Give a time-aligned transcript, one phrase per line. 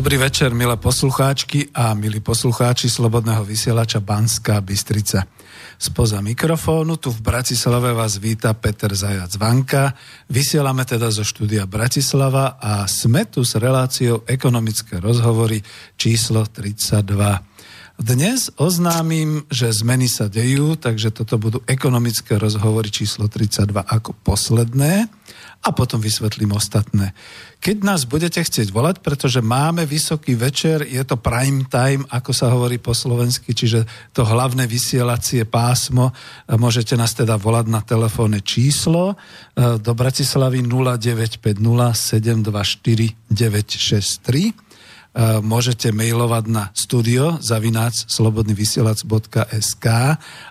[0.00, 5.28] Dobrý večer, milé poslucháčky a milí poslucháči Slobodného vysielača Banská Bystrica.
[5.76, 9.92] Spoza mikrofónu tu v Bratislave vás víta Peter Zajac Vanka.
[10.32, 15.60] Vysielame teda zo štúdia Bratislava a sme tu s reláciou ekonomické rozhovory
[16.00, 18.00] číslo 32.
[18.00, 25.12] Dnes oznámim, že zmeny sa dejú, takže toto budú ekonomické rozhovory číslo 32 ako posledné
[25.60, 27.12] a potom vysvetlím ostatné.
[27.60, 32.48] Keď nás budete chcieť volať, pretože máme vysoký večer, je to prime time, ako sa
[32.48, 33.84] hovorí po slovensky, čiže
[34.16, 36.16] to hlavné vysielacie pásmo,
[36.48, 41.60] môžete nás teda volať na telefónne číslo e, do Bratislavy 0950
[41.92, 44.69] 724 963 E,
[45.18, 49.86] môžete mailovať na studio zavináč slobodnyvysielac.sk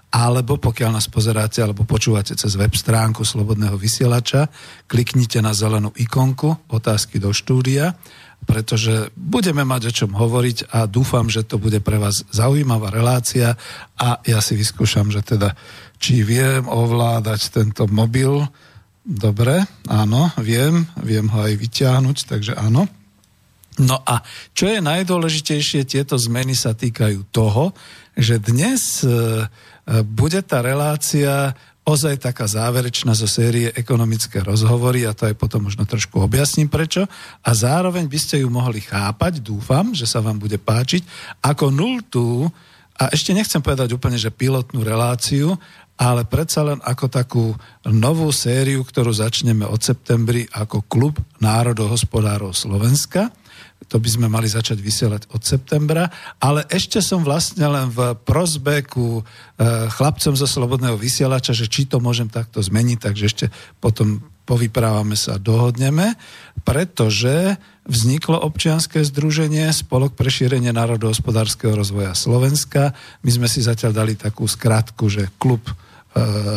[0.09, 4.49] alebo pokiaľ nás pozeráte alebo počúvate cez web stránku Slobodného vysielača,
[4.89, 7.95] kliknite na zelenú ikonku otázky do štúdia,
[8.43, 13.53] pretože budeme mať o čom hovoriť a dúfam, že to bude pre vás zaujímavá relácia
[13.95, 15.53] a ja si vyskúšam, že teda
[16.01, 18.43] či viem ovládať tento mobil.
[19.05, 22.89] Dobre, áno, viem, viem ho aj vyťahnuť, takže áno.
[23.79, 24.19] No a
[24.51, 27.71] čo je najdôležitejšie, tieto zmeny sa týkajú toho,
[28.19, 29.13] že dnes e, e,
[30.03, 31.55] bude tá relácia
[31.87, 37.07] ozaj taká záverečná zo série ekonomické rozhovory a to aj potom možno trošku objasním prečo.
[37.41, 41.01] A zároveň by ste ju mohli chápať, dúfam, že sa vám bude páčiť,
[41.41, 42.51] ako nultú
[42.99, 45.55] a ešte nechcem povedať úplne, že pilotnú reláciu,
[45.99, 47.45] ale predsa len ako takú
[47.87, 53.31] novú sériu, ktorú začneme od septembri ako Klub národohospodárov Slovenska
[53.87, 58.83] to by sme mali začať vysielať od septembra, ale ešte som vlastne len v prozbe
[58.83, 59.23] ku e,
[59.89, 63.45] chlapcom zo Slobodného vysielača, že či to môžem takto zmeniť, takže ešte
[63.79, 66.17] potom povyprávame sa a dohodneme,
[66.65, 72.97] pretože vzniklo občianské združenie Spolok pre šírenie národohospodárskeho rozvoja Slovenska.
[73.21, 75.73] My sme si zatiaľ dali takú skratku, že klub e,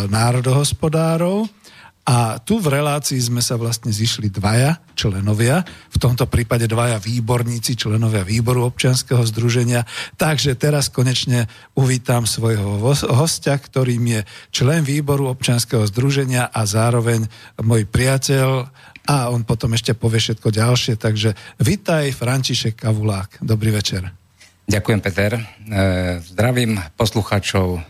[0.08, 1.61] národohospodárov
[2.02, 5.62] a tu v relácii sme sa vlastne zišli dvaja členovia,
[5.94, 9.86] v tomto prípade dvaja výborníci, členovia výboru občianského združenia.
[10.18, 11.46] Takže teraz konečne
[11.78, 12.82] uvítam svojho
[13.14, 14.20] hostia, ktorým je
[14.50, 17.30] člen výboru občianského združenia a zároveň
[17.62, 18.66] môj priateľ
[19.06, 20.98] a on potom ešte povie všetko ďalšie.
[20.98, 23.38] Takže vitaj František Kavulák.
[23.38, 24.10] Dobrý večer.
[24.66, 25.38] Ďakujem, Peter.
[25.38, 25.42] E,
[26.22, 27.80] zdravím poslucháčov e,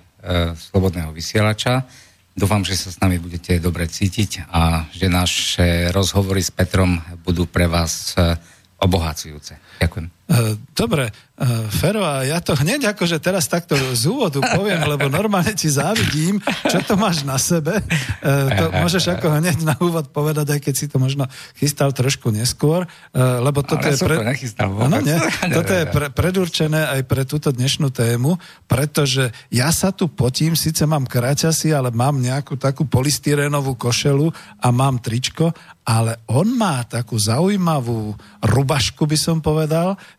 [0.56, 1.84] Slobodného vysielača.
[2.32, 7.44] Dúfam, že sa s nami budete dobre cítiť a že naše rozhovory s Petrom budú
[7.44, 8.40] pre vás eh,
[8.80, 9.60] obohacujúce.
[9.80, 10.06] Ďakujem.
[10.32, 11.12] Eh, dobre,
[11.42, 15.66] Uh, Fero, a ja to hneď akože teraz takto z úvodu poviem, lebo normálne ti
[15.66, 16.38] závidím,
[16.70, 17.82] čo to máš na sebe.
[18.22, 21.26] Uh, to môžeš ako hneď na úvod povedať, aj keď si to možno
[21.58, 24.06] chystal trošku neskôr, lebo toto Ale je...
[24.06, 24.16] Pre...
[24.54, 25.16] To ano, nie?
[25.56, 28.38] Toto je pre, predurčené aj pre túto dnešnú tému,
[28.70, 34.30] pretože ja sa tu potím, síce mám kraťasy, ale mám nejakú takú polystyrénovú košelu
[34.62, 35.50] a mám tričko,
[35.82, 39.61] ale on má takú zaujímavú rubašku, by som povedal,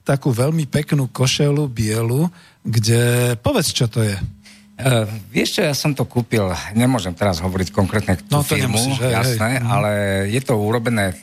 [0.03, 2.27] takú veľmi peknú košelu bielu,
[2.63, 3.33] kde...
[3.39, 4.15] Povedz, čo to je.
[4.73, 8.73] Uh, vieš čo, ja som to kúpil, nemôžem teraz hovoriť konkrétne tú no, to firmu,
[8.73, 9.61] nemusíš, hej, jasné, hej.
[9.61, 9.69] Mhm.
[9.69, 9.91] ale
[10.33, 11.13] je to urobené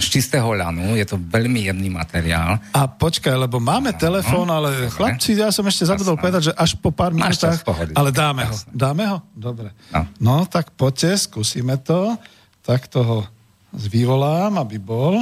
[0.00, 2.56] z čistého ľanu, je to veľmi jemný materiál.
[2.72, 4.92] A počkaj, lebo máme no, telefón, ale dobre.
[4.92, 7.60] chlapci, ja som ešte zabudol povedať, že až po pár minútach,
[7.92, 8.72] ale dáme Jasne.
[8.72, 8.72] ho.
[8.72, 9.18] Dáme ho?
[9.36, 9.68] Dobre.
[9.92, 10.00] No.
[10.16, 12.16] no, tak poďte, skúsime to.
[12.64, 13.28] Tak toho
[13.76, 15.20] zvyvolám, aby bol.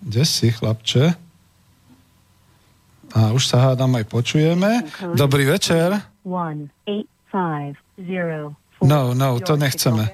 [0.00, 1.29] Kde si, chlapče?
[3.10, 4.86] A už sa hádam aj počujeme.
[5.18, 5.98] Dobrý večer.
[8.80, 10.08] No, no, to nechceme.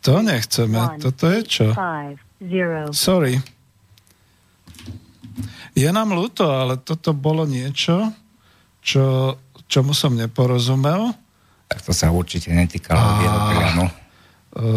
[0.00, 0.78] To nechceme.
[0.96, 1.66] Toto je čo?
[2.96, 3.36] Sorry.
[5.76, 8.10] Je nám ľúto, ale toto bolo niečo,
[8.82, 9.36] čo,
[9.70, 11.14] čomu som neporozumel.
[11.70, 13.14] Tak to sa určite netýkalo a...
[13.78, 14.09] E,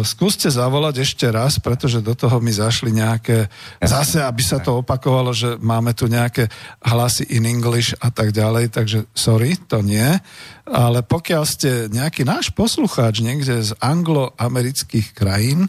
[0.02, 3.52] skúste zavolať ešte raz, pretože do toho mi zašli nejaké,
[3.82, 6.48] zase aby sa to opakovalo, že máme tu nejaké
[6.80, 10.18] hlasy in English a tak ďalej, takže sorry, to nie.
[10.64, 15.68] Ale pokiaľ ste nejaký náš poslucháč niekde z angloamerických krajín,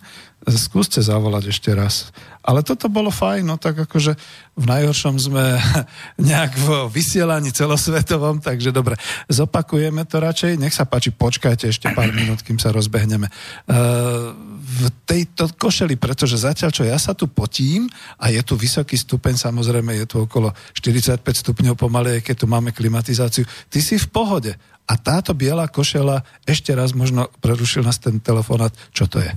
[0.54, 2.14] skúste zavolať ešte raz.
[2.46, 4.14] Ale toto bolo fajn, no tak akože
[4.54, 5.58] v najhoršom sme
[6.30, 8.94] nejak v vysielaní celosvetovom, takže dobre,
[9.26, 10.62] zopakujeme to radšej.
[10.62, 13.26] Nech sa páči, počkajte ešte pár minút, kým sa rozbehneme.
[13.66, 17.90] Uh, v tejto košeli, pretože zatiaľ, čo ja sa tu potím
[18.22, 22.70] a je tu vysoký stupeň, samozrejme je tu okolo 45 stupňov pomaly, keď tu máme
[22.70, 24.54] klimatizáciu, ty si v pohode.
[24.86, 29.34] A táto biela košela, ešte raz možno prerušil nás ten telefonát, čo to je?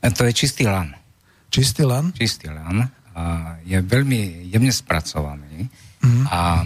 [0.00, 0.96] To je čistý lan.
[1.52, 2.12] Čistý lan?
[2.16, 2.88] Čistý lan.
[3.18, 3.22] a
[3.66, 5.66] je veľmi jemne spracovaný.
[5.98, 6.24] Mm.
[6.30, 6.62] A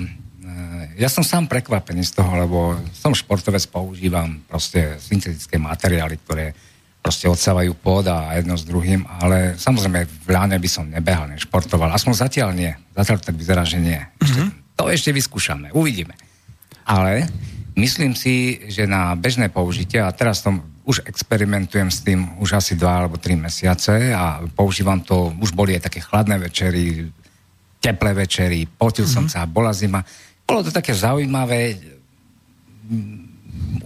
[1.01, 6.53] ja som sám prekvapený z toho, lebo som športovec, používam proste syntetické materiály, ktoré
[7.01, 11.91] proste odsávajú pôd a jedno s druhým, ale samozrejme v ľane by som nebehal, nešportoval.
[11.91, 12.71] Aspoň zatiaľ nie.
[12.95, 13.99] Zatiaľ tak vyzerá, že nie.
[14.23, 14.77] Ešte, mm-hmm.
[14.79, 16.15] To ešte vyskúšame, uvidíme.
[16.87, 17.27] Ale
[17.77, 22.75] myslím si, že na bežné použitie, a teraz tom už experimentujem s tým už asi
[22.75, 27.07] dva alebo tri mesiace a používam to, už boli aj také chladné večery,
[27.79, 29.15] teplé večery, potil mm-hmm.
[29.15, 29.33] som mhm.
[29.33, 30.03] sa, bola zima
[30.53, 31.81] bolo to také zaujímavé.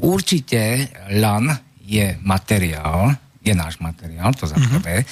[0.03, 1.55] Určite LAN
[1.87, 4.83] je materiál, je náš materiál, to za mm-hmm.
[4.83, 5.07] prvé.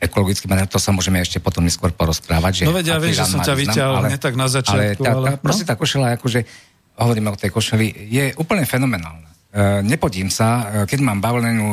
[0.00, 2.62] Ekologický materiál, to sa môžeme ešte potom neskôr porozprávať.
[2.62, 4.78] Že no vedia, vieš, že som ťa vyťahol nie tak na začiatku.
[4.78, 5.68] Ale, tá, tá, ale proste no?
[5.68, 6.46] tá košela, akože
[7.00, 9.28] hovoríme o tej košeli, je úplne fenomenálna.
[9.50, 11.66] Uh, nepodím sa, uh, keď mám bavlenú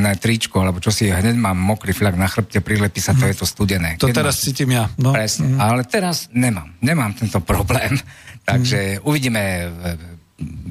[0.00, 3.30] na tričko, alebo čo si hneď mám mokrý flak na chrbte, prilepí sa, to mhm.
[3.30, 3.90] je to studené.
[4.00, 4.84] To keď teraz mám, cítim ja.
[4.96, 5.12] No.
[5.12, 5.60] Presne, mm.
[5.60, 6.72] ale teraz nemám.
[6.80, 8.00] Nemám tento problém.
[8.48, 9.04] Takže mm.
[9.04, 9.42] uvidíme,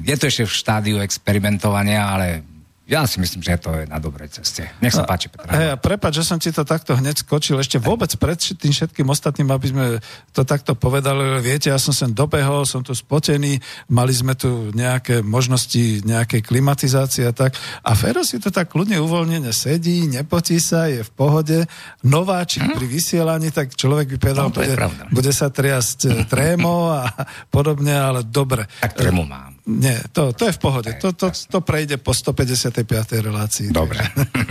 [0.02, 2.42] je to ešte v štádiu experimentovania, ale
[2.88, 4.64] ja si myslím, že to je na dobrej ceste.
[4.80, 5.52] Nech sa páči, Petra.
[5.52, 7.60] Hej, prepáč, že som ti to takto hneď skočil.
[7.60, 9.84] Ešte vôbec pred tým všetkým ostatným, aby sme
[10.32, 11.36] to takto povedali.
[11.44, 13.60] Viete, ja som sem dobehol, som tu spotený,
[13.92, 17.52] mali sme tu nejaké možnosti nejakej klimatizácie a tak.
[17.84, 21.68] A Fero si to tak kľudne uvoľnene sedí, nepotí sa, je v pohode.
[22.08, 22.72] Nováčik hm?
[22.72, 24.74] pri vysielaní, tak človek by povedal, no, bude,
[25.12, 27.04] bude sa triasť eh, trémo a
[27.52, 28.64] podobne, ale dobre.
[28.80, 29.57] Tak trému mám.
[29.68, 30.88] Nie, to, to je v pohode.
[30.96, 32.88] To, to, to prejde po 155.
[33.20, 33.68] relácii.
[33.68, 34.00] Dobre.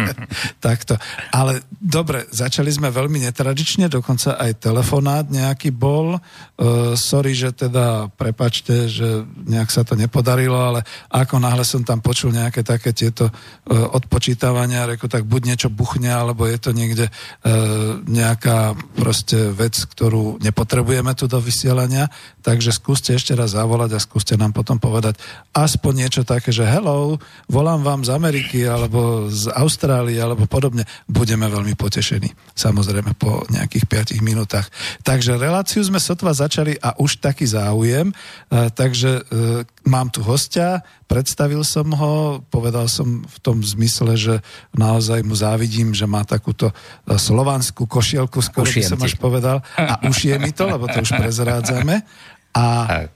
[0.62, 0.94] Takto.
[1.34, 6.22] Ale dobre, začali sme veľmi netradične, dokonca aj telefonát nejaký bol.
[6.54, 11.98] Uh, sorry, že teda, prepačte, že nejak sa to nepodarilo, ale ako náhle som tam
[11.98, 17.10] počul nejaké také tieto uh, odpočítavania, reko, tak buď niečo buchne, alebo je to niekde
[17.10, 22.06] uh, nejaká proste vec, ktorú nepotrebujeme tu do vysielania.
[22.46, 25.24] Takže skúste ešte raz zavolať a skúste nám potom povedať, povedať
[25.58, 27.18] aspoň niečo také, že hello,
[27.50, 32.30] volám vám z Ameriky alebo z Austrálie alebo podobne, budeme veľmi potešení.
[32.54, 34.70] Samozrejme po nejakých 5 minútach.
[35.02, 38.16] Takže reláciu sme sotva začali a už taký záujem, e,
[38.70, 39.22] takže e,
[39.90, 44.36] mám tu hostia, predstavil som ho, povedal som v tom zmysle, že
[44.78, 46.74] naozaj mu závidím, že má takúto e,
[47.18, 49.66] slovanskú košielku, skoro by som až povedal.
[49.74, 52.06] A už je mi to, lebo to už prezrádzame.
[52.58, 52.66] A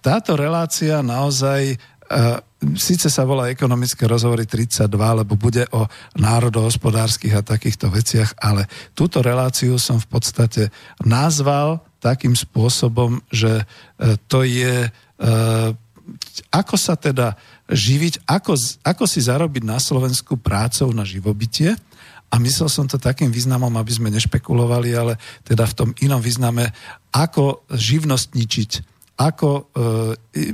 [0.05, 1.77] táto relácia naozaj
[2.11, 2.43] Uh,
[2.75, 4.83] síce sa volá ekonomické rozhovory 32,
[5.23, 5.88] lebo bude o
[6.19, 10.75] národohospodárskych a takýchto veciach, ale túto reláciu som v podstate
[11.07, 15.71] nazval takým spôsobom, že uh, to je uh,
[16.51, 17.39] ako sa teda
[17.71, 21.79] živiť, ako, ako si zarobiť na Slovensku prácou na živobytie.
[22.27, 25.15] A myslel som to takým významom, aby sme nešpekulovali, ale
[25.47, 26.75] teda v tom inom význame,
[27.15, 28.90] ako živnostničiť
[29.21, 29.63] ako e,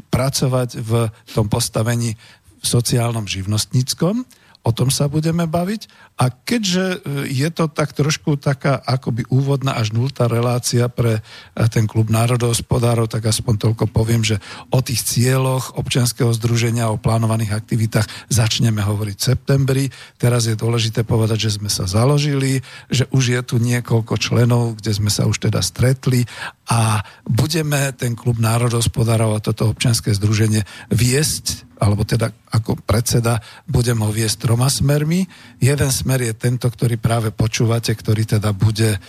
[0.04, 0.92] pracovať v
[1.32, 2.12] tom postavení
[2.60, 4.28] sociálnom živnostníckom.
[4.66, 5.88] O tom sa budeme baviť.
[6.18, 6.98] A keďže e,
[7.30, 11.22] je to tak trošku taká akoby úvodná až nultá relácia pre e,
[11.70, 14.42] ten klub národohospodárov, tak aspoň toľko poviem, že
[14.74, 19.86] o tých cieľoch občianského združenia, o plánovaných aktivitách začneme hovoriť v septembri.
[20.18, 22.60] Teraz je dôležité povedať, že sme sa založili,
[22.90, 26.26] že už je tu niekoľko členov, kde sme sa už teda stretli
[26.68, 34.02] a budeme ten klub národohospodárov a toto občianské združenie viesť alebo teda ako predseda budem
[34.02, 35.30] ho viesť troma smermi.
[35.62, 39.00] Jeden smer je tento, ktorý práve počúvate, ktorý teda bude e,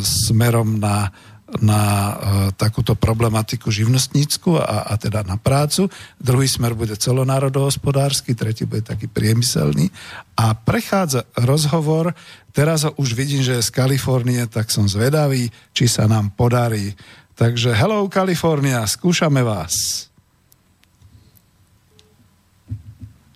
[0.00, 1.12] smerom na,
[1.60, 2.12] na e,
[2.56, 5.92] takúto problematiku živnostnícku a, a teda na prácu.
[6.16, 9.92] Druhý smer bude celonárodohospodársky, tretí bude taký priemyselný.
[10.40, 12.16] A prechádza rozhovor,
[12.56, 16.96] teraz ho už vidím, že je z Kalifornie, tak som zvedavý, či sa nám podarí.
[17.34, 20.13] Takže hello Kalifornia, skúšame vás.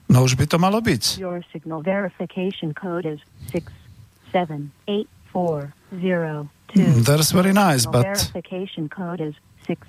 [0.09, 1.21] No už by to malo byť.
[1.21, 3.21] Your signal verification code is
[3.53, 6.49] 67840.
[6.77, 8.05] Mm, that's very nice, but...
[8.05, 9.35] Verification code is
[9.69, 9.81] 6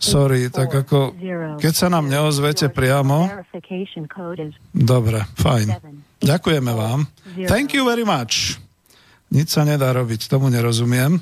[0.00, 1.12] Sorry, tak ako,
[1.60, 3.28] keď sa nám neozvete priamo...
[4.72, 5.68] Dobre, fajn.
[6.24, 7.04] Ďakujeme vám.
[7.44, 8.56] Thank you very much.
[9.28, 11.20] Nič sa nedá robiť, tomu nerozumiem.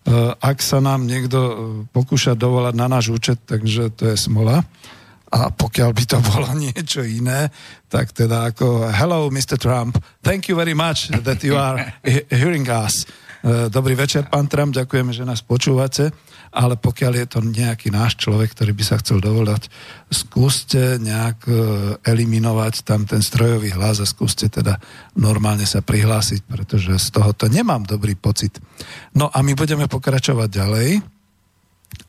[0.00, 1.52] Uh, ak sa nám niekto uh,
[1.94, 4.66] pokúša dovolať na náš účet, takže to je smola.
[5.30, 7.50] A pokiaľ by to bolo niečo iné,
[7.86, 9.58] tak teda ako hello Mr.
[9.58, 11.78] Trump, thank you very much that you are
[12.30, 13.06] hearing us.
[13.40, 16.12] E, dobrý večer, pán Trump, ďakujeme, že nás počúvate.
[16.50, 19.70] ale pokiaľ je to nejaký náš človek, ktorý by sa chcel dovolať,
[20.10, 21.52] skúste nejak e,
[22.02, 24.82] eliminovať tam ten strojový hlas a skúste teda
[25.14, 28.58] normálne sa prihlásiť, pretože z tohoto nemám dobrý pocit.
[29.14, 30.88] No a my budeme pokračovať ďalej.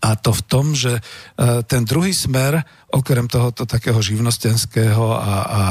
[0.01, 1.01] A to v tom, že e,
[1.69, 5.63] ten druhý smer okrem tohoto takého živnostenského a, a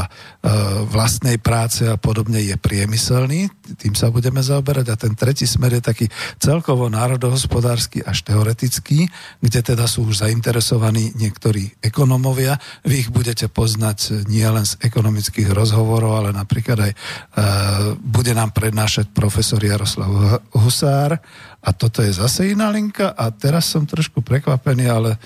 [0.88, 4.86] vlastnej práce a podobne je priemyselný, tým sa budeme zaoberať.
[4.88, 6.06] A ten tretí smer je taký
[6.40, 9.06] celkovo národohospodársky až teoretický,
[9.44, 12.56] kde teda sú už zainteresovaní niektorí ekonomovia.
[12.88, 16.96] Vy ich budete poznať nie len z ekonomických rozhovorov, ale napríklad aj e,
[18.00, 21.20] bude nám prednášať profesor Jaroslav Husár.
[21.60, 23.12] A toto je zase iná linka.
[23.12, 25.20] A teraz som trošku prekvapený, ale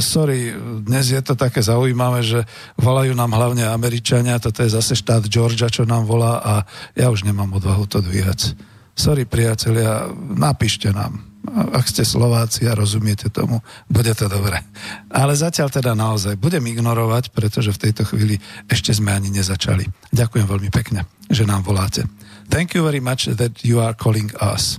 [0.00, 0.52] sorry,
[0.84, 2.40] dnes je to také zaujímavé, že
[2.76, 6.54] volajú nám hlavne Američania, toto je zase štát Georgia, čo nám volá a
[6.92, 8.54] ja už nemám odvahu to dvíhať.
[8.92, 11.24] Sorry priatelia, napíšte nám.
[11.72, 14.60] Ak ste Slováci a rozumiete tomu, bude to dobré.
[15.08, 18.36] Ale zatiaľ teda naozaj budem ignorovať, pretože v tejto chvíli
[18.68, 19.88] ešte sme ani nezačali.
[20.12, 22.04] Ďakujem veľmi pekne, že nám voláte.
[22.52, 24.76] Thank you very much that you are calling us.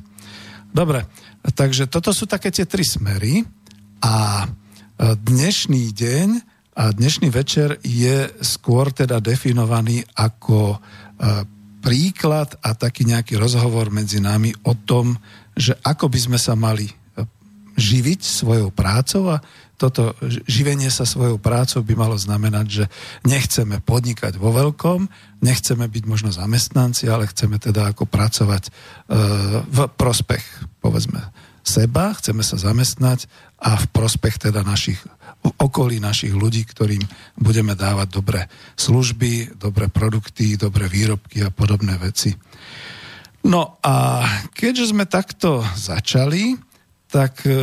[0.70, 1.10] Dobre,
[1.58, 3.42] takže toto sú také tie tri smery
[4.06, 4.46] a
[5.02, 6.30] dnešný deň
[6.78, 10.78] a dnešný večer je skôr teda definovaný ako e,
[11.82, 15.18] príklad a taký nejaký rozhovor medzi nami o tom,
[15.58, 16.94] že ako by sme sa mali e,
[17.82, 19.42] živiť svojou prácou a
[19.82, 20.14] toto
[20.46, 22.86] živenie sa svojou prácou by malo znamenať, že
[23.26, 25.10] nechceme podnikať vo veľkom,
[25.42, 28.72] nechceme byť možno zamestnanci, ale chceme teda ako pracovať e,
[29.66, 30.46] v prospech,
[30.78, 31.26] povedzme,
[31.62, 33.30] seba, chceme sa zamestnať
[33.62, 35.02] a v prospech teda našich
[35.42, 37.02] v okolí našich ľudí, ktorým
[37.34, 38.42] budeme dávať dobré
[38.78, 42.38] služby, dobré produkty, dobré výrobky a podobné veci.
[43.42, 44.22] No a
[44.54, 46.54] keďže sme takto začali,
[47.10, 47.58] tak e,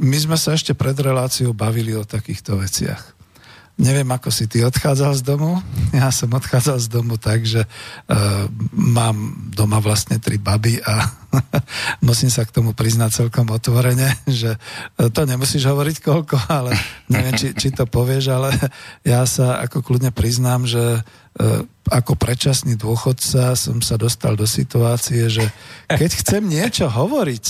[0.00, 3.15] my sme sa ešte pred reláciou bavili o takýchto veciach.
[3.76, 5.60] Neviem, ako si ty odchádzal z domu.
[5.96, 11.08] Ja som odchádzal z domu tak, že uh, mám doma vlastne tri baby a
[12.08, 14.56] musím sa k tomu priznať celkom otvorene, že
[14.96, 16.76] e, to nemusíš hovoriť koľko, ale
[17.08, 18.50] neviem, či, či to povieš, ale
[19.04, 21.00] ja sa ako kľudne priznám, že
[21.86, 25.44] ako predčasný dôchodca som sa dostal do situácie, že
[25.86, 27.44] keď chcem niečo hovoriť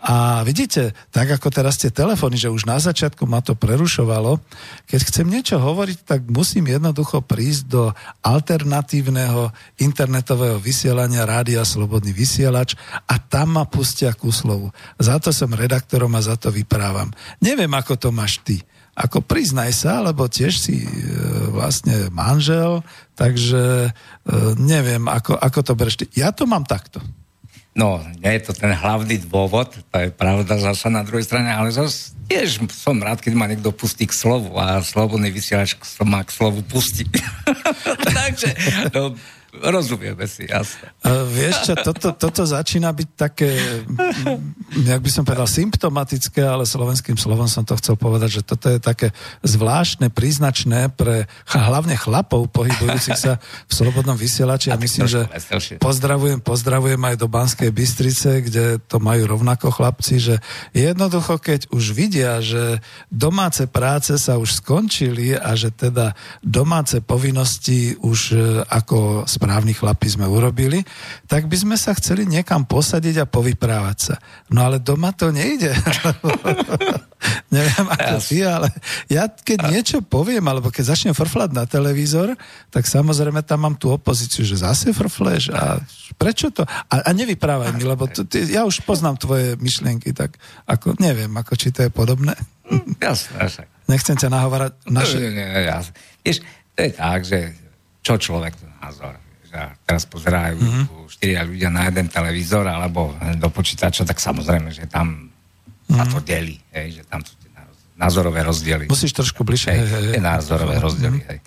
[0.00, 4.40] a vidíte, tak ako teraz tie telefóny, že už na začiatku ma to prerušovalo,
[4.88, 7.82] keď chcem niečo hovoriť, tak musím jednoducho prísť do
[8.24, 12.74] alternatívneho internetového vysielania Rádia Slobodný vysielač
[13.06, 14.72] a tam ma pustia ku slovu.
[14.98, 17.12] Za to som redaktorom a za to vyprávam.
[17.44, 18.64] Neviem, ako to máš ty.
[19.00, 20.90] Ako priznaj sa, lebo tiež si e,
[21.48, 22.84] vlastne manžel,
[23.16, 23.90] takže e,
[24.60, 26.04] neviem, ako, ako to bereš.
[26.12, 27.00] Ja to mám takto.
[27.70, 31.70] No, nie je to ten hlavný dôvod, to je pravda zasa na druhej strane, ale
[31.70, 36.34] zase tiež som rád, keď ma niekto pustí k slovu a slobodný vysielač ma k
[36.34, 37.06] slovu pustí.
[38.18, 38.50] Takže,
[38.90, 39.14] no,
[39.50, 40.94] Rozumieme si, jasne.
[41.02, 43.50] Uh, vieš čo, toto, toto začína byť také,
[44.90, 48.78] jak by som povedal, symptomatické, ale slovenským slovom som to chcel povedať, že toto je
[48.78, 49.10] také
[49.42, 55.26] zvláštne, príznačné pre hlavne chlapov pohybujúcich sa v slobodnom vysielači a, a myslím, že
[55.82, 60.34] pozdravujem, pozdravujem aj do Banskej Bystrice, kde to majú rovnako chlapci, že
[60.70, 62.78] jednoducho, keď už vidia, že
[63.10, 66.14] domáce práce sa už skončili a že teda
[66.44, 68.36] domáce povinnosti už e,
[68.68, 70.84] ako správni chlapi sme urobili,
[71.24, 74.14] tak by sme sa chceli niekam posadiť a povyprávať sa.
[74.52, 75.72] No ale doma to nejde.
[77.56, 78.20] Neviem ako ja.
[78.20, 78.68] ty, ale
[79.08, 82.36] ja keď niečo poviem, alebo keď začnem frflať na televízor,
[82.68, 85.80] tak samozrejme tam mám tú opozíciu, že zase frfleš a
[86.20, 86.68] prečo to?
[86.68, 90.36] A, a nevyprávaj mi, lebo to, ty, ja už poznám tvoje myšlienky, tak
[90.68, 92.36] ako neviem, ako či to je podobné.
[92.68, 93.64] Hm, jasné.
[93.88, 94.72] Nechcem ťa nahovárať.
[94.86, 95.16] Naše...
[95.16, 95.96] Nie, nie, jasné.
[96.22, 96.38] Vieš,
[96.76, 97.38] to je tak, že
[98.04, 101.10] čo človek to názor a teraz pozerajú mm-hmm.
[101.10, 105.96] štyria ľudia na jeden televízor alebo do počítača, tak samozrejme, že tam mm-hmm.
[105.96, 106.26] sa to mhm.
[106.26, 107.50] delí, hej, že tam sú tie
[107.98, 108.84] názorové rozdiely.
[108.88, 109.70] Musíš trošku bližšie.
[109.74, 110.86] Hej, hej, tie názorové mm-hmm.
[110.86, 111.38] rozdiely, hej.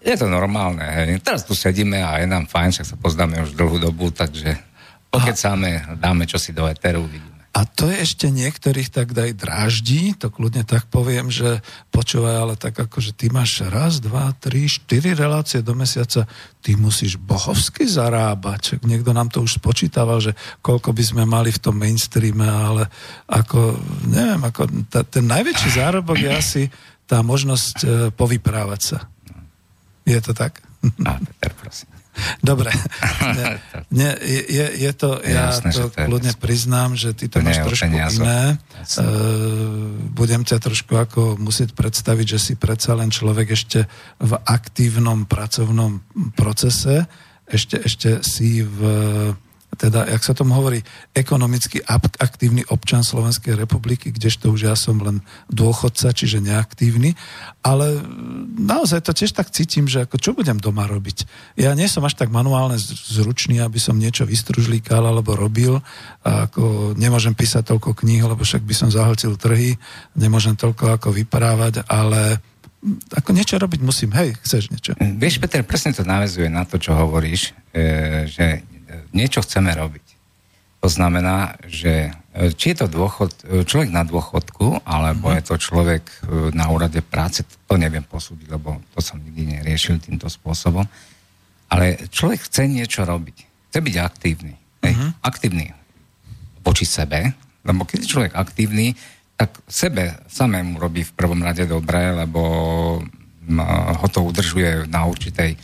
[0.00, 1.20] Je to normálne, hej.
[1.20, 4.56] Teraz tu sedíme a je nám fajn, však sa poznáme už dlhú dobu, takže
[5.12, 7.29] pokecáme, dáme čosi do eteru, vidíme.
[7.50, 11.58] A to je ešte niektorých tak daj dráždí, to kľudne tak poviem, že
[11.90, 16.30] počúvaj, ale tak ako, že ty máš raz, dva, tri, štyri relácie do mesiaca,
[16.62, 18.78] ty musíš bohovsky zarábať.
[18.86, 22.86] Niekto nám to už spočítaval, že koľko by sme mali v tom mainstreame, ale
[23.26, 26.62] ako, neviem, ako ta, ten najväčší zárobok je asi
[27.10, 28.98] tá možnosť e, povyprávať sa.
[30.06, 30.62] Je to tak?
[30.80, 31.39] Prosím.
[32.40, 32.70] Dobre.
[33.36, 33.46] Nie,
[33.90, 34.12] nie,
[34.46, 37.90] je, je to, ja jasné, to, to kľudne priznám, že ty to, to máš trošku
[37.90, 38.22] peniazo.
[38.22, 38.58] iné.
[38.80, 39.02] Jasné.
[40.14, 43.86] budem ťa trošku ako musieť predstaviť, že si predsa len človek ešte
[44.18, 46.02] v aktívnom pracovnom
[46.34, 47.06] procese,
[47.50, 48.78] ešte, ešte si v
[49.78, 50.82] teda, jak sa tomu hovorí,
[51.14, 51.78] ekonomicky
[52.18, 57.14] aktívny občan Slovenskej republiky, kdežto už ja som len dôchodca, čiže neaktívny,
[57.62, 58.02] ale
[58.58, 61.28] naozaj to tiež tak cítim, že ako čo budem doma robiť.
[61.54, 65.78] Ja nie som až tak manuálne zručný, aby som niečo vystružlíkal alebo robil,
[66.26, 69.78] a ako nemôžem písať toľko kníh, lebo však by som zahltil trhy,
[70.18, 72.42] nemôžem toľko ako vyprávať, ale
[73.12, 74.10] ako niečo robiť musím.
[74.16, 74.96] Hej, chceš niečo?
[74.96, 78.64] Vieš, Peter, presne to navezuje na to, čo hovoríš, e, že
[79.12, 80.06] niečo chceme robiť.
[80.80, 85.38] To znamená, že e, či je to dôchod, e, človek na dôchodku, alebo mm-hmm.
[85.38, 86.16] je to človek e,
[86.56, 90.88] na úrade práce, to neviem posúdiť, lebo to som nikdy neriešil týmto spôsobom.
[91.68, 93.36] Ale človek chce niečo robiť.
[93.70, 94.54] Chce byť aktívny.
[94.80, 95.10] Mm-hmm.
[95.20, 95.66] Aktívny
[96.64, 98.96] voči sebe, lebo keď je človek aktívny,
[99.36, 102.40] tak sebe samému robí v prvom rade dobre, lebo
[103.96, 105.56] ho to udržuje na určitej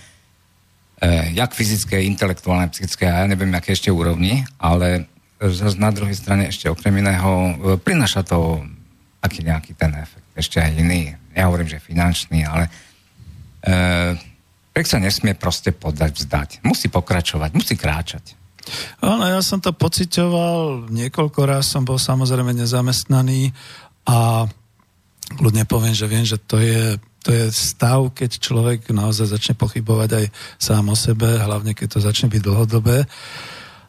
[1.36, 5.04] jak fyzické, intelektuálne, psychické a ja neviem, aké ešte úrovni, ale
[5.36, 8.64] zase na druhej strane ešte okrem iného e, prináša to
[9.26, 11.10] aký nejaký ten efekt, ešte aj iný.
[11.34, 12.70] Ja hovorím, že finančný, ale
[13.66, 14.14] eh,
[14.70, 16.50] Pek sa nesmie proste podať, vzdať.
[16.60, 18.36] Musí pokračovať, musí kráčať.
[19.00, 23.56] Áno, ja som to pocitoval, niekoľko raz som bol samozrejme nezamestnaný
[24.04, 24.44] a
[25.40, 30.10] ľudne poviem, že viem, že to je to je stav, keď človek naozaj začne pochybovať
[30.14, 30.24] aj
[30.62, 33.02] sám o sebe, hlavne keď to začne byť dlhodobé.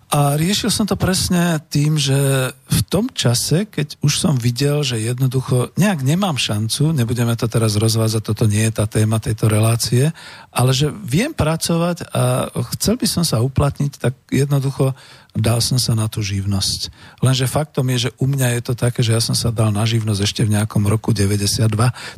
[0.08, 2.16] A riešil som to presne tým, že
[2.56, 7.76] v tom čase, keď už som videl, že jednoducho nejak nemám šancu, nebudeme to teraz
[7.76, 10.16] rozvázať, toto nie je tá téma tejto relácie,
[10.56, 14.96] ale že viem pracovať a chcel by som sa uplatniť, tak jednoducho
[15.38, 16.90] dal som sa na tú živnosť.
[17.22, 19.86] Lenže faktom je, že u mňa je to také, že ja som sa dal na
[19.86, 21.70] živnosť ešte v nejakom roku 92.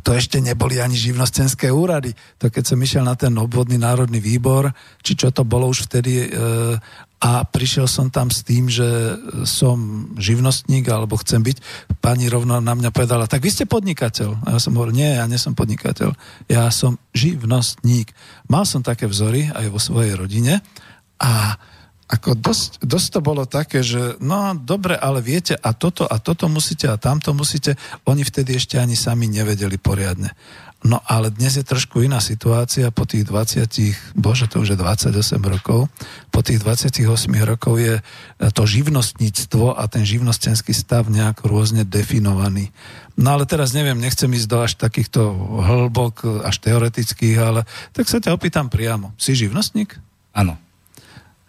[0.07, 2.15] To ešte neboli ani živnostenské úrady.
[2.39, 4.71] To keď som išiel na ten obvodný národný výbor,
[5.03, 6.79] či čo to bolo už vtedy, e,
[7.19, 8.87] a prišiel som tam s tým, že
[9.43, 11.57] som živnostník alebo chcem byť.
[11.99, 14.47] Pani rovno na mňa povedala, tak vy ste podnikateľ.
[14.47, 16.15] A ja som hovoril, nie, ja nie som podnikateľ.
[16.47, 18.15] Ja som živnostník.
[18.47, 20.63] Mal som také vzory aj vo svojej rodine
[21.19, 21.59] a
[22.09, 26.49] ako dosť, dosť to bolo také, že no dobre, ale viete a toto a toto
[26.49, 27.77] musíte a tamto musíte.
[28.09, 30.33] Oni vtedy ešte ani sami nevedeli poriadne.
[30.79, 35.11] No ale dnes je trošku iná situácia po tých 20, bože to už je 28
[35.43, 35.91] rokov,
[36.31, 37.03] po tých 28
[37.43, 37.99] rokov je
[38.55, 42.71] to živnostníctvo a ten živnostenský stav nejako rôzne definovaný.
[43.19, 45.19] No ale teraz neviem, nechcem ísť do až takýchto
[45.67, 49.11] hĺbok, až teoretických, ale tak sa ťa opýtam priamo.
[49.19, 49.99] Si živnostník?
[50.31, 50.68] Áno.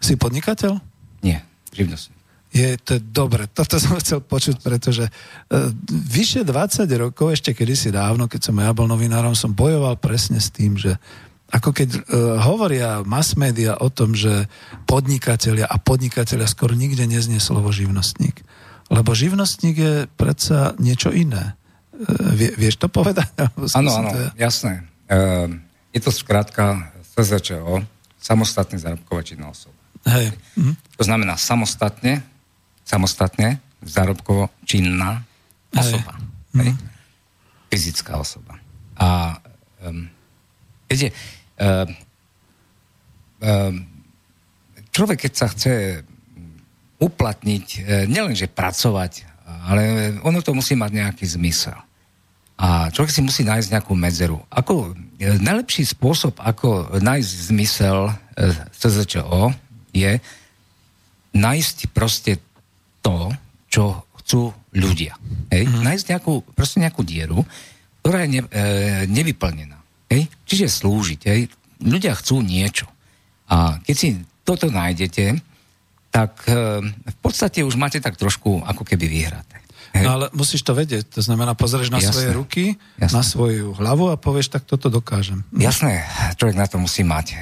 [0.01, 0.81] Si podnikateľ?
[1.21, 2.17] Nie, živnostník.
[2.51, 8.27] Je to dobre, toto som chcel počuť, pretože uh, vyše 20 rokov, ešte kedysi dávno,
[8.27, 10.99] keď som ja bol novinárom, som bojoval presne s tým, že
[11.47, 12.01] ako keď uh,
[12.43, 14.51] hovoria mass media o tom, že
[14.83, 18.43] podnikatelia a podnikatelia skoro nikde neznie slovo živnostník.
[18.91, 21.55] Lebo živnostník je predsa niečo iné.
[21.95, 23.31] Uh, vie, vieš to povedať?
[23.79, 24.83] Áno, áno, jasné.
[25.07, 25.47] Uh,
[25.95, 27.83] je to skrátka SZČO,
[28.19, 29.80] samostatný zárobková činná osoba.
[30.07, 30.33] Hej.
[30.57, 30.73] Mhm.
[30.97, 32.21] To znamená samostatne,
[32.85, 35.25] samostatne, zárobkovo činná
[35.73, 36.13] osoba.
[36.55, 36.61] Hej.
[36.61, 36.71] Hej.
[36.73, 36.77] Mhm.
[37.71, 38.59] Fyzická osoba.
[38.99, 39.39] A
[39.87, 40.05] um,
[40.91, 41.09] keď je,
[41.63, 41.89] um,
[43.41, 43.75] um,
[44.91, 46.03] človek, keď sa chce
[47.01, 49.25] uplatniť, e, nielenže pracovať,
[49.65, 51.75] ale ono to musí mať nejaký zmysel.
[52.61, 54.37] A človek si musí nájsť nejakú medzeru.
[54.53, 59.49] Ako, e, najlepší spôsob, ako nájsť zmysel e, SZČO,
[59.91, 60.17] je
[61.31, 62.39] nájsť proste
[62.99, 63.31] to,
[63.71, 65.15] čo chcú ľudia.
[65.51, 65.67] Hej?
[65.67, 65.83] Mm-hmm.
[65.83, 67.43] Nájsť nejakú, proste nejakú dieru,
[68.03, 68.63] ktorá je ne, e,
[69.07, 69.77] nevyplnená.
[70.11, 70.27] Hej?
[70.47, 71.21] Čiže slúžiť.
[71.27, 71.41] Hej?
[71.81, 72.87] Ľudia chcú niečo.
[73.51, 74.07] A keď si
[74.43, 75.39] toto nájdete,
[76.11, 79.60] tak e, v podstate už máte tak trošku ako keby vyhraté.
[79.91, 80.07] Hej.
[80.07, 82.11] No ale musíš to vedieť, to znamená, pozrieš na Jasné.
[82.15, 82.63] svoje ruky,
[82.95, 83.11] Jasné.
[83.11, 85.43] na svoju hlavu a povieš, tak toto dokážem.
[85.51, 85.59] Hm.
[85.59, 85.93] Jasné,
[86.39, 87.35] človek na to musí mať.
[87.35, 87.39] Hm.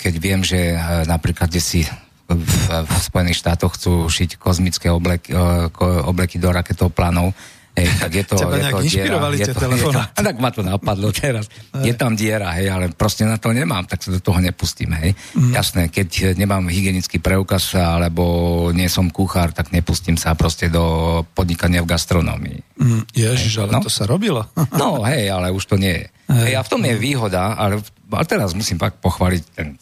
[0.00, 1.84] Keď viem, že e, napríklad, kde si
[2.30, 2.40] v,
[2.86, 5.68] v Spojených štátoch chcú šiť kozmické obleky, e,
[6.06, 7.36] obleky do raketoplánov,
[7.70, 9.16] Hej, tak je to, Teba je to diera.
[9.30, 11.46] Je to, je to, a tak ma to napadlo teraz.
[11.70, 11.90] Hej.
[11.90, 15.14] Je tam diera, hej, ale proste na to nemám, tak sa do toho nepustím, hej.
[15.38, 15.54] Mm.
[15.54, 21.86] Jasné, keď nemám hygienický preukaz alebo nie som kuchár, tak nepustím sa proste do podnikania
[21.86, 22.58] v gastronómii.
[22.82, 23.86] Mm, ježiš, ale no?
[23.86, 24.50] to sa robilo.
[24.80, 26.06] no, hej, ale už to nie je.
[26.26, 26.42] Hej.
[26.50, 27.78] Hej, a v tom je výhoda, ale,
[28.10, 29.78] ale teraz musím pak pochváliť ten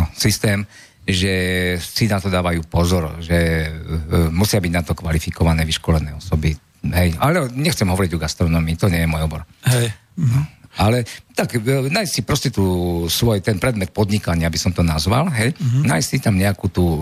[0.00, 0.64] no, systém,
[1.08, 1.32] že
[1.80, 6.52] si na to dávajú pozor, že uh, musia byť na to kvalifikované, vyškolené osoby.
[6.84, 9.42] Hej, ale nechcem hovoriť o gastronomii, to nie je môj obor.
[9.66, 9.90] Hej.
[10.14, 10.58] Mhm.
[10.78, 11.02] Ale
[11.34, 12.64] tak e, nájsť si proste tú
[13.10, 15.82] svoj, ten predmet podnikania, aby som to nazval, hej, mm-hmm.
[15.90, 16.98] nájsť si tam nejakú tú uh,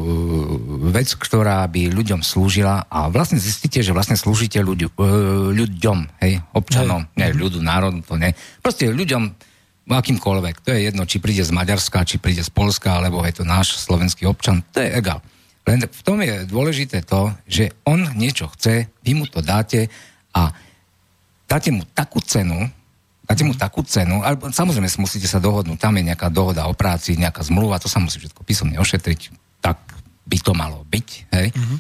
[0.89, 6.41] vec, ktorá by ľuďom slúžila a vlastne zistíte, že vlastne slúžite ľuď, uh, ľuďom, hej,
[6.57, 7.12] občanom, hej.
[7.21, 8.33] nie ľudu, národu, to nie.
[8.65, 9.37] Proste ľuďom
[9.93, 13.45] akýmkoľvek, to je jedno, či príde z Maďarska, či príde z Polska, alebo je to
[13.45, 15.21] náš slovenský občan, to je egal.
[15.66, 19.90] Len v tom je dôležité to, že on niečo chce, vy mu to dáte
[20.31, 20.55] a
[21.50, 22.70] dáte mu takú cenu,
[23.26, 27.18] dáte mu takú cenu, ale samozrejme musíte sa dohodnúť, tam je nejaká dohoda o práci,
[27.18, 29.83] nejaká zmluva, to sa musí všetko písomne ošetriť, tak
[30.22, 31.50] by to malo byť, hej.
[31.50, 31.79] Mm-hmm.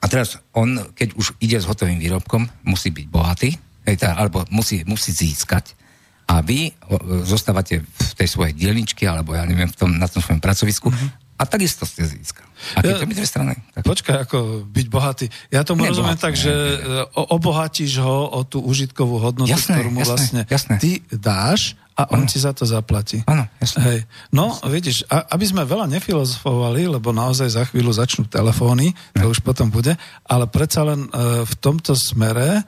[0.00, 3.52] A teraz on, keď už ide s hotovým výrobkom, musí byť bohatý,
[3.84, 5.76] hej, tá, alebo musí, musí získať
[6.24, 10.24] a vy o, zostávate v tej svojej dielničke, alebo ja neviem, v tom, na tom
[10.24, 12.44] svojom pracovisku mm-hmm a takisto ste získal.
[12.76, 13.56] A keď ja, dve strany.
[13.72, 13.82] Tak...
[13.88, 15.26] Počkaj, ako byť bohatý.
[15.48, 17.02] Ja tomu ne, rozumiem bohatý, tak, ne, že ne, ne.
[17.16, 20.74] obohatíš ho o tú užitkovú hodnotu, jasné, ktorú mu jasné, vlastne jasné.
[20.76, 22.28] ty dáš a on ano.
[22.28, 23.24] ti za to zaplatí.
[23.24, 23.80] Áno, jasné.
[23.80, 23.98] Hej.
[24.28, 24.68] No, jasné.
[24.68, 29.72] vidíš, a, aby sme veľa nefilozofovali, lebo naozaj za chvíľu začnú telefóny, to už potom
[29.72, 29.96] bude,
[30.28, 32.64] ale predsa len e, v tomto smere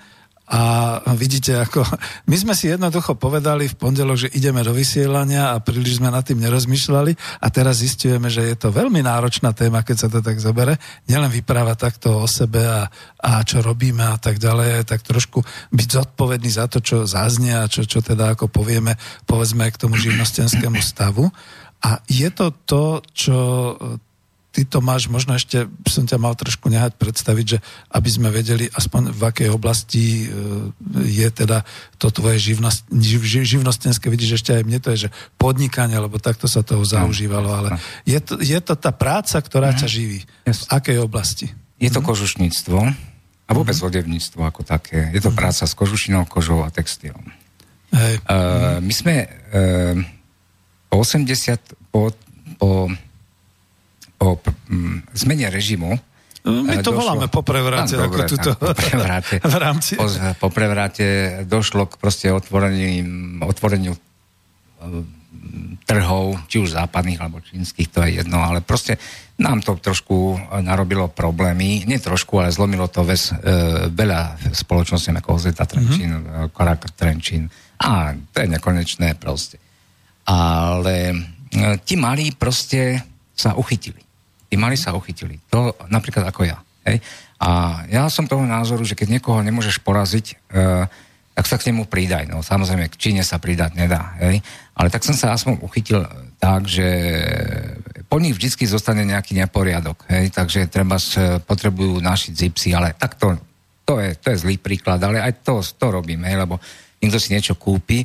[0.52, 1.80] a vidíte, ako
[2.30, 6.20] my sme si jednoducho povedali v pondelok, že ideme do vysielania a príliš sme nad
[6.20, 10.36] tým nerozmýšľali a teraz zistujeme, že je to veľmi náročná téma, keď sa to tak
[10.36, 10.76] zobere.
[11.08, 12.84] Nielen vyprávať takto o sebe a,
[13.16, 15.40] a čo robíme a tak ďalej, tak trošku
[15.72, 19.96] byť zodpovedný za to, čo zaznie a čo, čo teda ako povieme, povedzme k tomu
[19.96, 21.32] živnostenskému stavu.
[21.82, 23.38] A je to to, čo
[24.52, 28.68] ty to máš, možno ešte som ťa mal trošku nehať predstaviť, že aby sme vedeli
[28.68, 30.36] aspoň v akej oblasti e,
[31.08, 31.64] je teda
[31.96, 36.44] to tvoje živnost, živ, živnostenské, vidíš, ešte aj mne to je, že podnikanie, lebo takto
[36.44, 37.68] sa toho zaužívalo, ale
[38.04, 40.20] je to, je to tá práca, ktorá ťa živí.
[40.44, 41.48] V akej oblasti?
[41.80, 42.06] Je to mhm.
[42.12, 42.78] kožušníctvo
[43.48, 45.08] a vôbec odevníctvo ako také.
[45.16, 45.38] Je to mhm.
[45.40, 47.24] práca s kožušinou, kožou a textilom.
[47.92, 48.24] Hej.
[48.24, 49.96] Uh, my sme uh,
[50.92, 52.12] po 80, po,
[52.56, 52.88] po
[54.22, 55.98] po m, zmene režimu
[56.46, 57.94] no, my to došlo, voláme po prevráte.
[57.94, 59.92] Dobre, ako tuto, po prevráte, v rámci.
[59.94, 60.06] Po,
[60.38, 61.06] po prevráte
[61.46, 63.94] došlo k proste otvoreniu, otvoreniu
[65.82, 68.96] trhov, či už západných alebo čínskych, to je jedno, ale proste
[69.38, 73.36] nám to trošku narobilo problémy, nie trošku, ale zlomilo to ves, e,
[73.90, 76.54] veľa spoločností ako Zeta Trenčín, mm-hmm.
[76.54, 77.50] Korak Trenčín
[77.82, 79.58] a to je nekonečné proste.
[80.30, 81.14] Ale e,
[81.82, 83.02] ti malí proste
[83.34, 84.11] sa uchytili
[84.52, 85.40] tí mali sa uchytili.
[85.48, 86.60] To napríklad ako ja.
[86.84, 87.00] Hej?
[87.40, 90.84] A ja som toho názoru, že keď niekoho nemôžeš poraziť, e,
[91.32, 92.28] tak sa k nemu pridaj.
[92.28, 94.12] No samozrejme, k Číne sa pridať nedá.
[94.20, 94.44] Hej?
[94.76, 96.04] Ale tak som sa aspoň uchytil
[96.36, 96.84] tak, že
[98.12, 100.04] po nich vždy zostane nejaký neporiadok.
[100.12, 100.36] Hej?
[100.36, 101.00] Takže treba
[101.48, 103.40] potrebujú našiť zipsy, ale tak to,
[103.88, 106.36] to, je, to je zlý príklad, ale aj to, to robíme, hej?
[106.36, 106.60] lebo
[107.00, 108.04] niekto si niečo kúpi,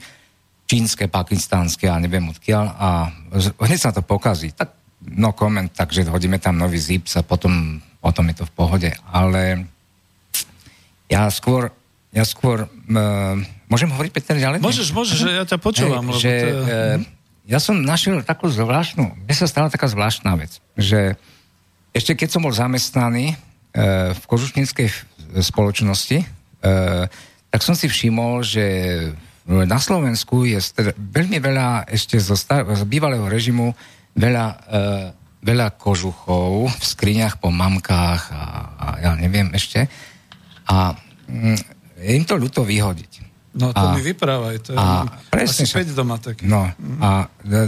[0.68, 3.12] čínske, pakistánske a neviem odkiaľ a
[3.68, 4.56] hneď sa to pokazí.
[4.56, 8.90] Tak no koment, takže hodíme tam nový zips a potom, potom je to v pohode.
[9.14, 9.68] Ale
[11.08, 11.70] ja skôr,
[12.10, 13.36] ja skôr, uh,
[13.70, 14.60] môžem hovoriť Peter ďalej?
[14.60, 16.10] Môžeš, môžeš, že ja ťa počúvam.
[16.12, 16.48] Hey, že, to...
[16.50, 16.98] uh,
[17.48, 21.16] ja som našiel takú zvláštnu, mne sa stala taká zvláštna vec, že
[21.96, 24.88] ešte keď som bol zamestnaný uh, v kožušníckej
[25.46, 27.06] spoločnosti, uh,
[27.48, 28.66] tak som si všimol, že
[29.48, 30.60] na Slovensku je
[31.00, 33.72] veľmi veľa ešte zo, star- z bývalého režimu
[34.18, 34.84] veľa, e,
[35.46, 38.44] veľa kožuchov v skriniach po mamkách a,
[38.76, 39.86] a ja neviem ešte.
[40.68, 40.98] A
[41.30, 41.58] mm,
[42.04, 43.30] im to ľúto vyhodiť.
[43.58, 46.46] No to a, mi vyprávaj, to je a presne, asi 5 doma tak.
[46.46, 47.00] No mm.
[47.02, 47.10] a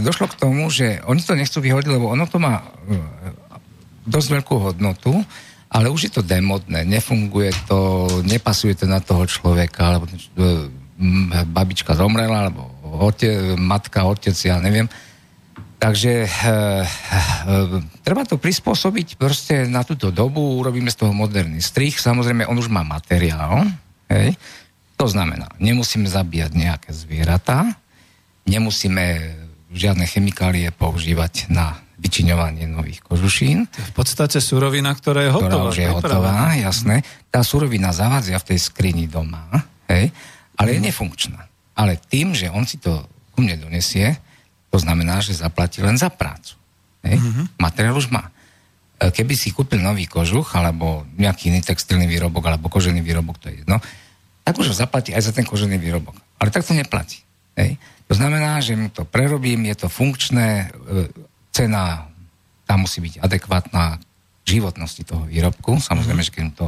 [0.02, 2.98] došlo k tomu, že oni to nechcú vyhodiť, lebo ono to má e,
[4.06, 5.14] dosť veľkú hodnotu,
[5.70, 10.14] ale už je to demodné, nefunguje to, nepasuje to na toho človeka, alebo e,
[11.46, 12.70] babička zomrela, alebo
[13.02, 14.90] ote, matka, otec, ja neviem.
[15.80, 16.48] Takže e, e,
[18.04, 22.68] treba to prispôsobiť proste na túto dobu, urobíme z toho moderný strich, samozrejme on už
[22.68, 23.64] má materiál,
[24.12, 24.36] hej?
[25.00, 27.64] to znamená, nemusíme zabíjať nejaké zvieratá,
[28.44, 29.32] nemusíme
[29.72, 33.64] žiadne chemikálie používať na vyčiňovanie nových kožušín.
[33.72, 35.48] V podstate surovina, ktorá je hotová.
[35.48, 37.00] Ktorá už je hotová, jasné.
[37.32, 39.48] Tá surovina zavadzia v tej skrini doma,
[39.88, 40.12] hej?
[40.60, 40.86] ale je mhm.
[40.92, 41.40] nefunkčná.
[41.72, 43.00] Ale tým, že on si to
[43.32, 44.20] ku mne donesie,
[44.70, 46.54] to znamená, že zaplatí len za prácu.
[47.02, 47.18] Hej?
[47.18, 47.44] Mm-hmm.
[47.58, 48.30] Materiál už má.
[49.02, 53.50] E, keby si kúpil nový kožuch, alebo nejaký iný textilný výrobok, alebo kožený výrobok, to
[53.50, 53.82] je jedno,
[54.46, 56.14] tak už ho zaplatí aj za ten kožený výrobok.
[56.38, 57.20] Ale tak to neplatí.
[57.58, 57.76] Hej?
[58.06, 61.10] To znamená, že mu to prerobím, je to funkčné, e,
[61.50, 62.06] cena
[62.64, 63.98] tam musí byť adekvátna
[64.46, 65.82] životnosti toho výrobku.
[65.82, 66.66] Samozrejme, že keď to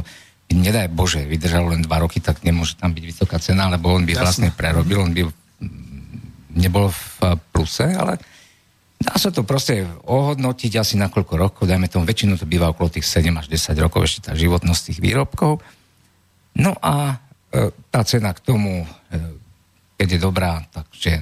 [0.51, 4.13] nedaj Bože, vydržalo len dva roky, tak nemôže tam byť vysoká cena, lebo on by
[4.13, 4.23] Jasne.
[4.23, 5.25] vlastne prerobil, on by
[6.53, 8.17] nebol v pluse, ale
[9.03, 12.87] dá sa to proste ohodnotiť asi na koľko rokov, dajme tomu, väčšinu to býva okolo
[12.87, 15.59] tých 7 až 10 rokov, ešte tá životnosť tých výrobkov.
[16.55, 17.19] No a
[17.51, 18.87] e, tá cena k tomu, e,
[19.99, 21.19] keď je dobrá, takže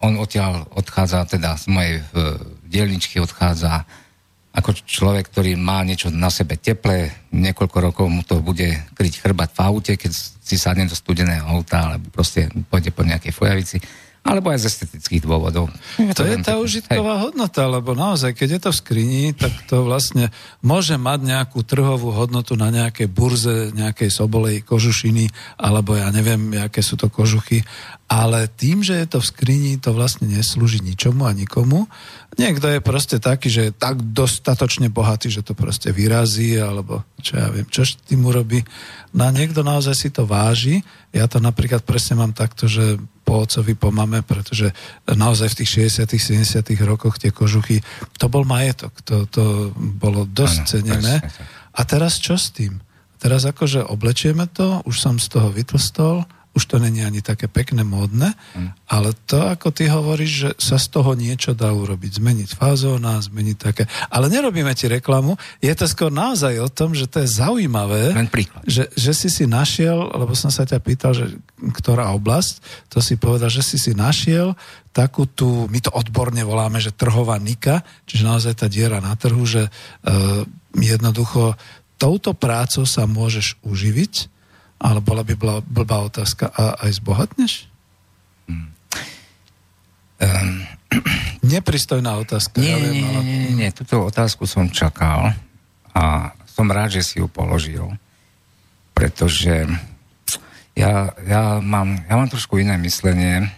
[0.00, 2.04] on odtiaľ odchádza, teda z mojej e,
[2.66, 3.84] dielničky odchádza
[4.50, 8.66] ako človek, ktorý má niečo na sebe teplé, niekoľko rokov mu to bude
[8.98, 13.30] kryť chrbať v aute, keď si sadne do studeného auta, alebo proste pôjde po nejakej
[13.30, 13.78] fojavici
[14.20, 15.72] alebo aj z estetických dôvodov.
[15.96, 17.22] Je to, to je tá užitková hej.
[17.24, 20.28] hodnota, lebo naozaj, keď je to v skrini, tak to vlastne
[20.60, 26.84] môže mať nejakú trhovú hodnotu na nejakej burze, nejakej sobolej kožušiny, alebo ja neviem, aké
[26.84, 27.64] sú to kožuchy,
[28.10, 31.86] ale tým, že je to v skrini, to vlastne neslúži ničomu a nikomu.
[32.36, 37.38] Niekto je proste taký, že je tak dostatočne bohatý, že to proste vyrazí, alebo čo
[37.38, 38.66] ja viem, čo s tým urobí.
[39.14, 40.82] No a niekto naozaj si to váži.
[41.14, 42.98] Ja to napríklad presne mám takto, že
[43.30, 44.74] po ocovi, po mame, pretože
[45.06, 45.70] naozaj v tých
[46.02, 47.78] 60 70 rokoch tie kožuchy,
[48.18, 51.14] to bol majetok, to, to bolo dosť ano, cenené.
[51.70, 52.82] A teraz čo s tým?
[53.22, 57.86] Teraz akože oblečieme to, už som z toho vytlstol, už to není ani také pekné,
[57.86, 58.90] módne, mm.
[58.90, 63.56] ale to, ako ty hovoríš, že sa z toho niečo dá urobiť, zmeniť fázóna, zmeniť
[63.56, 63.86] také.
[64.10, 68.10] Ale nerobíme ti reklamu, je to skôr naozaj o tom, že to je zaujímavé,
[68.66, 71.38] že, že si si našiel, lebo som sa ťa pýtal, že
[71.70, 72.58] ktorá oblasť,
[72.90, 74.58] to si povedal, že si si našiel
[74.90, 79.46] takú tú, my to odborne voláme, že trhová nika, čiže naozaj tá diera na trhu,
[79.46, 80.42] že uh,
[80.74, 81.54] jednoducho
[81.94, 84.39] touto prácou sa môžeš uživiť,
[84.80, 86.48] ale bola by bola blbá otázka.
[86.56, 87.68] A aj zbohatneš?
[88.48, 88.72] Hmm.
[90.16, 90.64] Um,
[91.52, 92.64] Nepristojná otázka.
[92.64, 93.20] Nie, ja viem, nie, ale...
[93.20, 93.70] nie, nie, nie.
[93.76, 95.36] Túto otázku som čakal
[95.92, 97.92] a som rád, že si ju položil,
[98.96, 99.68] pretože
[100.72, 103.52] ja, ja, mám, ja mám trošku iné myslenie,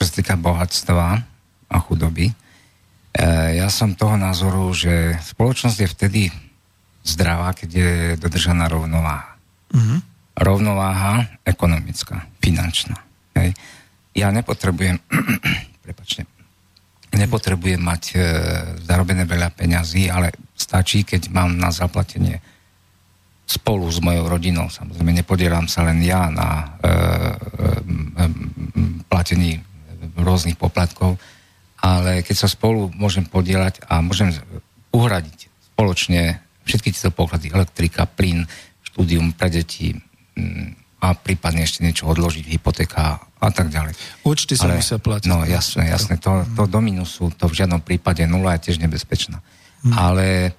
[0.00, 1.20] čo sa týka bohatstva
[1.68, 2.32] a chudoby.
[2.32, 2.34] E,
[3.60, 6.22] ja som toho názoru, že spoločnosť je vtedy
[7.04, 9.36] zdravá, keď je dodržaná rovnováha.
[9.72, 13.00] Mm-hmm rovnováha ekonomická, finančná.
[13.36, 13.56] Hej.
[14.12, 15.00] Ja nepotrebujem,
[15.84, 16.28] prepačte,
[17.16, 18.16] nepotrebujem mať e,
[18.84, 22.40] zarobené veľa peňazí, ale stačí, keď mám na zaplatenie
[23.46, 24.68] spolu s mojou rodinou.
[24.68, 26.94] Samozrejme, nepodielam sa len ja na e, e,
[29.08, 29.62] platení
[30.16, 31.16] rôznych poplatkov,
[31.80, 34.32] ale keď sa spolu môžem podielať a môžem
[34.92, 38.48] uhradiť spoločne všetky tieto poklady, elektrika, plyn,
[38.82, 39.94] štúdium pre deti,
[40.96, 43.94] a prípadne ešte niečo odložiť, hypotéka a tak ďalej.
[44.24, 45.28] Účty sa musia platiť.
[45.28, 46.16] No jasné, jasné.
[46.24, 49.38] To, to do minusu, to v žiadnom prípade nula je tiež nebezpečná.
[49.84, 49.92] Hmm.
[49.92, 50.56] Ale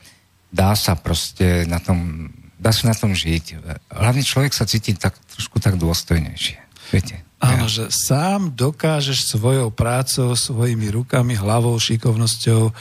[0.54, 3.60] dá sa proste na tom, dá sa na tom žiť.
[3.92, 6.58] Hlavne človek sa cíti tak, trošku tak dôstojnejšie.
[6.94, 7.27] Viete?
[7.38, 12.72] Áno, že sám dokážeš svojou prácou, svojimi rukami, hlavou, šikovnosťou e,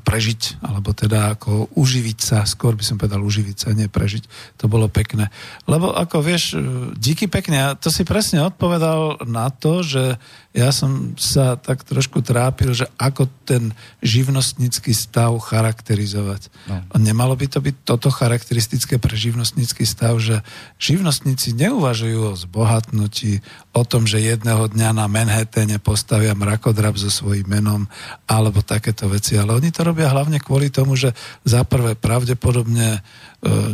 [0.00, 4.24] prežiť, alebo teda ako uživiť sa, skôr by som povedal uživiť sa, nie prežiť.
[4.64, 5.28] To bolo pekné.
[5.68, 10.16] Lebo ako vieš, e, díky pekne, to si presne odpovedal na to, že
[10.52, 13.72] ja som sa tak trošku trápil, že ako ten
[14.04, 16.52] živnostnícky stav charakterizovať.
[16.68, 16.76] No.
[17.00, 20.44] Nemalo by to byť toto charakteristické pre živnostnícky stav, že
[20.76, 23.40] živnostníci neuvažujú o zbohatnutí,
[23.72, 27.88] o tom, že jedného dňa na Manhattane postavia mrakodrap so svojím menom
[28.28, 31.16] alebo takéto veci, ale oni to robia hlavne kvôli tomu, že
[31.48, 33.00] za prvé pravdepodobne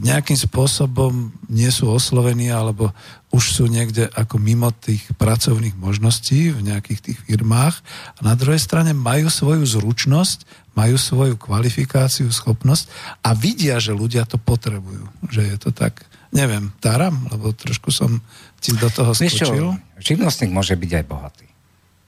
[0.00, 2.88] nejakým spôsobom nie sú oslovení alebo
[3.28, 7.76] už sú niekde ako mimo tých pracovných možností v nejakých tých firmách
[8.16, 12.88] a na druhej strane majú svoju zručnosť, majú svoju kvalifikáciu, schopnosť
[13.20, 15.04] a vidia, že ľudia to potrebujú.
[15.28, 16.00] Že je to tak,
[16.32, 18.24] neviem, taram, lebo trošku som
[18.64, 19.76] ti do toho skočil.
[20.00, 21.46] živnostník môže byť aj bohatý.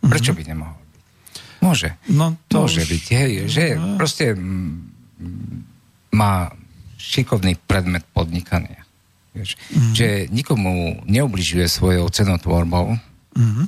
[0.01, 0.49] Prečo mm-hmm.
[0.49, 1.03] by nemohol byť?
[1.61, 1.89] Môže.
[2.09, 2.89] No, to môže už...
[2.89, 3.05] byť.
[3.13, 4.01] Hej, že no.
[4.01, 4.33] proste
[6.09, 6.57] má
[7.01, 8.85] šikovný predmet podnikania.
[9.33, 9.93] Vieš, mm-hmm.
[9.97, 12.99] Že nikomu neubližuje svojou cenotvorbou,
[13.39, 13.67] mm-hmm.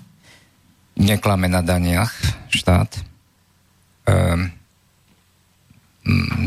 [1.01, 2.13] neklame na daniach
[2.53, 2.91] štát,
[4.05, 4.51] um,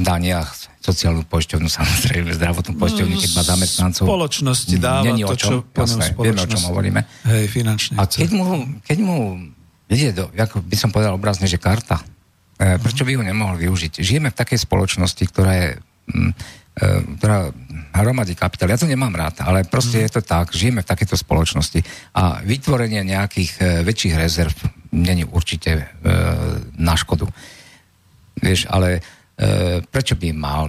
[0.03, 0.51] daniach,
[0.83, 4.05] sociálnu pošťovnú, samozrejme, zdravotnú pošťovňu, keď má zamestnancov.
[4.05, 7.01] Spoločnosti dáva Není to, čo jasné, vieme, o čom hovoríme.
[7.25, 7.95] Hej, finančne.
[7.97, 8.45] A keď mu,
[8.83, 9.17] keď mu
[9.87, 12.03] ide do, ako by som povedal obrazne, že karta,
[12.59, 14.03] e, prečo by ju nemohol využiť?
[14.03, 15.67] Žijeme v takej spoločnosti, ktorá je
[16.11, 16.31] mm,
[17.19, 17.55] teda
[17.95, 18.67] hromadí kapitál.
[18.67, 20.03] Ja to nemám rád, ale proste mm.
[20.03, 21.79] je to tak, žijeme v takejto spoločnosti
[22.11, 24.55] a vytvorenie nejakých e, väčších rezerv
[24.91, 25.83] není určite e,
[26.75, 27.27] na škodu.
[28.43, 29.01] Vieš, ale e,
[29.87, 30.67] prečo by mal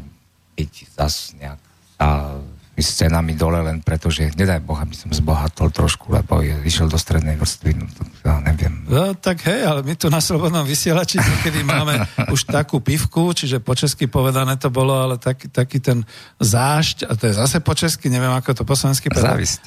[0.55, 1.59] byť zase nejak
[1.97, 2.37] a
[2.83, 6.91] s cenami dole len preto, že nedaj Boha, aby som zbohatol trošku, lebo je, išiel
[6.91, 8.85] do strednej vrstvy, no to ja neviem.
[8.85, 11.95] No tak hej, ale my tu na Slobodnom vysielači kedy máme
[12.35, 16.03] už takú pivku, čiže po česky povedané to bolo, ale taký, taký ten
[16.43, 19.31] zášť, a to je zase po česky, neviem ako to po slovensky povedať.
[19.31, 19.61] Závisť.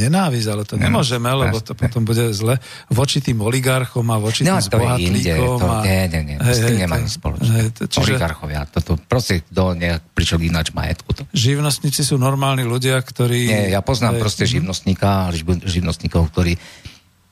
[0.00, 2.56] Nenávisť, ale to nemôžeme, lebo to potom bude zle
[2.88, 5.58] voči tým oligarchom a voči no, tým zbohatlíkom.
[5.60, 5.84] To, a...
[5.84, 7.76] Nie, nie, nie, hej, s tým nemá nič spoločné.
[7.76, 8.16] Čiže...
[8.16, 11.12] Oligarchovia, toto proste do nejak prišiel ináč majetku.
[11.12, 11.22] To.
[11.36, 13.44] Živnostníci sú normálne normálni ľudia, ktorí...
[13.44, 14.22] Nie, ja poznám je...
[14.24, 15.28] proste živnostníka,
[15.68, 16.56] živnostníkov, ktorí,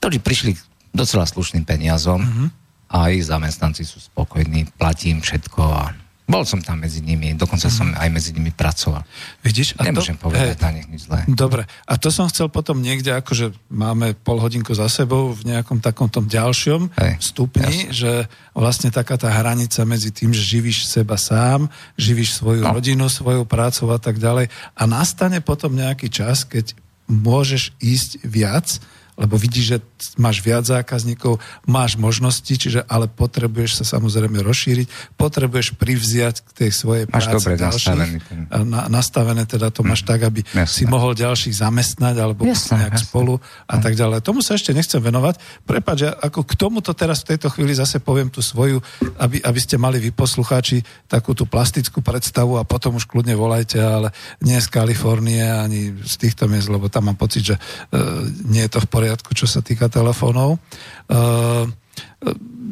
[0.04, 0.52] ktorí prišli
[0.92, 2.48] docela slušným peniazom uh-huh.
[2.92, 5.96] a ich zamestnanci sú spokojní, platím všetko a
[6.26, 9.06] bol som tam medzi nimi, dokonca som aj medzi nimi pracoval.
[9.46, 9.78] Vidíš?
[9.78, 11.22] A Nemôžem to, povedať na nich nič zlé.
[11.30, 11.70] Dobre.
[11.86, 16.10] A to som chcel potom niekde, akože máme pol hodinku za sebou v nejakom takom
[16.10, 17.94] tom ďalšom hej, stupni, jasne.
[17.94, 18.12] že
[18.58, 22.74] vlastne taká tá hranica medzi tým, že živíš seba sám, živíš svoju no.
[22.74, 24.50] rodinu, svoju prácu a tak ďalej.
[24.74, 26.74] A nastane potom nejaký čas, keď
[27.06, 28.82] môžeš ísť viac,
[29.16, 29.78] lebo vidíš, že
[30.20, 36.70] máš viac zákazníkov, máš možnosti, čiže ale potrebuješ sa samozrejme rozšíriť, potrebuješ privziať k tej
[36.70, 38.38] svojej máš práci dobre nastavený ten...
[38.68, 40.08] na, nastavené, teda to máš mm.
[40.12, 40.68] tak, aby jasne.
[40.68, 43.08] si mohol ďalších zamestnať alebo jasne, nejak jasne.
[43.08, 43.82] spolu a mm.
[43.82, 44.18] tak ďalej.
[44.20, 45.40] Tomu sa ešte nechcem venovať.
[45.64, 48.84] Prepač, ja ako k tomuto teraz v tejto chvíli zase poviem tú svoju,
[49.16, 53.80] aby, aby ste mali vy poslucháči takú tú plastickú predstavu a potom už kľudne volajte,
[53.80, 54.12] ale
[54.44, 58.76] nie z Kalifornie ani z týchto miest, lebo tam mám pocit, že uh, nie je
[58.76, 60.58] to v poriadku poriadku, čo sa týka telefónov.
[61.06, 61.70] Uh,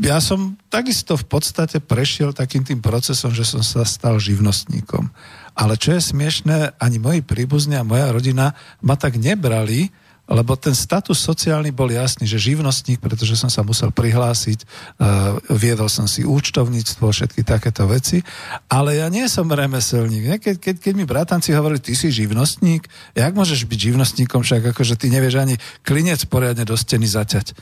[0.02, 5.14] ja som takisto v podstate prešiel takým tým procesom, že som sa stal živnostníkom.
[5.54, 10.72] Ale čo je smiešné, ani moji príbuzní a moja rodina ma tak nebrali, lebo ten
[10.72, 16.24] status sociálny bol jasný, že živnostník, pretože som sa musel prihlásiť, uh, viedol som si
[16.24, 18.24] účtovníctvo, všetky takéto veci,
[18.72, 20.40] ale ja nie som remeselník.
[20.40, 24.72] Keď, keď, keď mi bratanci hovorili, ty si živnostník, jak môžeš byť živnostníkom, však?
[24.72, 27.52] Akože ty nevieš ani klinec poriadne do steny zaťať.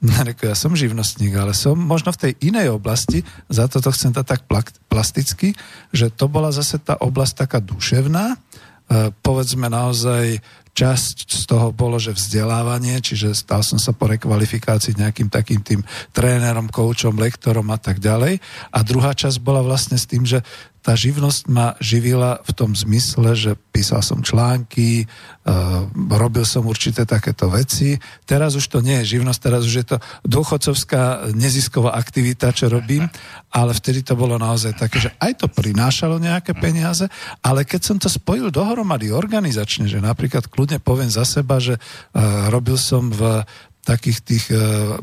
[0.40, 3.20] Ja som živnostník, ale som možno v tej inej oblasti,
[3.52, 4.48] za to to chcem to tak
[4.88, 5.52] plasticky,
[5.92, 10.40] že to bola zase tá oblasť taká duševná, uh, povedzme naozaj
[10.80, 15.84] Časť z toho bolo, že vzdelávanie, čiže stal som sa po rekvalifikácii nejakým takým tým
[16.16, 18.40] trénerom, koučom, lektorom a tak ďalej.
[18.72, 20.40] A druhá časť bola vlastne s tým, že
[20.80, 25.84] tá živnosť ma živila v tom zmysle, že písal som články, uh,
[26.16, 28.00] robil som určité takéto veci.
[28.24, 33.04] Teraz už to nie je živnosť, teraz už je to dôchodcovská nezisková aktivita, čo robím,
[33.52, 37.04] ale vtedy to bolo naozaj také, že aj to prinášalo nejaké peniaze,
[37.44, 42.48] ale keď som to spojil dohromady organizačne, že napríklad kľudne poviem za seba, že uh,
[42.48, 43.44] robil som v
[43.80, 44.56] takých tých e,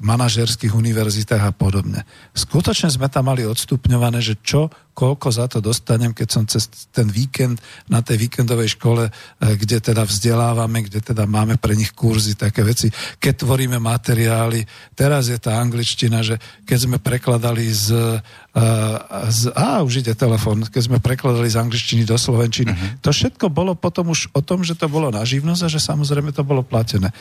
[0.06, 2.06] manažerských univerzitách a podobne.
[2.38, 7.10] Skutočne sme tam mali odstupňované, že čo, koľko za to dostanem, keď som cez ten
[7.10, 7.58] víkend
[7.90, 9.12] na tej víkendovej škole, e,
[9.58, 14.62] kde teda vzdelávame, kde teda máme pre nich kurzy, také veci, keď tvoríme materiály.
[14.94, 18.22] Teraz je tá angličtina, že keď sme prekladali z...
[18.54, 18.66] E,
[19.30, 22.74] z á, už ide telefon, keď sme prekladali z angličtiny do slovenčiny.
[22.74, 22.90] Uh-huh.
[23.06, 26.34] To všetko bolo potom už o tom, že to bolo na živnosť a že samozrejme
[26.34, 27.14] to bolo platené.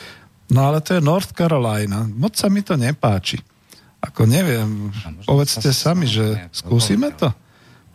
[0.47, 2.07] No ale to je North Carolina.
[2.07, 3.39] Moc sa mi to nepáči.
[3.99, 4.93] Ako neviem,
[5.25, 7.33] povedzte sami, že skúsime to?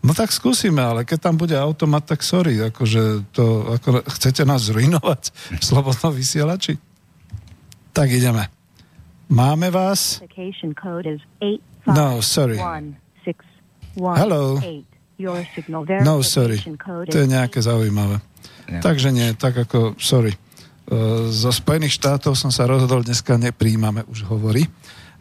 [0.03, 4.67] No tak skúsime, ale keď tam bude automat, tak sorry, akože to, ako chcete nás
[4.67, 6.75] zrujnovať v slobodnom vysielači?
[7.95, 8.51] Tak ideme.
[9.31, 10.19] Máme vás?
[11.87, 12.59] No, sorry.
[14.19, 14.59] Hello.
[16.03, 16.59] No, sorry.
[17.15, 18.19] To je nejaké zaujímavé.
[18.83, 20.35] Takže nie, tak ako, sorry.
[21.33, 24.69] Zo Spojených štátov som sa rozhodol, dneska nepríjmame, už hovorí.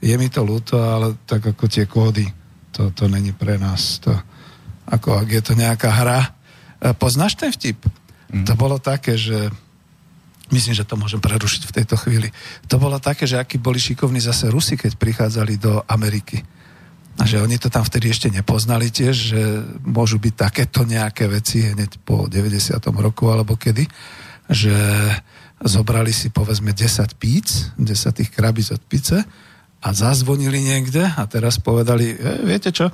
[0.04, 2.28] Je mi to ľúto, ale tak ako tie kódy,
[2.76, 4.02] to, to není pre nás.
[4.04, 4.12] To,
[4.90, 6.20] ako ak je to nejaká hra.
[6.82, 7.88] E, poznáš ten vtip?
[8.34, 8.44] Mm.
[8.50, 9.48] To bolo také, že
[10.52, 12.28] myslím, že to môžem prerušiť v tejto chvíli.
[12.68, 16.44] To bolo také, že akí boli šikovní zase Rusi, keď prichádzali do Ameriky.
[17.20, 19.42] A že oni to tam vtedy ešte nepoznali tiež, že
[19.84, 22.82] môžu byť takéto nejaké veci hneď po 90.
[22.98, 23.88] roku alebo kedy,
[24.52, 24.76] že
[25.64, 29.24] zobrali si povedzme 10 píc, 10 tých krabíc od pice
[29.82, 32.94] a zazvonili niekde a teraz povedali, e, viete čo, e,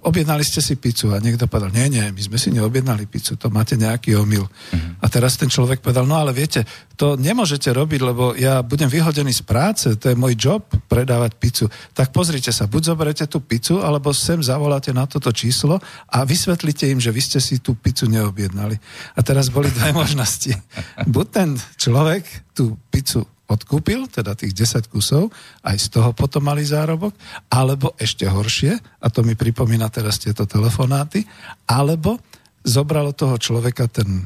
[0.00, 3.52] objednali ste si pizzu a niekto povedal, nie, nie, my sme si neobjednali pizzu, to
[3.52, 4.48] máte nejaký omyl.
[4.48, 4.80] Uh-huh.
[5.04, 6.64] A teraz ten človek povedal, no ale viete,
[6.96, 11.66] to nemôžete robiť, lebo ja budem vyhodený z práce, to je môj job, predávať pizzu.
[11.92, 16.88] Tak pozrite sa, buď zoberete tú pizzu, alebo sem zavoláte na toto číslo a vysvetlite
[16.88, 18.76] im, že vy ste si tú pizzu neobjednali.
[19.16, 20.56] A teraz boli dve možnosti.
[21.04, 22.24] Buď ten človek
[22.56, 25.34] tú pizzu odkúpil, teda tých 10 kusov,
[25.66, 27.12] aj z toho potom mali zárobok,
[27.50, 31.26] alebo ešte horšie, a to mi pripomína teraz tieto telefonáty,
[31.66, 32.22] alebo
[32.62, 34.24] zobralo toho človeka ten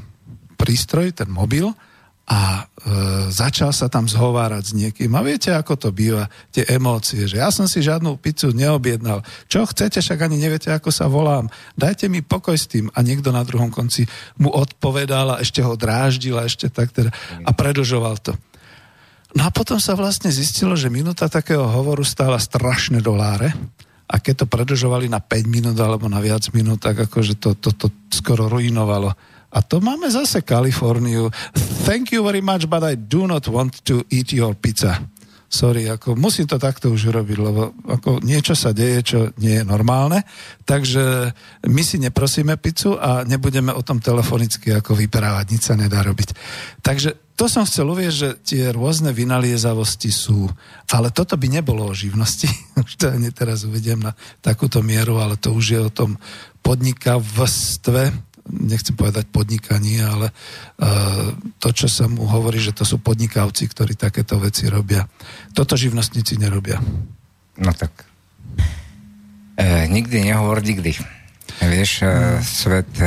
[0.60, 1.72] prístroj, ten mobil
[2.24, 5.12] a e, začal sa tam zhovárať s niekým.
[5.12, 9.20] A viete, ako to býva, tie emócie, že ja som si žiadnu pizzu neobjednal.
[9.44, 11.52] Čo chcete, však ani neviete, ako sa volám.
[11.76, 12.88] Dajte mi pokoj s tým.
[12.96, 14.08] A niekto na druhom konci
[14.40, 17.12] mu odpovedal a ešte ho dráždil a ešte tak teda
[17.44, 18.32] a predlžoval to.
[19.34, 23.50] No a potom sa vlastne zistilo, že minúta takého hovoru stála strašné doláre
[24.06, 27.74] a keď to predlžovali na 5 minút alebo na viac minút, tak akože to, to,
[27.74, 29.10] to skoro ruinovalo
[29.54, 31.30] a to máme zase Kaliforniu.
[31.86, 34.98] Thank you very much, but I do not want to eat your pizza.
[35.54, 39.64] Sorry, ako musím to takto už urobiť, lebo ako niečo sa deje, čo nie je
[39.64, 40.26] normálne.
[40.66, 41.30] Takže
[41.70, 46.34] my si neprosíme pizzu a nebudeme o tom telefonicky ako vyprávať, nič sa nedá robiť.
[46.82, 50.50] Takže to som chcel uvieť, že tie rôzne vynaliezavosti sú.
[50.90, 52.50] Ale toto by nebolo o živnosti.
[52.82, 54.10] Už to ani teraz uvediem na
[54.42, 56.18] takúto mieru, ale to už je o tom
[56.66, 58.10] podnikavstve,
[58.50, 63.96] nechcem povedať podnikanie, ale uh, to, čo sa mu hovorí, že to sú podnikavci, ktorí
[63.96, 65.08] takéto veci robia.
[65.56, 66.76] Toto živnostníci nerobia.
[67.58, 68.04] No tak.
[69.54, 70.98] E, nikdy nehovor nikdy.
[71.62, 72.06] Vieš, e,
[72.42, 73.06] svet e,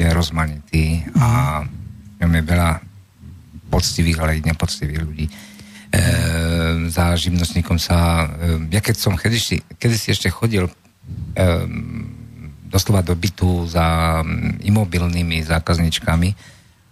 [0.00, 1.60] je rozmanitý a
[2.20, 2.70] ňom je veľa
[3.68, 5.26] poctivých, ale aj nepoctivých ľudí.
[5.28, 5.32] E,
[6.88, 8.24] za živnostníkom sa...
[8.40, 10.72] E, ja keď som kedy, kedy si ešte chodil e,
[12.70, 16.28] doslova do bytu za mm, imobilnými zákazničkami,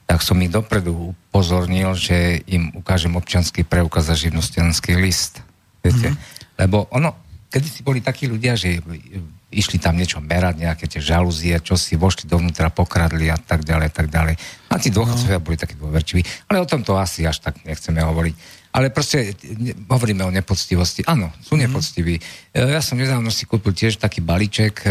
[0.08, 5.44] tak som ich dopredu upozornil, že im ukážem občanský preukaz za živnostenský list.
[5.84, 6.10] Viete?
[6.10, 6.58] Mm-hmm.
[6.58, 7.14] Lebo ono,
[7.52, 8.80] kedy si boli takí ľudia, že
[9.48, 13.88] išli tam niečo merať, nejaké tie žalúzie, čo si vošli dovnútra, pokradli a tak ďalej,
[13.92, 14.36] tak ďalej.
[14.68, 15.44] A tí dôchodcovia no.
[15.44, 16.20] boli takí dôverčiví.
[16.52, 18.34] Ale o tom to asi až tak nechceme hovoriť.
[18.76, 19.32] Ale proste
[19.88, 21.00] hovoríme o nepoctivosti.
[21.08, 21.60] Áno, sú mm.
[21.64, 22.20] nepoctiví.
[22.52, 24.90] E, ja som nedávno si kúpil tiež taký balíček e,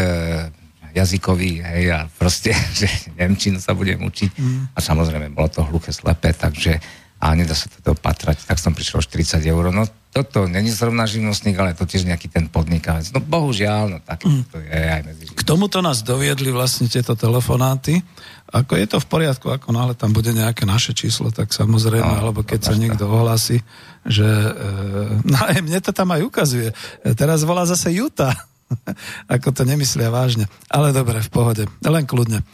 [0.96, 4.32] jazykový, hej, a proste, že Nemčinu sa budem učiť.
[4.38, 4.62] Mm.
[4.76, 6.80] A samozrejme, bolo to hluché slepé, takže
[7.18, 9.74] a nedá sa to dopatrať, tak som prišiel 40 eur.
[9.74, 13.10] No toto není zrovna živnostník, ale to tiež nejaký ten podnikavec.
[13.10, 14.44] No bohužiaľ, no tak mm.
[14.54, 18.06] to je aj medzi K tomuto nás doviedli vlastne tieto telefonáty.
[18.54, 22.22] Ako je to v poriadku, ako náhle tam bude nejaké naše číslo, tak samozrejme, no,
[22.22, 23.66] alebo keď sa niekto ohlási,
[24.06, 24.26] že...
[24.26, 26.70] E, no aj mne to tam aj ukazuje.
[26.70, 28.34] E, teraz volá zase Juta.
[29.34, 30.46] ako to nemyslia vážne.
[30.68, 32.42] Ale dobre, v pohode, len kľudne.
[32.42, 32.46] E,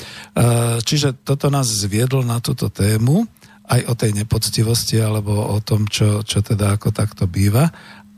[0.82, 3.26] čiže toto nás zviedlo na túto tému,
[3.64, 7.72] aj o tej nepoctivosti, alebo o tom, čo, čo teda ako takto býva.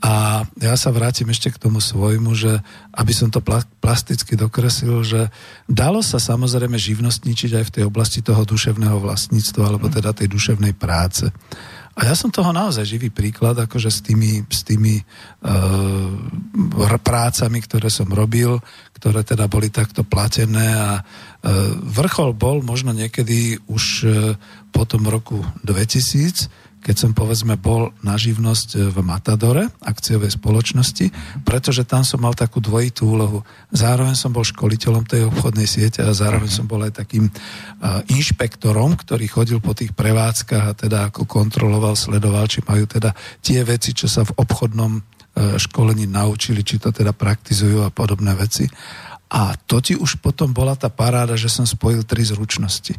[0.06, 2.62] A ja sa vrátim ešte k tomu svojmu, že
[2.94, 3.42] aby som to
[3.82, 5.34] plasticky dokreslil, že
[5.66, 10.78] dalo sa samozrejme živnostničiť aj v tej oblasti toho duševného vlastníctva, alebo teda tej duševnej
[10.78, 11.26] práce.
[11.96, 16.12] A ja som toho naozaj živý príklad, akože s tými, s tými uh,
[17.00, 18.60] prácami, ktoré som robil,
[19.00, 21.04] ktoré teda boli takto platené a uh,
[21.88, 24.36] vrchol bol možno niekedy už uh,
[24.76, 31.10] po tom roku 2000, keď som povedzme bol na živnosť e, v Matadore, akciovej spoločnosti,
[31.42, 33.42] pretože tam som mal takú dvojitú úlohu.
[33.74, 37.34] Zároveň som bol školiteľom tej obchodnej siete a zároveň som bol aj takým
[38.06, 43.66] inšpektorom, ktorý chodil po tých prevádzkach a teda ako kontroloval, sledoval, či majú teda tie
[43.66, 45.04] veci, čo sa v obchodnom uh,
[45.58, 48.70] školení naučili, či to teda praktizujú a podobné veci.
[49.34, 52.94] A to ti už potom bola tá paráda, že som spojil tri zručnosti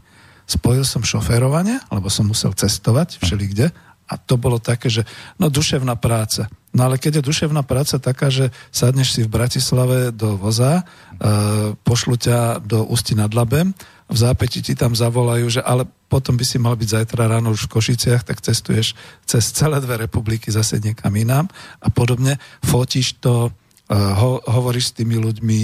[0.47, 3.75] spojil som šoférovanie, lebo som musel cestovať všelikde
[4.07, 5.03] a to bolo také, že
[5.37, 6.47] no duševná práca.
[6.71, 11.75] No ale keď je duševná práca taká, že sadneš si v Bratislave do voza, e,
[11.83, 13.75] pošlu ťa do Ústi nad Labem,
[14.07, 17.67] v zápäti ti tam zavolajú, že ale potom by si mal byť zajtra ráno už
[17.67, 18.95] v Košiciach, tak cestuješ
[19.27, 21.51] cez celé dve republiky zase niekam inám
[21.83, 22.39] a podobne.
[22.63, 23.51] Fotíš to,
[23.91, 25.61] ho, hovoríš s tými ľuďmi,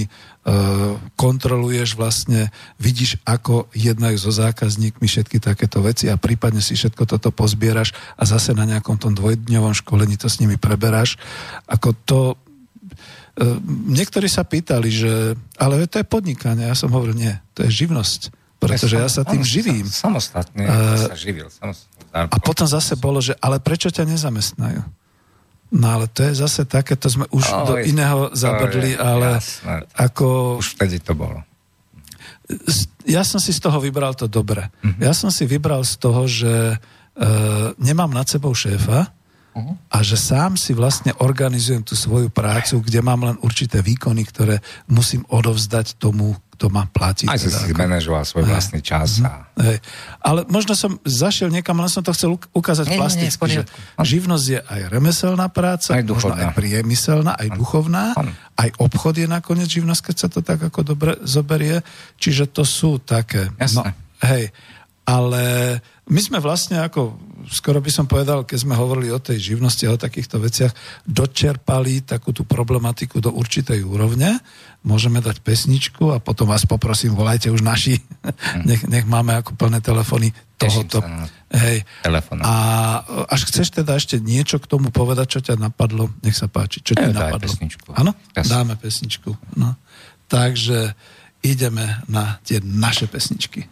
[1.19, 7.35] kontroluješ vlastne, vidíš, ako jednajú so zákazníkmi všetky takéto veci a prípadne si všetko toto
[7.35, 11.19] pozbieraš a zase na nejakom tom dvojdňovom školení to s nimi preberáš.
[11.67, 12.21] Ako to
[13.89, 15.13] niektorí sa pýtali, že
[15.57, 16.69] ale to je podnikanie.
[16.69, 18.31] Ja som hovoril, nie, to je živnosť.
[18.63, 19.91] Pretože ja sa tým živím.
[19.91, 21.51] Samostatne uh, sa živil.
[21.51, 22.31] Samostatne.
[22.31, 25.02] A potom zase bolo, že ale prečo ťa nezamestnajú?
[25.73, 29.41] No ale to je zase také, to sme už no, do je, iného zabrdli, ale
[29.41, 29.89] jasné.
[29.97, 30.61] ako...
[30.61, 31.41] Už vtedy to bolo.
[33.09, 34.69] Ja som si z toho vybral to dobre.
[34.85, 35.01] Mm-hmm.
[35.01, 39.09] Ja som si vybral z toho, že uh, nemám nad sebou šéfa,
[39.55, 39.75] uh-huh.
[39.93, 44.59] a že sám si vlastne organizujem tú svoju prácu, kde mám len určité výkony, ktoré
[44.89, 47.29] musím odovzdať tomu, kto ma platí.
[47.29, 49.21] Aj teda, si si manažoval svoj vlastný čas.
[49.21, 49.29] Uh-huh.
[49.29, 49.49] A...
[49.61, 49.79] Hej.
[50.21, 53.63] Ale možno som zašiel niekam, len som to chcel ukázať nie, plasticky, nie, nie, že
[54.01, 58.33] živnosť je aj remeselná práca, aj možno aj priemyselná, aj duchovná, ano.
[58.57, 61.85] aj obchod je nakoniec živnosť, keď sa to tak ako dobre zoberie.
[62.17, 63.53] Čiže to sú také...
[63.61, 63.93] Jasné.
[63.93, 64.55] No, hej,
[65.03, 69.83] ale my sme vlastne ako skoro by som povedal, keď sme hovorili o tej živnosti
[69.87, 70.73] a o takýchto veciach,
[71.03, 74.39] dočerpali takú tú problematiku do určitej úrovne.
[74.87, 78.63] Môžeme dať pesničku a potom vás poprosím, volajte už naši, mm.
[78.67, 81.03] nech, nech máme ako plné telefóny tohoto.
[81.51, 81.83] Hej.
[82.43, 82.55] A
[83.31, 86.83] až chceš teda ešte niečo k tomu povedať, čo ťa napadlo, nech sa páči.
[86.83, 87.51] Čo ti napadlo?
[87.99, 88.15] Áno?
[88.35, 89.59] Dáme pesničku.
[89.59, 89.75] No.
[90.31, 90.95] Takže
[91.43, 93.67] ideme na tie naše pesničky.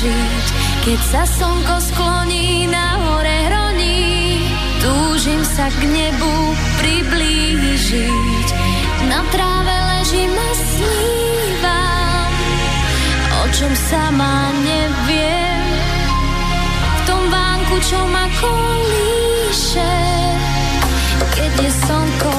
[0.00, 0.46] Žiť,
[0.88, 4.40] keď sa slnko skloní na hore hroní.
[4.80, 6.34] Túžim sa k nebu
[6.80, 8.48] priblížiť,
[9.12, 12.32] na tráve ležím a snívam,
[13.28, 15.68] o čom sama neviem.
[16.80, 19.96] V tom vánku, čo ma kolíše,
[21.36, 22.32] keď je slnko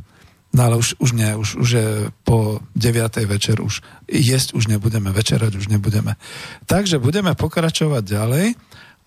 [0.55, 3.27] No ale už, už nie, už, už je po 9.
[3.27, 6.15] večer, už jesť už nebudeme, večerať už nebudeme.
[6.63, 8.55] Takže budeme pokračovať ďalej.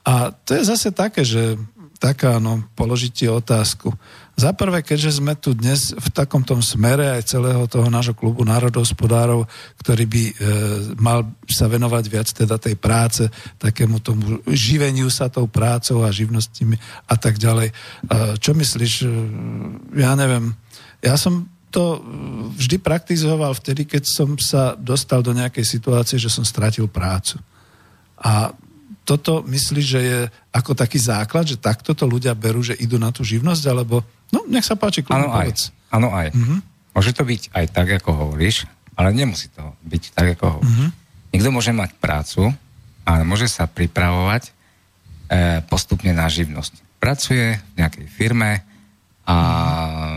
[0.04, 1.56] A to je zase také, že
[1.96, 3.96] taká, no, položiť ti otázku.
[4.38, 9.50] Za prvé, keďže sme tu dnes v takomto smere aj celého toho nášho klubu národohospodárov,
[9.82, 10.32] ktorý by e,
[10.94, 13.26] mal sa venovať viac teda tej práce,
[13.58, 16.78] takému tomu živeniu sa tou prácou a živnostimi
[17.10, 17.74] a tak ďalej.
[17.74, 17.74] E,
[18.38, 18.92] čo myslíš?
[19.02, 19.06] E,
[19.98, 20.54] ja neviem.
[21.02, 21.98] Ja som to
[22.54, 27.42] vždy praktizoval vtedy, keď som sa dostal do nejakej situácie, že som stratil prácu.
[28.22, 28.54] A
[29.08, 30.18] toto myslíš, že je
[30.52, 34.44] ako taký základ, že takto to ľudia berú, že idú na tú živnosť, alebo no,
[34.44, 35.72] nech sa páči, kľudne povedz.
[35.88, 36.36] Áno aj.
[36.36, 36.58] Mm-hmm.
[36.92, 40.76] Môže to byť aj tak, ako hovoríš, ale nemusí to byť tak, ako hovoríš.
[40.76, 40.90] Mm-hmm.
[41.32, 42.52] Niekto môže mať prácu,
[43.08, 44.50] ale môže sa pripravovať e,
[45.64, 47.00] postupne na živnosť.
[47.00, 48.60] Pracuje v nejakej firme
[49.24, 49.36] a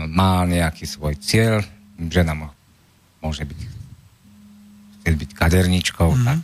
[0.04, 1.64] má nejaký svoj cieľ,
[1.96, 2.36] žena
[3.24, 3.60] môže byť,
[5.08, 6.28] byť kaderničkou, mm-hmm.
[6.28, 6.40] tak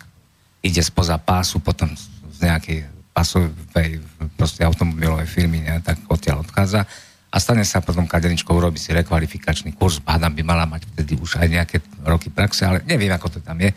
[0.65, 1.93] ide spoza pásu, potom
[2.39, 2.79] z nejakej
[3.11, 3.99] pasovej
[4.39, 6.87] proste automobilovej firmy, ne, tak odtiaľ odchádza
[7.29, 11.37] a stane sa potom kaderničkou, urobí si rekvalifikačný kurz, hádam by mala mať vtedy už
[11.37, 11.77] aj nejaké
[12.09, 13.69] roky praxe, ale neviem, ako to tam je,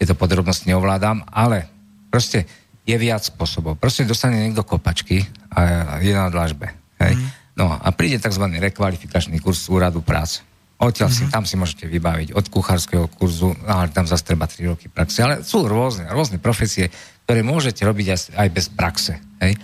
[0.00, 1.70] tieto podrobnosti neovládam, ale
[2.10, 2.48] proste
[2.82, 3.78] je viac spôsobov.
[3.78, 5.22] Proste dostane niekto kopačky
[5.54, 6.66] a je na dlažbe.
[6.98, 7.14] Hej?
[7.14, 7.28] Mm.
[7.54, 8.42] No a príde tzv.
[8.42, 10.42] rekvalifikačný kurz úradu práce.
[10.80, 11.28] Odtiaľ mm-hmm.
[11.28, 15.20] si, tam si môžete vybaviť od kuchárskeho kurzu, ale tam zase treba 3 roky praxe.
[15.20, 16.88] Ale sú rôzne, rôzne profesie,
[17.28, 19.20] ktoré môžete robiť aj, aj bez praxe.
[19.44, 19.60] Hej?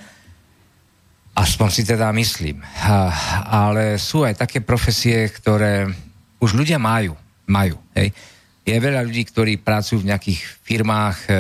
[1.33, 2.61] Aspoň si teda myslím.
[2.61, 3.09] A,
[3.49, 5.89] ale sú aj také profesie, ktoré
[6.37, 7.17] už ľudia majú.
[7.49, 8.13] majú hej?
[8.69, 11.35] Je veľa ľudí, ktorí pracujú v nejakých firmách, e,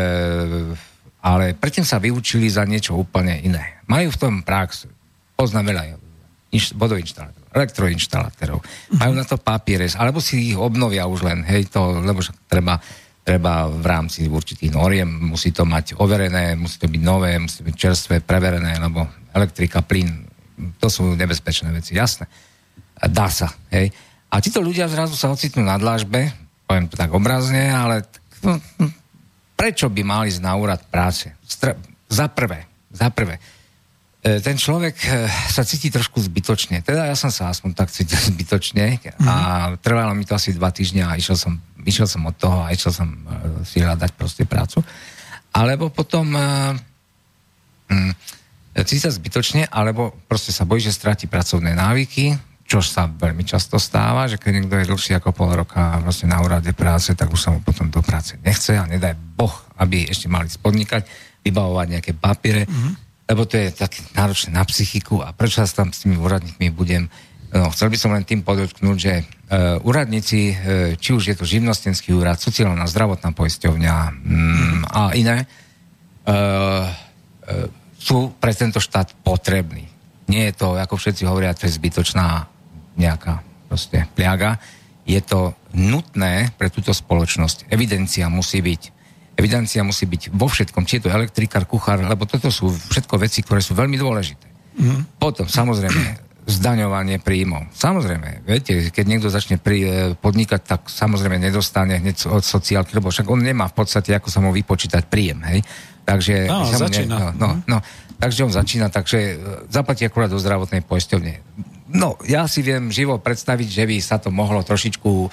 [1.20, 3.85] ale predtým sa vyučili za niečo úplne iné.
[3.93, 4.89] Majú v tom prax.
[5.37, 5.85] Poznám veľa
[6.81, 8.61] vodoinštalátorov elektroinštalátorov.
[9.01, 12.77] Majú na to papiere, alebo si ich obnovia už len, hej, to, lebo treba,
[13.25, 17.67] treba v rámci určitých noriem, musí to mať overené, musí to byť nové, musí to
[17.67, 20.29] byť čerstvé, preverené, lebo elektrika, plyn,
[20.77, 22.29] to sú nebezpečné veci, jasné.
[22.97, 23.89] Dá sa, hej.
[24.29, 26.29] A títo ľudia zrazu sa ocitnú na dlážbe,
[26.69, 28.05] poviem to tak obrazne, ale
[28.45, 28.61] no,
[29.57, 31.33] prečo by mali ísť na úrad práce?
[31.41, 33.41] Str- za prvé, za prvé,
[34.27, 36.83] ten človek e, sa cíti trošku zbytočne.
[36.83, 39.35] Teda ja som sa aspoň tak cítil zbytočne a
[39.70, 39.85] mhm.
[39.85, 41.55] trvalo mi to asi dva týždne a išiel som,
[41.87, 43.18] išiel som od toho a išiel som e,
[43.62, 44.83] si hľadať proste prácu.
[45.57, 46.77] Alebo potom um,
[48.85, 52.37] cíti sa zbytočne, alebo proste sa bojí, že stráti pracovné návyky,
[52.68, 56.45] čo sa veľmi často stáva, že keď niekto je dlhšie ako pol roka vlastne na
[56.45, 60.29] úrade práce, tak už sa mu potom do práce nechce a nedaj Boh, aby ešte
[60.29, 61.09] mali spodnikať,
[61.41, 62.68] vybavovať nejaké papiere.
[62.68, 66.70] Mm-hmm lebo to je tak náročné na psychiku a prečo sa tam s tými úradníkmi
[66.70, 67.11] budem...
[67.51, 70.57] No, chcel by som len tým podotknúť, že uh, úradníci, uh,
[70.99, 77.66] či už je to živnostenský úrad, sociálna zdravotná poisťovňa um, a iné, uh, uh,
[77.99, 79.91] sú pre tento štát potrební.
[80.31, 82.47] Nie je to, ako všetci hovoria, to je zbytočná
[82.99, 84.59] nejaká proste pliaga.
[85.07, 87.70] Je to nutné pre túto spoločnosť.
[87.70, 88.96] Evidencia musí byť
[89.37, 93.45] Evidencia musí byť vo všetkom, či je to elektrikár, kuchár, lebo toto sú všetko veci,
[93.45, 94.49] ktoré sú veľmi dôležité.
[94.80, 95.20] Mm.
[95.20, 97.66] Potom, samozrejme, zdaňovanie príjmov.
[97.74, 103.11] Samozrejme, viete, keď niekto začne pri, e, podnikať, tak samozrejme nedostane hneď od sociálky, lebo
[103.11, 105.61] však on nemá v podstate, ako sa mu vypočítať príjem, hej.
[106.07, 107.34] Takže, no, začína.
[107.34, 107.78] Ne, no, no, no,
[108.22, 109.34] takže on začína, takže e,
[109.74, 111.34] zaplatí akurát do zdravotnej poisťovne.
[111.91, 115.28] No, ja si viem živo predstaviť, že by sa to mohlo trošičku e,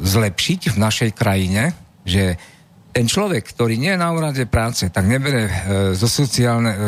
[0.00, 1.72] zlepšiť v našej krajine,
[2.06, 2.36] že
[2.96, 5.52] ten človek, ktorý nie je na úrade práce, tak nebere e,
[5.92, 6.80] zo sociálne, e,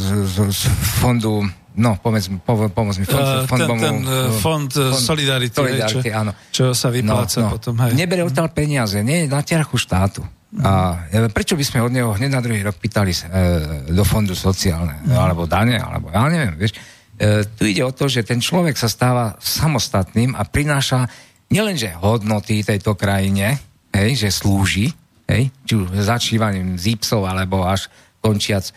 [0.00, 0.62] z, z, z
[0.96, 1.44] fondu,
[1.76, 6.16] no, povedz mi, pomoz mi, fond, fond, ten, ten uh, fond, fond Solidarity, Solidarity čo,
[6.16, 6.32] áno.
[6.48, 7.52] čo sa vypláca no, no.
[7.52, 7.74] potom.
[7.84, 7.92] Hej.
[7.92, 10.24] Nebere odtiaľ peniaze, nie je na ťarchu štátu.
[10.60, 13.20] A prečo by sme od neho hneď na druhý rok pýtali e,
[13.88, 15.16] do fondu sociálne, mm.
[15.16, 16.76] alebo dane, alebo ja neviem, vieš.
[17.16, 21.08] E, tu ide o to, že ten človek sa stáva samostatným a prináša
[21.52, 23.60] nielenže hodnoty tejto krajine,
[23.92, 24.88] hej, že slúži,
[25.28, 27.92] hej, či už začívaním zípsov, alebo až
[28.24, 28.72] končiac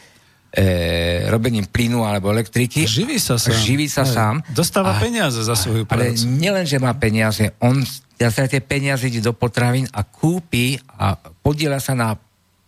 [0.52, 2.84] e, robením plynu alebo elektriky.
[2.84, 3.56] Živí sa sám.
[3.56, 4.36] Živí sa Aj, sám.
[4.52, 6.04] Dostáva a, peniaze za svoju prácu.
[6.04, 7.80] Ale nielenže má peniaze, on
[8.16, 12.16] za tie peniaze ide do potravín a kúpi a podiela sa na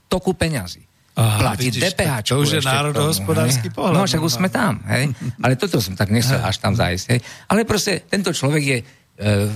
[0.08, 0.88] toku peňazí.
[1.18, 2.30] Aha, platí DPH.
[2.30, 3.96] To už je národohospodársky pohľad.
[3.98, 4.86] No však už sme tam.
[4.86, 5.18] Hej?
[5.42, 7.06] Ale toto som tak nechcel až tam zájsť.
[7.10, 7.20] Hej?
[7.50, 8.78] Ale proste tento človek je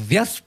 [0.10, 0.42] viac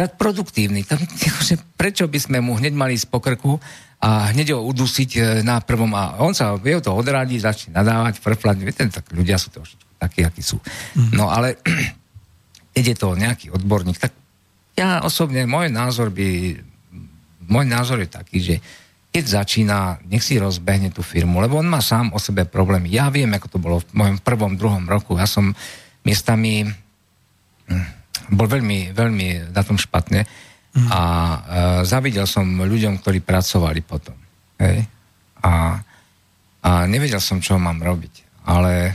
[0.00, 0.86] krát produktívny.
[0.86, 3.58] Tam, akože, prečo by sme mu hneď mali z pokrku
[4.00, 8.16] a hneď ho udusiť e, na prvom a on sa vie to odradí, začne nadávať,
[8.16, 9.60] frflať, viete, tak ľudia sú to
[10.00, 10.56] takí, akí sú.
[10.96, 11.20] Mm.
[11.20, 11.60] No ale
[12.74, 14.16] keď je to nejaký odborník, tak
[14.78, 16.56] ja osobne, môj názor by,
[17.44, 18.56] môj názor je taký, že
[19.10, 22.88] keď začína, nech si rozbehne tú firmu, lebo on má sám o sebe problémy.
[22.88, 25.18] Ja viem, ako to bolo v mojom prvom, druhom roku.
[25.18, 25.50] Ja som
[26.06, 26.62] miestami
[27.66, 27.99] hm,
[28.30, 30.88] bol veľmi, veľmi na tom špatne mm.
[30.88, 31.38] a e,
[31.86, 34.16] zavidel som ľuďom, ktorí pracovali potom.
[34.62, 34.86] Hej?
[35.42, 35.82] A,
[36.62, 38.46] a nevedel som, čo mám robiť.
[38.46, 38.94] Ale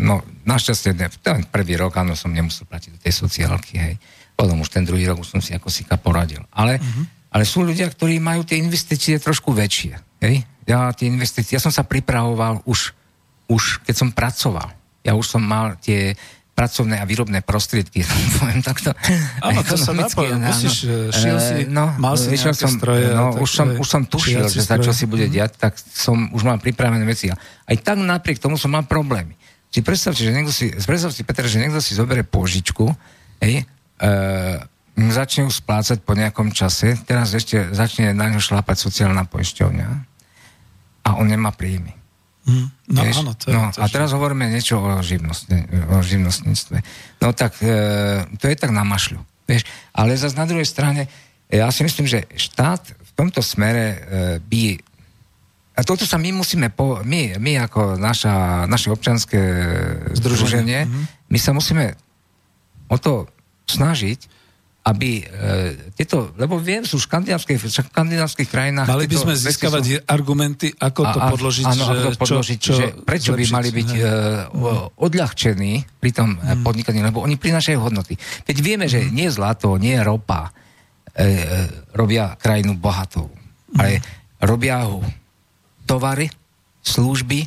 [0.00, 3.94] no, našťastie ten prvý rok, áno, som nemusel platiť do tej sociálky, hej.
[4.36, 6.40] Potom už ten druhý rok už som si ako si poradil.
[6.52, 9.94] Ale mm-hmm ale sú ľudia, ktorí majú tie investície trošku väčšie.
[10.18, 10.42] Hej?
[10.66, 12.90] Ja, tie investície, ja som sa pripravoval už,
[13.46, 14.74] už, keď som pracoval.
[15.06, 16.18] Ja už som mal tie
[16.60, 18.04] pracovné a výrobné prostriedky,
[18.36, 18.92] poviem takto.
[19.40, 23.08] Áno, to sa dá musíš, eh, šiel si, eh, no, mal si nejaké som, stroje.
[23.16, 25.32] No, už, som, už som tušil, že za čo si bude mm.
[25.32, 27.32] diať, tak som už mal pripravené veci.
[27.32, 29.32] Aj tak napriek tomu som mal problémy.
[29.72, 32.90] Si predstavte, že niekto si, predstav si, Peter, že niekto si zoberie požičku,
[33.38, 33.64] hej, e,
[35.14, 39.88] začne ju splácať po nejakom čase, teraz ešte začne na ňo šlápať sociálna poisťovňa
[41.06, 41.99] a on nemá príjmy.
[42.50, 43.16] Mm, no Vieš?
[43.22, 46.76] áno, to je, no, to a teraz hovoríme niečo o, živnostne, o živnostníctve.
[47.22, 49.22] No tak e, to je tak na mašľu.
[49.46, 49.62] Vieš?
[49.94, 51.06] Ale zase na druhej strane,
[51.46, 53.98] ja si myslím, že štát v tomto smere e,
[54.42, 54.82] by
[55.80, 59.40] a toto sa my musíme, po, my, my ako naša, naše občanské
[60.12, 61.04] združenie, mm-hmm.
[61.32, 61.96] my sa musíme
[62.92, 63.24] o to
[63.64, 64.39] snažiť,
[64.90, 65.24] aby e,
[65.94, 67.58] tieto, lebo viem, sú v škandinávskych,
[67.94, 68.90] škandinávskych krajinách...
[68.90, 72.72] Mali by sme získavať sú, argumenty, ako to podložiť, áno, že, ako to podložiť, čo,
[72.74, 74.00] čo že prečo by mali byť e,
[74.98, 75.72] odľahčení
[76.02, 76.66] pri tom hmm.
[76.66, 78.18] podnikaní, lebo oni prinášajú hodnoty.
[78.44, 81.26] Veď vieme, že nie zlato, nie ropa e, e,
[81.94, 83.78] robia krajinu bohatou, hmm.
[83.78, 84.02] ale
[84.42, 85.06] robia ho
[85.86, 86.26] tovary,
[86.82, 87.46] služby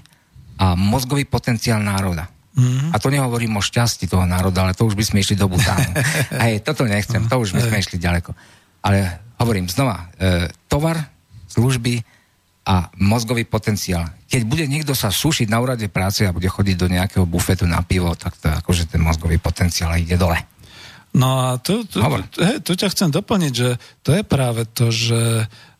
[0.63, 2.32] a mozgový potenciál národa.
[2.53, 2.93] Mm-hmm.
[2.93, 5.89] A to nehovorím o šťastí toho národa, ale to už by sme išli do Butánu.
[6.45, 8.29] Hej, toto nechcem, to už by sme išli ďaleko.
[8.85, 11.01] Ale hovorím znova, e, tovar,
[11.49, 12.05] služby
[12.63, 14.07] a mozgový potenciál.
[14.29, 17.81] Keď bude niekto sa sušiť na úrade práce a bude chodiť do nejakého bufetu na
[17.81, 20.37] pivo, tak to akože ten mozgový potenciál ide dole.
[21.13, 23.69] No a tu, tu, tu, hej, tu ťa chcem doplniť, že
[24.01, 25.72] to je práve to, že Uh,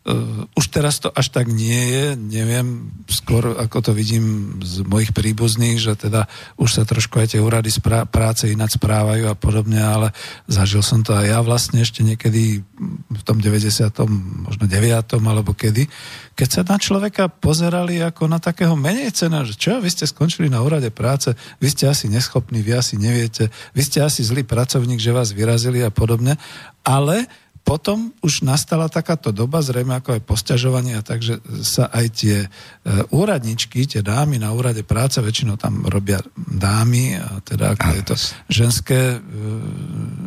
[0.52, 5.80] už teraz to až tak nie je, neviem, skôr ako to vidím z mojich príbuzných,
[5.80, 6.28] že teda
[6.60, 10.12] už sa trošku aj tie úrady sprá- práce ináč správajú a podobne, ale
[10.44, 12.60] zažil som to aj ja vlastne ešte niekedy
[13.08, 13.64] v tom 90.
[14.44, 15.08] možno 9.
[15.24, 15.88] alebo kedy,
[16.36, 20.52] keď sa na človeka pozerali ako na takého menej cena, že čo, vy ste skončili
[20.52, 21.32] na úrade práce,
[21.64, 25.80] vy ste asi neschopní, vy asi neviete, vy ste asi zlý pracovník, že vás vyrazili
[25.80, 26.36] a podobne,
[26.84, 27.24] ale
[27.64, 32.48] potom už nastala takáto doba, zrejme ako aj posťažovanie, takže sa aj tie e,
[33.08, 38.14] úradničky, tie dámy na úrade práce, väčšinou tam robia dámy, a teda ako je to
[38.52, 39.18] ženské e,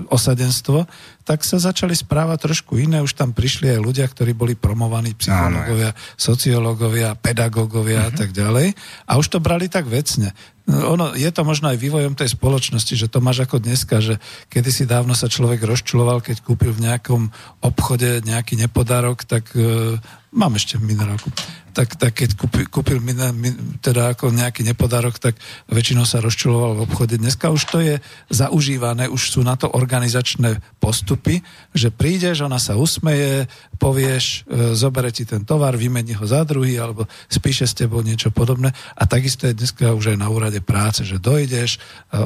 [0.10, 0.90] osadenstvo,
[1.28, 3.04] tak sa začali správať trošku iné.
[3.04, 8.16] Už tam prišli aj ľudia, ktorí boli promovaní, psychológovia, sociológovia, pedagógovia a mhm.
[8.16, 8.72] tak ďalej.
[9.12, 10.32] A už to brali tak vecne.
[10.68, 14.20] No, ono, je to možno aj vývojom tej spoločnosti, že to máš ako dneska, že
[14.52, 17.32] kedysi dávno sa človek rozčuloval, keď kúpil v nejakom
[17.64, 19.96] obchode nejaký nepodárok, tak e,
[20.32, 21.30] mám ešte minerálku
[21.78, 23.54] tak, tak keď kúpil, kúpil min, min,
[23.86, 25.38] teda ako nejaký nepodárok, tak
[25.70, 27.22] väčšinou sa rozčuloval v obchode.
[27.22, 28.02] Dneska už to je
[28.34, 31.46] zaužívané, už sú na to organizačné postupy,
[31.78, 33.46] že prídeš, ona sa usmeje,
[33.78, 38.34] povieš, e, zobere ti ten tovar, vymení ho za druhý, alebo spíše s tebou niečo
[38.34, 38.74] podobné.
[38.98, 41.80] A takisto je dneska už aj na úrade práce, že dojdeš, e,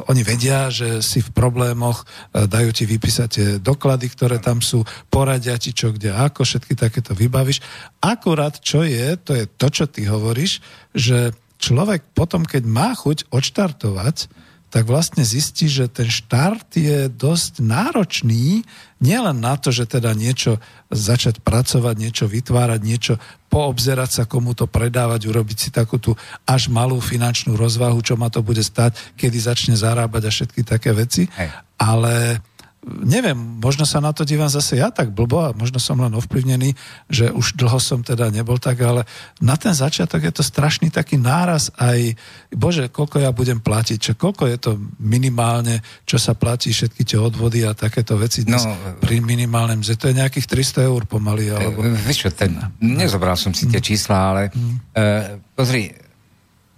[0.08, 4.80] oni vedia, že si v problémoch, e, dajú ti vypísať tie doklady, ktoré tam sú,
[5.12, 7.60] poradia ti čo, kde, ako, všetky takéto vybavíš.
[8.02, 10.58] Akurát, čo je, to je to, čo ty hovoríš,
[10.90, 11.30] že
[11.62, 14.26] človek potom, keď má chuť odštartovať,
[14.72, 18.64] tak vlastne zistí, že ten štart je dosť náročný,
[19.04, 20.56] nielen na to, že teda niečo
[20.88, 23.14] začať pracovať, niečo vytvárať, niečo
[23.52, 26.16] poobzerať sa, komu to predávať, urobiť si takú tú
[26.48, 30.96] až malú finančnú rozvahu, čo ma to bude stať, kedy začne zarábať a všetky také
[30.96, 31.28] veci.
[31.36, 31.52] Hej.
[31.76, 32.40] Ale
[32.82, 36.74] neviem, možno sa na to dívam zase ja tak blbo a možno som len ovplyvnený,
[37.06, 39.06] že už dlho som teda nebol tak, ale
[39.38, 42.18] na ten začiatok je to strašný taký náraz aj,
[42.50, 47.22] bože, koľko ja budem platiť, čo koľko je to minimálne, čo sa platí, všetky tie
[47.22, 51.54] odvody a takéto veci dnes no, pri minimálnem, že to je nejakých 300 eur pomaly.
[51.54, 51.86] Alebo...
[51.86, 53.86] E, vieš čo, ten, nezobral som si tie mm.
[53.86, 54.58] čísla, ale mm.
[54.58, 55.94] uh, pozri,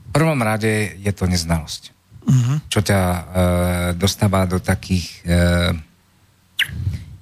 [0.04, 1.96] v prvom rade je to neznalosť.
[2.24, 2.56] Mm-hmm.
[2.72, 3.22] Čo ťa uh,
[3.96, 5.76] dostáva do takých uh,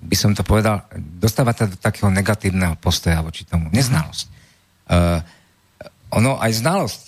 [0.02, 3.70] by som to povedal, dostáva do takého negatívneho postoja voči tomu.
[3.70, 4.26] Neznalosť.
[4.86, 5.22] Uh,
[6.10, 7.00] ono aj znalosť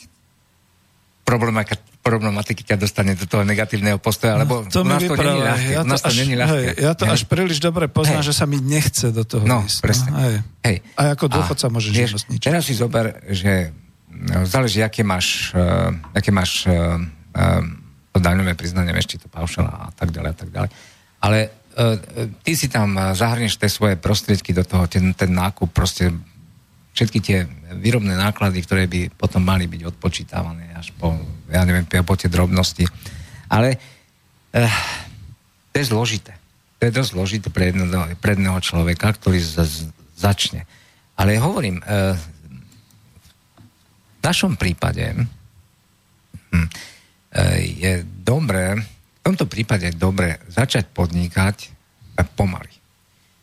[2.05, 5.71] problematiky ťa dostane do toho negatívneho postoja, lebo No, to u nás to není ľahké.
[5.73, 6.53] Ja nás to až- není ľahké.
[6.53, 7.13] hej, ja to Hej.
[7.13, 8.29] až príliš dobre poznám, Hej.
[8.29, 9.81] že sa mi nechce do toho No, ísť.
[9.81, 10.09] presne.
[10.15, 10.35] hej.
[10.63, 10.77] Hej.
[10.97, 12.45] A ako dôchodca môžeš vieš, živnostničiť.
[12.45, 13.73] Teraz si zober, že
[14.09, 17.65] no, záleží, aké máš, uh, aké máš uh, uh,
[18.13, 20.71] to daňové priznanie, či to paušal a tak ďalej a tak ďalej.
[21.25, 21.39] Ale
[22.47, 26.15] ty si tam uh, zahrnieš tie svoje prostriedky do toho, ten, ten nákup, proste
[26.95, 27.39] všetky tie
[27.75, 31.19] výrobné náklady, ktoré by potom mali byť odpočítavané až po,
[31.51, 32.87] ja neviem, po tie drobnosti.
[33.51, 33.75] Ale
[34.55, 34.79] uh,
[35.75, 36.33] to je zložité.
[36.79, 39.77] To je dosť zložité pre jedného, pre jedného človeka, ktorý z, z,
[40.15, 40.69] začne.
[41.19, 41.85] Ale hovorím, e,
[44.19, 45.15] v našom prípade
[46.53, 46.69] hm, e,
[47.75, 48.79] je dobré,
[49.25, 51.73] tomto prípade je dobré začať podnikať
[52.37, 52.71] pomaly.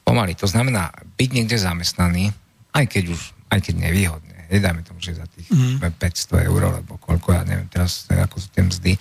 [0.05, 0.37] Pomaly.
[0.37, 2.29] To znamená byť niekde zamestnaný,
[2.71, 4.37] aj keď už, aj keď nevýhodne.
[4.51, 5.81] Nedajme tomu, že za tých mm.
[5.81, 8.93] 500 eur, alebo koľko, ja neviem teraz, ako sú tie mzdy.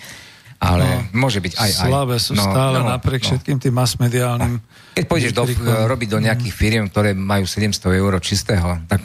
[0.61, 1.89] Ale no, môže byť aj aj.
[1.89, 3.27] Slabé sú no, stále no, napriek no.
[3.33, 4.53] všetkým tým masmediálnym...
[4.93, 5.43] Keď pôjdeš do,
[5.89, 9.01] robiť do nejakých firiem, ktoré majú 700 eur čistého, tak,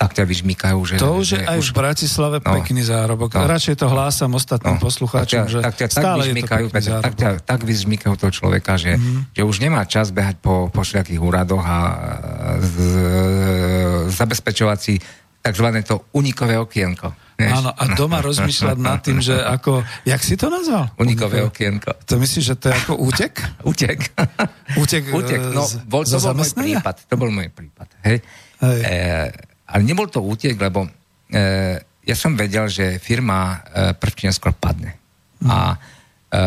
[0.00, 0.94] tak ťa vyžmýkajú, že...
[0.96, 2.56] To už je že aj v Bratislave No.
[2.56, 3.36] pekný zárobok.
[3.36, 3.44] No.
[3.44, 7.30] Radšej to hlásam ostatným poslucháčom, že tak ťa tak stále je to Peter, tak, ťa,
[7.44, 9.36] tak vyžmýkajú toho človeka, že, mm.
[9.36, 11.76] že už nemá čas behať po, po všelijakých úradoch a
[12.58, 12.76] z,
[14.08, 14.96] zabezpečovať si
[15.40, 17.12] takzvané to unikové okienko.
[17.36, 17.60] vieš?
[17.60, 19.80] Áno, a doma rozmýšľať nad tým, že ako...
[20.04, 20.92] Jak si to nazval?
[20.96, 21.96] Unikové okienko.
[22.04, 23.32] To myslíš, že to je ako útek?
[23.64, 24.00] Útek,
[25.12, 25.40] Utek.
[25.40, 26.96] e, No, z- bol, to bol môj prípad.
[27.04, 27.88] To bol môj prípad.
[28.04, 28.20] Hej.
[28.60, 28.80] Hej.
[28.80, 30.90] E, ale nebol to útek, lebo e,
[32.04, 34.98] ja som vedel, že firma e, prv či neskôr padne.
[35.46, 36.38] A e,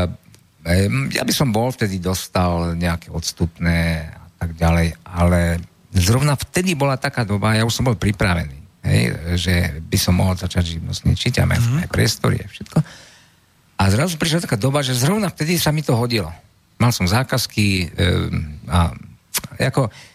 [0.68, 0.74] e,
[1.16, 5.64] ja by som bol vtedy dostal nejaké odstupné a tak ďalej, ale
[5.96, 9.02] zrovna vtedy bola taká doba, ja už som bol pripravený, hej,
[9.40, 9.56] že
[9.88, 11.82] by som mohol začať živnostničiť a mm-hmm.
[11.86, 12.78] aj priestory a všetko.
[13.80, 16.30] A zrazu prišla taká doba, že zrovna vtedy sa mi to hodilo.
[16.82, 18.92] Mal som zákazky um, a
[19.60, 20.13] ako, e,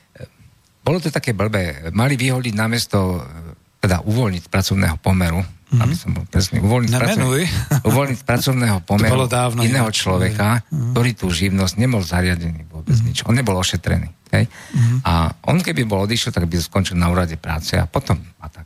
[0.88, 1.92] bolo to také blbé.
[1.92, 5.84] Mali vyhodiť namiesto, e, teda uvoľniť pracovného pomeru, mm-hmm.
[5.84, 7.40] aby som bol presný, uvoľniť, Nemenuj.
[7.44, 10.96] pracovného, uvoľniť pracovného pomeru bolo dávno iného človeka, mm-hmm.
[10.96, 13.12] ktorý tú živnosť nebol zariadený vôbec mm-hmm.
[13.12, 13.28] nič.
[13.28, 14.08] On nebol ošetrený.
[14.32, 14.48] Okay?
[14.48, 14.98] Mm-hmm.
[15.04, 15.12] A
[15.52, 18.64] on keby bol odišiel, tak by skončil na úrade práce a potom a tak.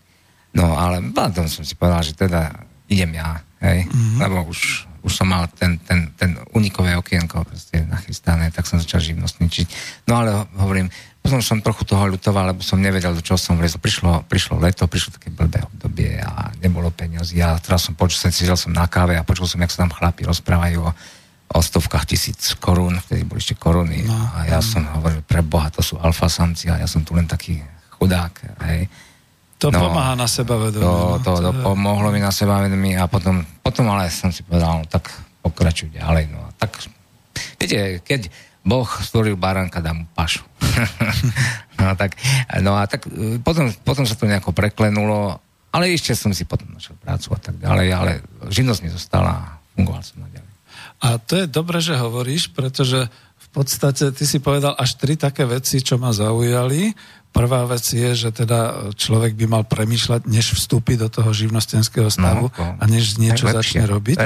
[0.55, 2.55] No ale potom som si povedal, že teda
[2.87, 4.21] idem ja, hej, mm-hmm.
[4.21, 9.01] lebo už, už som mal ten, ten, ten unikové okienko proste nachystané, tak som začal
[9.01, 9.67] živnostničiť.
[10.07, 10.93] No ale ho- hovorím,
[11.23, 13.79] potom som trochu toho ľutoval, lebo som nevedel, do čoho som vlezol.
[13.79, 17.39] Prišlo, prišlo leto, prišlo také blbé obdobie a nebolo peniazy.
[17.39, 20.27] A teraz som počul, sedel som na káve a počul som, jak sa tam chlapi
[20.27, 20.91] rozprávajú o,
[21.53, 24.03] o stovkách tisíc korún, vtedy boli ešte koruny.
[24.03, 27.31] No, a ja som hovoril, pre Boha, to sú alfasamci a ja som tu len
[27.31, 27.63] taký
[27.97, 28.35] chudák.
[28.67, 28.91] Hej.
[29.63, 30.83] To No, pomáha na sebavedomie.
[30.83, 31.23] To, no.
[31.23, 34.91] to, to je- pomohlo mi na sebavedomí a potom, potom ale som si povedal, no
[34.91, 35.07] tak
[35.39, 36.35] pokračuj ďalej.
[36.35, 36.83] No tak,
[37.63, 38.27] viete, keď
[38.63, 40.47] Boh stvoril baránka, dá mu pašu.
[41.83, 42.15] no, tak,
[42.63, 45.43] no a tak e, potom, potom sa to nejako preklenulo,
[45.75, 48.13] ale ešte som si potom našiel prácu a tak ďalej, ale
[48.47, 50.51] živnosť mi zostala a fungoval som naďalej.
[51.03, 53.11] A to je dobre, že hovoríš, pretože
[53.43, 56.95] v podstate ty si povedal až tri také veci, čo ma zaujali.
[57.33, 62.47] Prvá vec je, že teda človek by mal premýšľať, než vstúpi do toho živnostenského stavu
[62.47, 64.17] No, to- a než niečo začne robiť.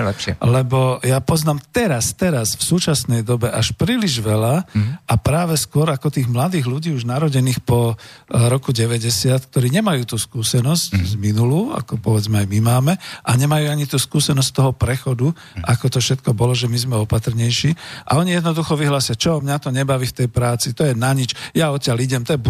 [0.42, 5.06] Lebo ja poznám teraz, teraz, v súčasnej dobe až príliš veľa Mhm.
[5.06, 9.06] a práve skôr ako tých mladých ľudí už narodených po eh, roku 90,
[9.46, 11.04] ktorí nemajú tú skúsenosť Mhm.
[11.06, 15.62] z minulú, ako povedzme aj my máme, a nemajú ani tú skúsenosť toho prechodu, Mhm.
[15.62, 17.70] ako to všetko bolo, že my sme opatrnejší.
[18.04, 21.32] A oni jednoducho vyhlásia, čo, mňa to nebaví v tej práci, to je na nič,
[21.54, 22.40] ja odtiaľ idem, to je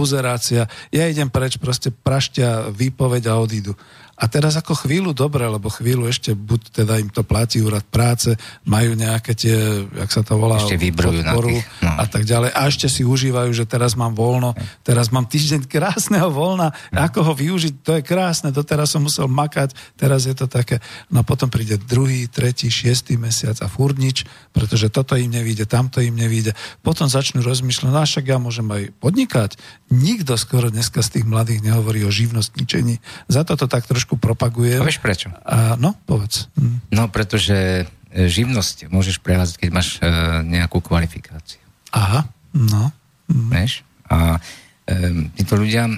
[0.46, 3.74] buzerácia, ja idem preč, proste praštia výpoveď a odídu.
[4.16, 8.32] A teraz ako chvíľu dobre, lebo chvíľu ešte buď teda im to platí úrad práce,
[8.64, 11.92] majú nejaké tie, jak sa to volá, Ešte vybrujú na podporu tých, no.
[12.00, 12.50] a tak ďalej.
[12.56, 17.32] A ešte si užívajú, že teraz mám voľno, teraz mám týždeň krásneho voľna, ako ho
[17.36, 20.80] využiť, to je krásne, doteraz som musel makať, teraz je to také.
[21.12, 24.24] No a potom príde druhý, tretí, šiestý mesiac a furt nič,
[24.56, 26.56] pretože toto im nevíde, tamto im nevíde.
[26.80, 29.50] Potom začnú rozmýšľať, no však ja môžem aj podnikať.
[29.90, 33.02] Nikto skoro dneska z tých mladých nehovorí o živnostničení.
[33.26, 34.78] Za to to tak trošku propaguje.
[34.78, 35.34] A vieš prečo?
[35.42, 36.46] A, no, povedz.
[36.54, 36.86] Hm.
[36.94, 40.06] No, pretože e, živnosť môžeš prevádzať, keď máš e,
[40.46, 41.58] nejakú kvalifikáciu.
[41.90, 42.94] Aha, no.
[43.26, 43.50] Hm.
[43.50, 43.82] Vieš?
[44.06, 44.38] A
[44.86, 45.94] e, títo ľudia e,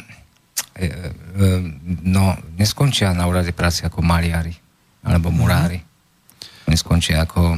[0.81, 0.89] e,
[2.09, 4.57] no, neskončia na úrade práce ako maliari
[5.05, 5.85] alebo murári.
[6.65, 7.57] Oni skončia ako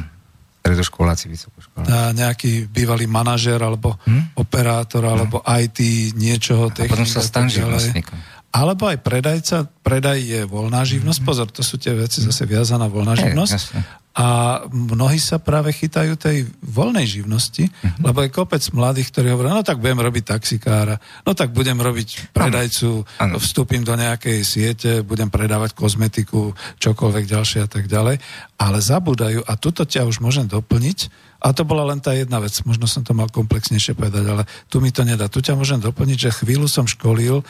[0.61, 1.89] stredoškoláci, vysokoškoláci.
[1.89, 4.37] a nejaký bývalý manažer alebo Hm?
[4.37, 5.81] operátor alebo IT
[6.15, 8.15] niečoho, A potom sa stan živnostníkom.
[8.51, 13.15] Alebo aj predajca, predaj je voľná živnosť, pozor, to sú tie veci zase viazaná voľná
[13.15, 13.79] živnosť.
[14.11, 18.11] A mnohí sa práve chytajú tej voľnej živnosti, uh-huh.
[18.11, 22.35] lebo je kopec mladých, ktorí hovoria, no tak budem robiť taxikára, no tak budem robiť
[22.35, 23.39] predajcu, ano.
[23.39, 26.51] vstúpim do nejakej siete, budem predávať kozmetiku,
[26.83, 28.19] čokoľvek ďalšie a tak ďalej.
[28.61, 31.09] Ale zabúdajú, a tuto ťa už môžem doplniť,
[31.41, 34.85] a to bola len tá jedna vec, možno som to mal komplexnejšie povedať, ale tu
[34.85, 35.25] mi to nedá.
[35.33, 37.45] Tu ťa môžem doplniť, že chvíľu som školil e,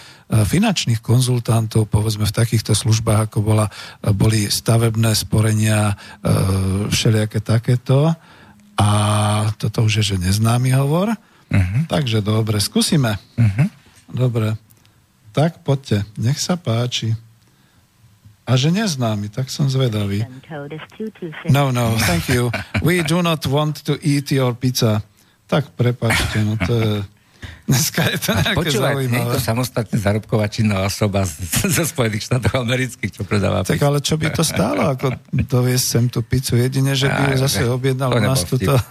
[0.47, 3.67] finančných konzultantov, povedzme v takýchto službách, ako bola,
[3.99, 5.95] e, boli stavebné sporenia, e,
[6.87, 8.15] všelijaké takéto.
[8.79, 8.89] A
[9.59, 11.11] toto už je, že neznámy hovor.
[11.51, 11.83] Uh-huh.
[11.91, 13.19] Takže dobre, skúsime.
[13.35, 13.67] Uh-huh.
[14.07, 14.55] Dobre.
[15.35, 17.19] Tak poďte, nech sa páči.
[18.51, 20.27] A že neznámy, tak som zvedavý.
[21.55, 22.51] No, no, thank you.
[22.83, 25.07] We do not want to eat your pizza.
[25.47, 26.95] Tak prepačte, no to je...
[27.71, 29.35] Dneska je to nejaké Počúvaj, zaujímavé.
[29.39, 31.23] je samostatne zárobková činná osoba
[31.79, 36.05] zo Spojených štátov amerických, čo predáva Tak ale čo by to stálo, ako doviesť sem
[36.11, 36.59] tú pizzu?
[36.59, 38.75] Jedine, že by ja, zase objednal to nás túto...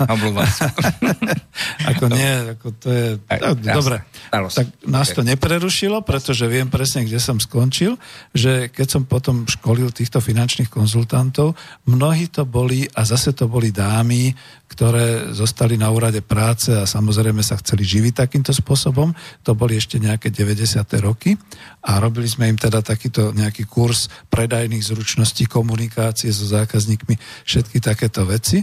[1.91, 3.07] ako nie, ako to je...
[3.27, 7.99] Aj, no, dobre, tak nás to neprerušilo, pretože viem presne, kde som skončil,
[8.32, 13.75] že keď som potom školil týchto finančných konzultantov, mnohí to boli, a zase to boli
[13.75, 14.32] dámy,
[14.70, 19.11] ktoré zostali na úrade práce a samozrejme sa chceli živiť takýmto spôsobom.
[19.41, 20.86] To boli ešte nejaké 90.
[21.01, 21.34] roky
[21.82, 27.17] a robili sme im teda takýto nejaký kurz predajných zručností, komunikácie so zákazníkmi,
[27.49, 28.61] všetky takéto veci.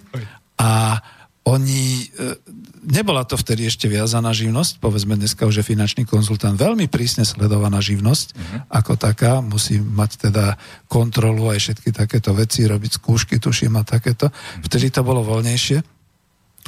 [0.63, 1.03] A
[1.47, 2.35] oni, e,
[2.91, 7.79] nebola to vtedy ešte viazaná živnosť, povedzme dneska už je finančný konzultant veľmi prísne sledovaná
[7.79, 8.59] živnosť uh-huh.
[8.67, 10.59] ako taká, musí mať teda
[10.91, 14.27] kontrolu aj všetky takéto veci, robiť skúšky, tuším a takéto.
[14.67, 15.96] Vtedy to bolo voľnejšie.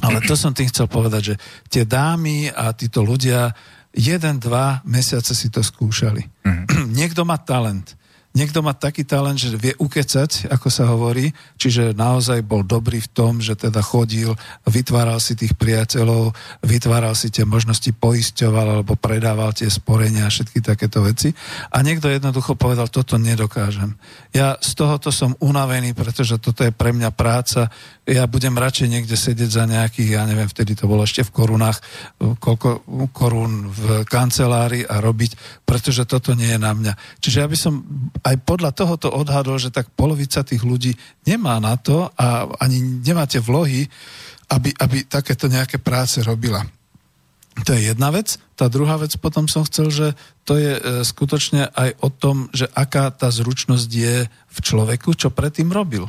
[0.02, 1.34] Ale to som tým chcel povedať, že
[1.70, 3.50] tie dámy a títo ľudia
[3.94, 6.22] jeden, dva mesiace si to skúšali.
[6.46, 6.86] Mm-hmm.
[6.98, 7.98] Niekto má talent
[8.38, 13.10] niekto má taký talent, že vie ukecať, ako sa hovorí, čiže naozaj bol dobrý v
[13.10, 16.30] tom, že teda chodil, vytváral si tých priateľov,
[16.62, 21.34] vytváral si tie možnosti, poisťoval alebo predával tie sporenia a všetky takéto veci.
[21.74, 23.98] A niekto jednoducho povedal, toto nedokážem.
[24.30, 27.66] Ja z tohoto som unavený, pretože toto je pre mňa práca,
[28.06, 31.82] ja budem radšej niekde sedieť za nejakých, ja neviem, vtedy to bolo ešte v korunách,
[32.40, 36.92] koľko korún v kancelárii a robiť, pretože toto nie je na mňa.
[37.20, 37.84] Čiže ja by som
[38.28, 40.92] aj podľa tohoto odhadol, že tak polovica tých ľudí
[41.24, 43.88] nemá na to a ani nemáte vlohy,
[44.52, 46.64] aby, aby takéto nejaké práce robila.
[47.66, 48.38] To je jedna vec.
[48.54, 50.06] Tá druhá vec potom som chcel, že
[50.46, 55.34] to je e, skutočne aj o tom, že aká tá zručnosť je v človeku, čo
[55.34, 56.06] predtým robil.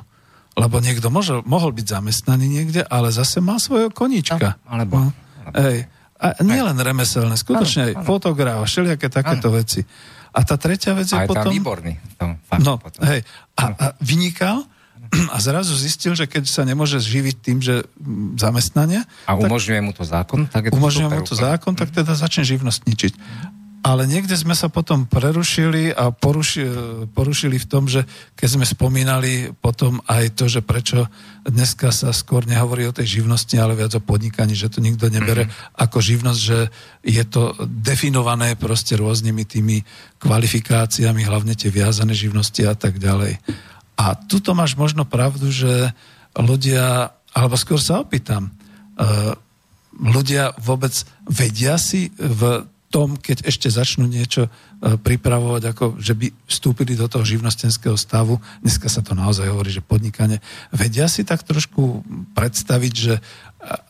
[0.54, 4.60] Lebo niekto môže, mohol byť zamestnaný niekde, ale zase má svojho konička.
[4.62, 4.96] No, alebo...
[5.10, 5.10] No.
[5.58, 5.90] Hej.
[6.20, 9.64] A nie len remeselné, skutočne aj fotograf, všelijaké takéto ano.
[9.64, 9.88] veci.
[10.30, 11.50] A tá tretia vec je a potom...
[11.50, 11.94] Aj výborný.
[12.18, 13.02] Tom, fakt, no, potom.
[13.10, 13.26] hej.
[13.58, 14.66] A, a vynikal
[15.34, 17.86] a zrazu zistil, že keď sa nemôže živiť tým, že
[18.38, 19.04] zamestnanie...
[19.26, 20.46] A umožňuje mu to zákon?
[20.46, 23.14] Tak je to umožňuje mu to zákon, tak teda začne živnosť ničiť
[23.80, 26.68] ale niekde sme sa potom prerušili a poruši,
[27.16, 28.04] porušili v tom, že
[28.36, 31.08] keď sme spomínali potom aj to, že prečo
[31.48, 35.48] dneska sa skôr nehovorí o tej živnosti, ale viac o podnikaní, že to nikto nebere
[35.48, 35.80] mm-hmm.
[35.80, 36.60] ako živnosť, že
[37.08, 39.78] je to definované proste rôznymi tými
[40.20, 43.40] kvalifikáciami, hlavne tie viazané živnosti a tak ďalej.
[43.96, 45.96] A tuto máš možno pravdu, že
[46.36, 48.52] ľudia, alebo skôr sa opýtam,
[49.00, 49.36] uh,
[50.00, 50.92] ľudia vôbec
[51.28, 54.50] vedia si v tom, keď ešte začnú niečo e,
[54.98, 59.86] pripravovať, ako že by vstúpili do toho živnostenského stavu, dneska sa to naozaj hovorí, že
[59.86, 60.42] podnikanie,
[60.74, 62.02] vedia si tak trošku
[62.34, 63.22] predstaviť, že e,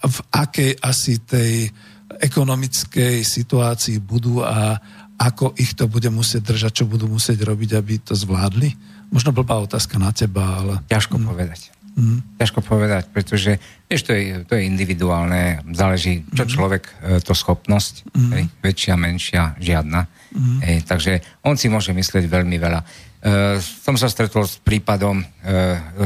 [0.04, 1.72] v akej asi tej
[2.20, 4.76] ekonomickej situácii budú a
[5.20, 8.72] ako ich to bude musieť držať, čo budú musieť robiť, aby to zvládli?
[9.12, 10.74] Možno blbá otázka na teba, ale...
[10.88, 11.76] Ťažko povedať.
[12.00, 12.24] Mm.
[12.40, 13.60] Ťažko povedať, pretože
[13.92, 16.50] vieš, to, je, to je individuálne, záleží, čo mm.
[16.50, 18.32] človek, e, to schopnosť, mm.
[18.32, 20.08] hej, väčšia, menšia, žiadna.
[20.32, 20.60] Mm.
[20.64, 22.82] Hej, takže on si môže myslieť veľmi veľa.
[23.20, 25.28] Uh, som sa stretol s prípadom uh,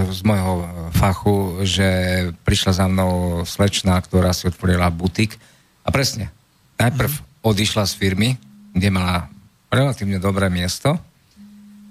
[0.09, 0.65] z môjho
[0.97, 1.85] fachu, že
[2.41, 5.37] prišla za mnou slečna, ktorá si otvorila butik
[5.85, 6.33] a presne,
[6.81, 7.45] najprv mm.
[7.45, 8.33] odišla z firmy,
[8.73, 9.29] kde mala
[9.69, 10.97] relatívne dobré miesto,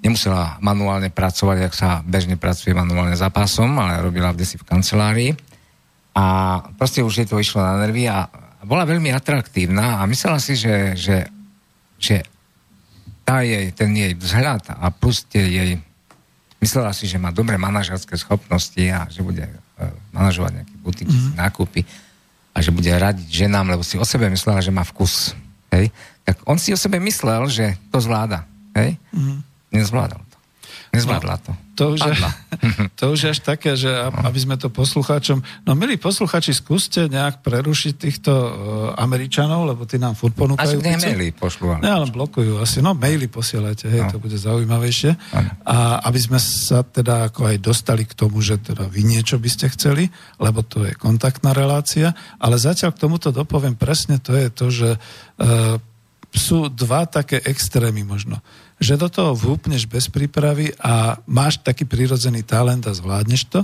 [0.03, 4.67] nemusela manuálne pracovať, ak sa bežne pracuje manuálne za pásom, ale robila v desi v
[4.67, 5.31] kancelárii.
[6.13, 8.29] A proste už jej to išlo na nervy a
[8.67, 11.17] bola veľmi atraktívna a myslela si, že, že,
[11.97, 12.21] že
[13.23, 15.71] tá jej, ten jej vzhľad a plus tie jej
[16.61, 21.39] myslela si, že má dobré manažerské schopnosti a že bude uh, manažovať nejaký butik, mm-hmm.
[21.39, 21.83] nákupy
[22.53, 25.33] a že bude radiť ženám, lebo si o sebe myslela, že má vkus.
[25.73, 25.91] Hej?
[26.23, 28.47] Tak on si o sebe myslel, že to zvláda
[28.77, 28.97] Hej?
[29.13, 29.45] Mm.
[29.73, 30.37] Nezvládol to.
[30.93, 31.53] Nezvládla to.
[31.81, 32.15] To už, je,
[33.01, 35.41] to už je až také, že aby sme to poslucháčom...
[35.65, 38.51] No milí posluchači, skúste nejak prerušiť týchto uh,
[39.01, 40.85] Američanov, lebo tí nám furt ponúkajú.
[40.85, 41.81] Asi maily pošlú.
[41.81, 42.85] Ne, ale blokujú asi.
[42.85, 44.13] No maily posielajte, hej, no.
[44.13, 45.17] to bude zaujímavejšie.
[45.33, 45.51] Ano.
[45.65, 49.49] A aby sme sa teda ako aj dostali k tomu, že teda vy niečo by
[49.49, 54.49] ste chceli, lebo to je kontaktná relácia, ale zatiaľ k tomuto dopoviem presne, to je
[54.53, 55.81] to, že uh,
[56.37, 58.45] sú dva také extrémy možno
[58.83, 63.61] že do toho vhúpneš bez prípravy a máš taký prírodzený talent a zvládneš to.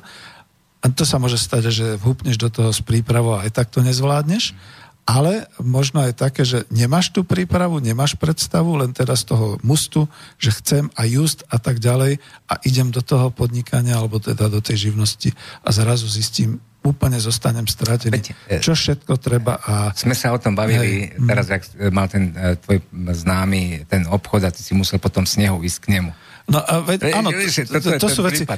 [0.78, 3.82] A to sa môže stať, že vhúpneš do toho s prípravou a aj tak to
[3.82, 4.54] nezvládneš.
[5.08, 10.04] Ale možno aj také, že nemáš tú prípravu, nemáš predstavu, len teda z toho mustu,
[10.36, 14.60] že chcem a just a tak ďalej a idem do toho podnikania alebo teda do
[14.60, 15.32] tej živnosti
[15.64, 18.12] a zrazu zistím, úplne zostanem stratený.
[18.16, 19.92] Veď, e, Čo všetko treba a...
[19.92, 21.62] Sme sa o tom bavili hej, teraz, jak
[21.92, 22.80] mal ten e, tvoj
[23.12, 26.10] známy ten obchod a ty si musel potom snehu ísť k nemu.
[26.48, 28.48] No a veď, áno, to, to, sú veci,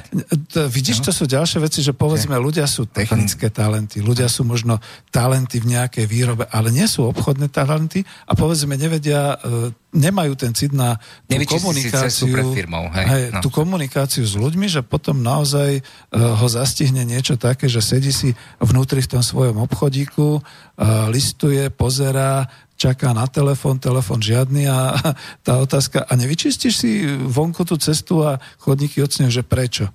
[0.47, 1.05] to, vidíš, no.
[1.07, 4.79] to sú ďalšie veci, že povedzme, ľudia sú technické talenty, ľudia sú možno
[5.11, 10.55] talenty v nejakej výrobe, ale nie sú obchodné talenty a povedzme, nevedia, e, nemajú ten
[10.55, 10.95] cit na
[11.27, 13.05] tú komunikáciu, firmou, hej?
[13.11, 13.43] Hej, no.
[13.43, 18.31] tú komunikáciu s ľuďmi, že potom naozaj uh, ho zastihne niečo také, že sedí si
[18.63, 22.47] vnútri v tom svojom obchodíku, uh, listuje, pozerá,
[22.81, 24.97] čaká na telefón, telefón žiadny a
[25.45, 29.85] tá otázka, a nevyčistíš si vonku tú cestu a chodníky odsnehu, že prečo?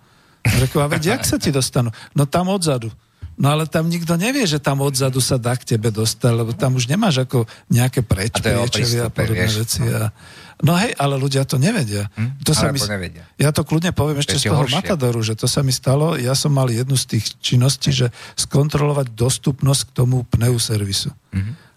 [0.46, 1.90] Reku, a veď, jak sa ti dostanú?
[2.14, 2.94] No tam odzadu.
[3.36, 6.80] No ale tam nikto nevie, že tam odzadu sa dá k tebe dostať, lebo tam
[6.80, 9.84] už nemáš ako nejaké prečky, a podobné vieš, veci.
[9.92, 10.08] A,
[10.64, 12.08] no hej, ale ľudia to nevedia.
[12.16, 12.40] Hm?
[12.48, 13.28] To sa mi, nevedia.
[13.36, 14.80] Ja to kľudne poviem ešte z toho horšie.
[14.80, 18.08] Matadoru, že to sa mi stalo, ja som mal jednu z tých činností, že
[18.40, 21.12] skontrolovať dostupnosť k tomu pneu servisu.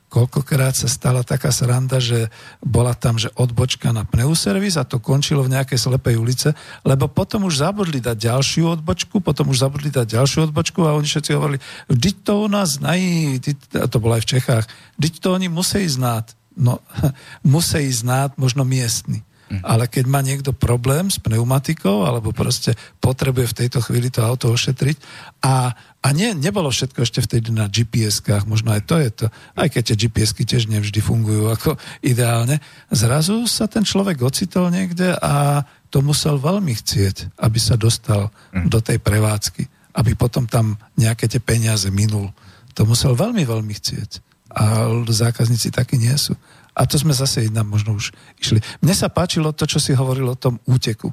[0.09, 2.33] Koľkokrát sa stala taká sranda, že
[2.65, 6.49] bola tam, že odbočka na pneuservis a to končilo v nejakej slepej ulice,
[6.81, 11.05] lebo potom už zabudli dať ďalšiu odbočku, potom už zabudli dať ďalšiu odbočku a oni
[11.05, 11.61] všetci hovorili,
[11.93, 13.37] vždyť to u nás nají,
[13.77, 14.65] a to bolo aj v Čechách,
[14.97, 16.33] vždyť to oni musí znát.
[16.57, 16.81] No,
[17.45, 19.21] musí znát možno miestny.
[19.49, 19.65] Mhm.
[19.65, 24.53] Ale keď má niekto problém s pneumatikou, alebo proste potrebuje v tejto chvíli to auto
[24.53, 24.97] ošetriť
[25.41, 29.25] a, a nie, nebolo všetko ešte vtedy na GPS-kách, možno aj to je to,
[29.59, 35.11] aj keď tie GPS-ky tiež nevždy fungujú ako ideálne, zrazu sa ten človek ocitol niekde
[35.19, 38.71] a to musel veľmi chcieť, aby sa dostal mm.
[38.71, 39.67] do tej prevádzky,
[39.99, 42.31] aby potom tam nejaké tie peniaze minul.
[42.79, 44.23] To musel veľmi, veľmi chcieť.
[44.55, 46.31] A zákazníci takí nie sú.
[46.79, 48.63] A to sme zase jedna možno už išli.
[48.79, 51.11] Mne sa páčilo to, čo si hovoril o tom úteku.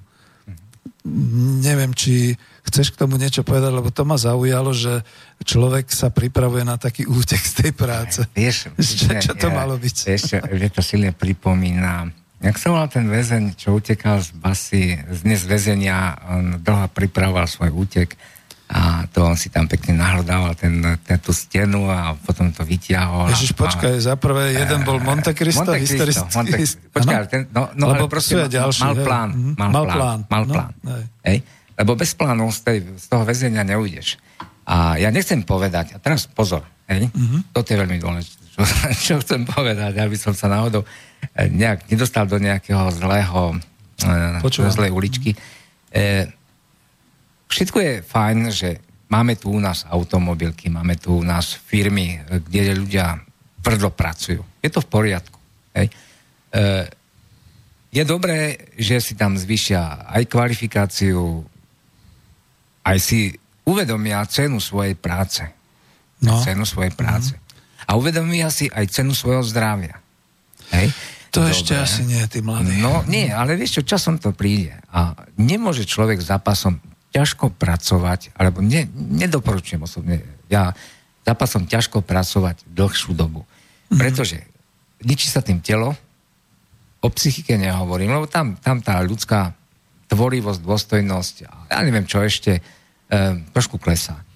[1.58, 5.06] Neviem, či chceš k tomu niečo povedať, lebo to ma zaujalo, že
[5.42, 8.20] človek sa pripravuje na taký útek z tej práce.
[8.34, 9.96] Vieš, čo, čo to ja, malo byť?
[10.18, 15.18] Čo, že to silne pripomína Jak sa volal ten väzeň, čo utekal z basy, z
[15.24, 18.12] dnes väzenia, on dlho pripravoval svoj útek
[18.66, 23.30] a to on si tam pekne nahľadával ten, ten, tú stenu a potom to vyťahol.
[23.30, 26.58] Ježiš, počkaj, a, za prvé jeden bol Monte Cristo, Monte Cristo Monte,
[26.98, 29.28] počkaj, ten, no, no ale proste mal, ďalší, mal plán.
[29.54, 30.18] Mal, mal plán.
[30.28, 30.72] Mal no, plán.
[30.82, 31.04] Hej.
[31.24, 31.38] Hej.
[31.76, 34.16] Lebo bez plánu z, tej, z toho väzenia neujdeš.
[34.66, 37.54] A ja nechcem povedať, a teraz pozor, hej, mm-hmm.
[37.54, 38.60] toto je veľmi dôležité, čo,
[38.96, 43.60] čo chcem povedať, aby som sa náhodou eh, nejak nedostal do nejakého zlého,
[44.44, 44.68] Počúvam.
[44.68, 45.32] zlej uličky.
[45.88, 46.28] E,
[47.46, 52.74] Všetko je fajn, že máme tu u nás automobilky, máme tu u nás firmy, kde
[52.74, 53.22] ľudia
[53.62, 54.42] tvrdo pracujú.
[54.62, 55.38] Je to v poriadku.
[55.74, 55.86] Hej.
[56.50, 56.64] E,
[57.94, 61.46] je dobré, že si tam zvyšia aj kvalifikáciu,
[62.86, 63.34] aj si
[63.66, 65.42] uvedomia cenu svojej práce.
[66.22, 66.38] No.
[66.38, 67.34] Cenu svojej práce.
[67.34, 67.42] Mm.
[67.86, 69.98] A uvedomia si aj cenu svojho zdravia.
[70.70, 70.94] Hej.
[71.34, 71.52] To Dobre.
[71.52, 72.78] ešte asi nie, ty mladý.
[72.78, 74.72] No nie, ale vieš čo, časom to príde.
[74.94, 76.80] A nemôže človek zápasom
[77.12, 80.72] ťažko pracovať, alebo ne, nedoporučujem osobne, ja
[81.26, 83.42] zápasom ťažko pracovať dlhšiu dobu.
[83.42, 83.98] Mm-hmm.
[83.98, 84.38] Pretože
[85.02, 85.92] ničí sa tým telo,
[87.02, 89.52] o psychike nehovorím, lebo tam, tam tá ľudská
[90.06, 91.34] tvorivosť, dôstojnosť,
[91.70, 92.62] ja neviem čo ešte, e,
[93.50, 94.26] trošku klesá.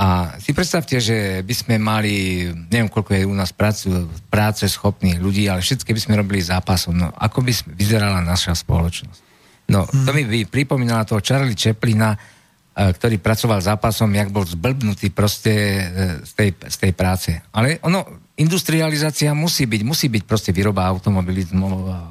[0.00, 5.20] A si predstavte, že by sme mali, neviem koľko je u nás prácu, práce schopných
[5.20, 6.96] ľudí, ale všetky by sme robili zápasom.
[6.96, 9.20] No ako by vyzerala naša spoločnosť?
[9.68, 10.04] No, hmm.
[10.08, 15.84] to mi pripomínalo toho Charlie Chaplina, eh, ktorý pracoval zápasom, jak bol zblbnutý proste eh,
[16.24, 17.36] z tej, z tej práce.
[17.52, 20.88] Ale ono, industrializácia musí byť, musí byť proste výroba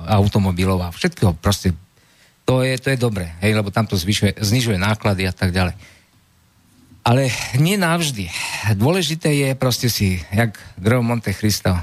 [0.05, 1.73] automobilov a všetkého proste.
[2.49, 5.77] To je, to je dobré, hej, lebo tam to zvyšuje, znižuje náklady a tak ďalej.
[7.05, 7.29] Ale
[7.61, 8.25] nie navždy.
[8.73, 11.77] Dôležité je proste si, jak Grove Monte Cristo,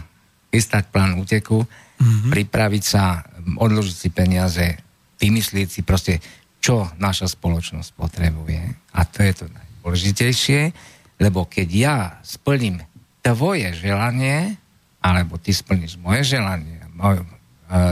[0.51, 2.31] chystať plán úteku, mm-hmm.
[2.35, 4.67] pripraviť sa, odložiť si peniaze,
[5.23, 6.19] vymyslieť si proste,
[6.59, 8.91] čo naša spoločnosť potrebuje.
[8.91, 10.75] A to je to najdôležitejšie,
[11.23, 12.83] lebo keď ja splním
[13.23, 14.59] tvoje želanie,
[14.99, 17.36] alebo ty splníš moje želanie, moj, e,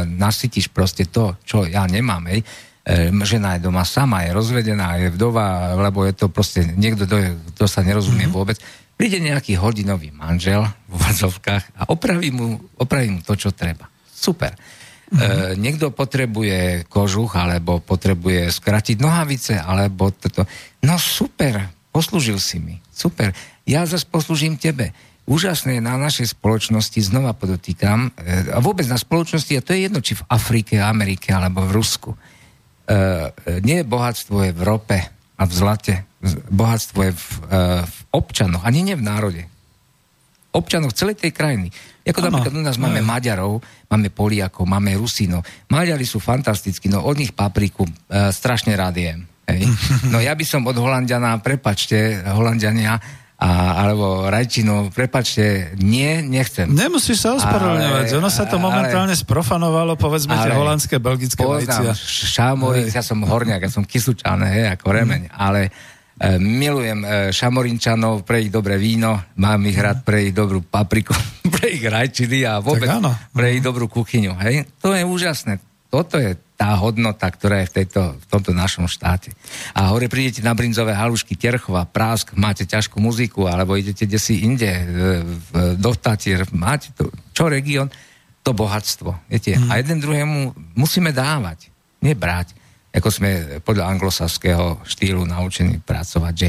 [0.06, 2.40] nasytíš proste to, čo ja nemám, hej,
[2.86, 7.08] e, žena je doma sama, je rozvedená, je vdova, lebo je to proste niekto,
[7.54, 8.38] kto sa nerozumie mm-hmm.
[8.38, 8.56] vôbec,
[8.94, 13.90] príde nejaký hodinový manžel v uvadzovkách a opraví mu, opraví mu to, čo treba.
[14.06, 14.54] Super.
[14.54, 15.20] Mm-hmm.
[15.20, 20.46] E, niekto potrebuje kožuch, alebo potrebuje skratiť nohavice, alebo toto.
[20.86, 22.78] No super, poslúžil si mi.
[22.90, 23.34] Super.
[23.66, 24.94] Ja zase poslúžim tebe.
[25.24, 30.04] Úžasné na našej spoločnosti, znova podotýkam, e, a vôbec na spoločnosti, a to je jedno,
[30.04, 32.10] či v Afrike, Amerike, alebo v Rusku.
[32.12, 32.18] E,
[33.64, 34.98] nie je bohatstvo je v rope
[35.40, 36.04] a v zlate.
[36.52, 37.26] Bohatstvo je v,
[37.84, 39.42] v občanoch, ani nie v národe.
[40.52, 41.72] Občanoch celej tej krajiny.
[42.04, 43.08] Ako ano, napríklad u nás máme aj.
[43.08, 43.52] Maďarov,
[43.88, 45.40] máme Poliakov, máme Rusino.
[45.72, 47.88] Maďari sú fantastickí, no od nich papriku
[48.28, 49.24] strašne rád jem.
[49.48, 49.68] Hej.
[50.12, 53.00] No ja by som od Holandiana, prepačte, Holandiania,
[53.44, 56.64] a, alebo rajčinu, prepačte, nie, nechcem.
[56.64, 61.92] Nemusíš sa ospravedlňovať, ono sa to momentálne ale, sprofanovalo, povedzme ale, tie holandské, belgické vajcia.
[62.08, 65.36] Šámoric, ja som horniak, ja som kysučan, hej, ako remeň, mm.
[65.36, 70.64] ale e, milujem e, šamorinčanov, pre ich dobré víno, mám ich rád pre ich dobrú
[70.64, 71.12] papriku,
[71.60, 72.88] pre ich rajčiny a vôbec
[73.28, 74.64] pre ich dobrú kuchyňu, hej.
[74.80, 75.60] To je úžasné.
[75.92, 76.32] Toto je
[76.64, 79.36] tá hodnota, ktorá je v, tejto, v tomto našom štáte.
[79.76, 84.48] A hore prídete na Brinzové halušky, Terchova, Prásk, máte ťažkú muziku, alebo idete kde si
[84.48, 84.72] inde,
[85.76, 87.92] do Tatier, máte to, čo región,
[88.40, 89.28] to bohatstvo.
[89.28, 89.60] Viete?
[89.60, 89.68] Mm.
[89.68, 90.38] A jeden druhému
[90.72, 91.68] musíme dávať,
[92.00, 92.56] nebrať,
[92.96, 96.48] ako sme podľa anglosaského štýlu naučení pracovať, že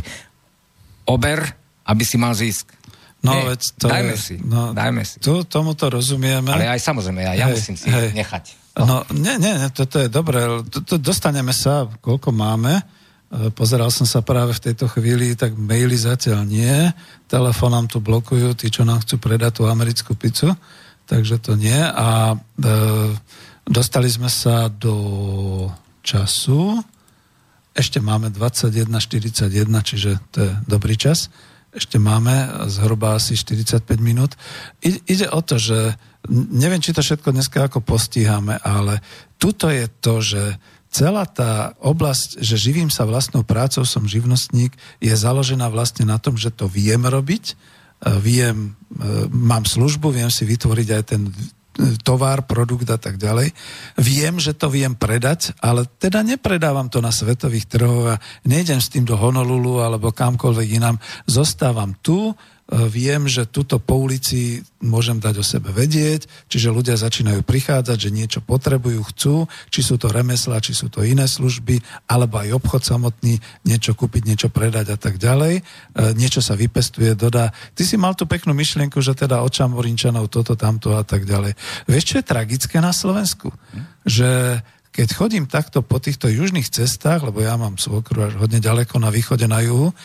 [1.11, 1.43] ober,
[1.91, 2.71] aby si mal zisk.
[3.19, 5.19] No, Nie, veď to dajme je, si, no, dajme si.
[5.19, 6.55] Tu, tomuto rozumieme.
[6.55, 8.15] Ale aj samozrejme, ja, ja hej, musím si hej.
[8.15, 8.64] nechať.
[8.75, 10.43] No, nie, nie, toto je dobré.
[10.99, 12.83] Dostaneme sa, koľko máme.
[13.31, 16.91] E, pozeral som sa práve v tejto chvíli, tak maily zatiaľ nie.
[17.31, 20.51] Telefón nám tu blokujú, tí, čo nám chcú predať tú americkú pizzu.
[21.07, 21.79] Takže to nie.
[21.79, 22.37] A e,
[23.63, 25.71] dostali sme sa do
[26.03, 26.83] času.
[27.71, 31.31] Ešte máme 21.41, čiže to je dobrý čas.
[31.75, 34.39] Ešte máme zhruba asi 45 minút.
[34.79, 35.99] I, ide o to, že
[36.29, 39.01] neviem, či to všetko dneska ako postíhame, ale
[39.37, 40.43] tuto je to, že
[40.89, 44.71] celá tá oblasť, že živím sa vlastnou prácou, som živnostník,
[45.03, 47.55] je založená vlastne na tom, že to viem robiť, e,
[48.23, 51.27] viem, e, mám službu, viem si vytvoriť aj ten
[52.07, 53.51] tovar, produkt a tak ďalej.
[53.99, 58.87] Viem, že to viem predať, ale teda nepredávam to na svetových trhoch a nejdem s
[58.87, 60.95] tým do Honolulu alebo kamkoľvek inám.
[61.27, 66.97] Zostávam tu, E, viem, že tuto po ulici môžem dať o sebe vedieť, čiže ľudia
[66.97, 69.35] začínajú prichádzať, že niečo potrebujú, chcú,
[69.69, 71.77] či sú to remesla, či sú to iné služby,
[72.09, 73.37] alebo aj obchod samotný,
[73.69, 75.61] niečo kúpiť, niečo predať a tak ďalej.
[75.61, 75.63] E,
[76.17, 77.53] niečo sa vypestuje, dodá.
[77.77, 81.53] Ty si mal tú peknú myšlienku, že teda od Čamorinčanov toto, tamto a tak ďalej.
[81.85, 83.53] Vieš, čo je tragické na Slovensku?
[84.09, 84.61] Že
[84.95, 89.11] keď chodím takto po týchto južných cestách, lebo ja mám svokru až hodne ďaleko na
[89.11, 89.95] východe, na juhu, uh,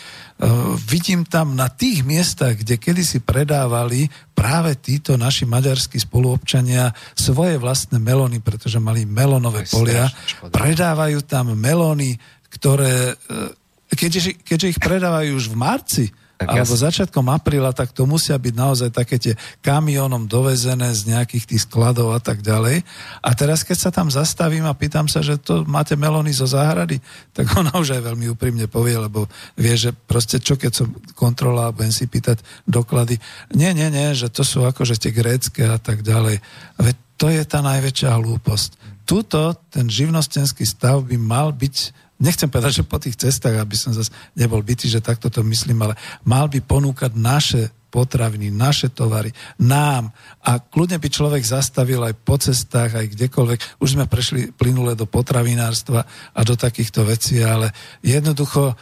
[0.90, 8.02] vidím tam na tých miestach, kde kedysi predávali práve títo naši maďarskí spoluobčania svoje vlastné
[8.02, 10.10] melóny, pretože mali melónové polia,
[10.50, 12.18] predávajú tam melóny,
[12.50, 16.04] ktoré, uh, keďže, keďže ich predávajú už v marci,
[16.40, 16.84] tak alebo ja...
[16.88, 22.16] začiatkom apríla, tak to musia byť naozaj také tie kamionom dovezené z nejakých tých skladov
[22.16, 22.80] a tak ďalej.
[23.20, 26.96] A teraz, keď sa tam zastavím a pýtam sa, že to máte melóny zo záhrady,
[27.36, 31.68] tak ona už aj veľmi úprimne povie, lebo vie, že proste čo keď som kontrola
[31.68, 33.20] a budem si pýtať doklady.
[33.52, 36.40] Nie, nie, nie, že to sú akože tie grécké a tak ďalej.
[36.80, 38.80] Veď to je tá najväčšia hlúposť.
[39.04, 43.96] Tuto ten živnostenský stav by mal byť nechcem povedať, že po tých cestách, aby som
[43.96, 49.34] zase nebol bytý, že takto to myslím, ale mal by ponúkať naše potraviny, naše tovary,
[49.58, 50.14] nám.
[50.46, 53.82] A kľudne by človek zastavil aj po cestách, aj kdekoľvek.
[53.82, 58.78] Už sme prešli plynule do potravinárstva a do takýchto vecí, ale jednoducho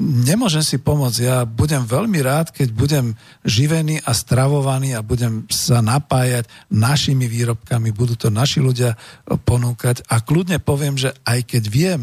[0.00, 1.18] nemôžem si pomôcť.
[1.20, 3.06] Ja budem veľmi rád, keď budem
[3.44, 8.96] živený a stravovaný a budem sa napájať našimi výrobkami, budú to naši ľudia
[9.44, 12.00] ponúkať a kľudne poviem, že aj keď viem,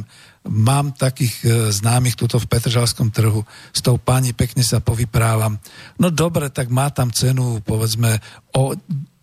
[0.48, 3.44] mám takých e, známych tuto v Petržalskom trhu,
[3.76, 5.60] s tou pani pekne sa povyprávam.
[6.00, 8.18] No dobre, tak má tam cenu, povedzme,
[8.56, 8.74] o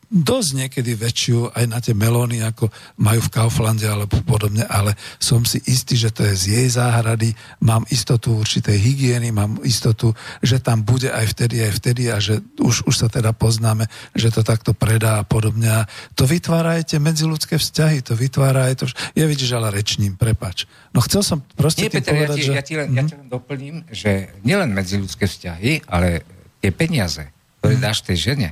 [0.06, 2.70] dosť niekedy väčšiu aj na tie melóny, ako
[3.02, 7.34] majú v Kauflande alebo podobne, ale som si istý, že to je z jej záhrady,
[7.58, 12.38] mám istotu určitej hygieny, mám istotu, že tam bude aj vtedy, aj vtedy a že
[12.62, 15.66] už, už sa teda poznáme, že to takto predá a podobne.
[15.66, 18.84] A to vytvára aj tie medziludské vzťahy, to vytvára aj to...
[19.18, 20.70] Ja vidíš, ale rečním, prepač.
[20.94, 22.52] No chcel som proste Nie, Peter, povedať, ja ti, že...
[22.54, 22.98] Ja ti, len, mm-hmm.
[22.98, 24.10] ja ti len doplním, že
[24.46, 26.22] nielen medziludské vzťahy, ale
[26.62, 27.26] tie peniaze,
[27.58, 27.86] ktoré mm-hmm.
[27.90, 28.48] dáš tej žene,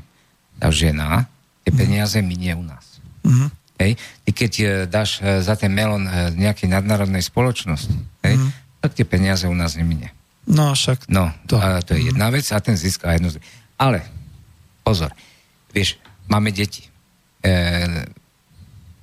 [0.59, 1.31] tá žena
[1.65, 3.01] tie peniaze minie u nás.
[3.24, 3.49] Mm-hmm.
[3.81, 3.93] Hej?
[3.97, 8.51] Ty keď e, dáš e, za ten melón e, nejakej nadnárodnej spoločnosti, hej, mm-hmm.
[8.85, 10.12] tak tie peniaze u nás neminie.
[10.45, 13.41] No však No, to, a to je jedna vec a ten získa jednu z...
[13.81, 14.05] Ale,
[14.85, 15.09] pozor,
[15.73, 15.97] vieš,
[16.28, 16.85] máme deti.
[17.41, 17.89] E,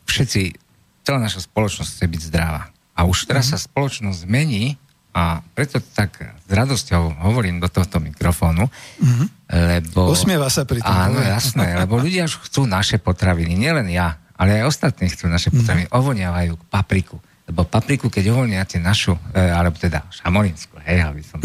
[0.05, 0.53] všetci,
[1.01, 2.69] celá naša spoločnosť chce byť zdravá.
[2.93, 3.57] A už teraz mm-hmm.
[3.57, 4.77] sa spoločnosť zmení
[5.11, 9.27] a preto tak s radosťou hovorím do tohto mikrofónu, mm-hmm.
[9.51, 10.07] lebo...
[10.07, 10.87] Usmieva sa pri tom.
[10.91, 15.51] Áno, jasné, lebo ľudia už chcú naše potraviny, nielen ja, ale aj ostatní chcú naše
[15.51, 15.91] potraviny.
[15.91, 15.99] Mm-hmm.
[15.99, 17.19] Ovoniavajú papriku.
[17.49, 21.41] Lebo papriku, keď ovoniate našu, e, alebo teda šamorinsku, hej, aby som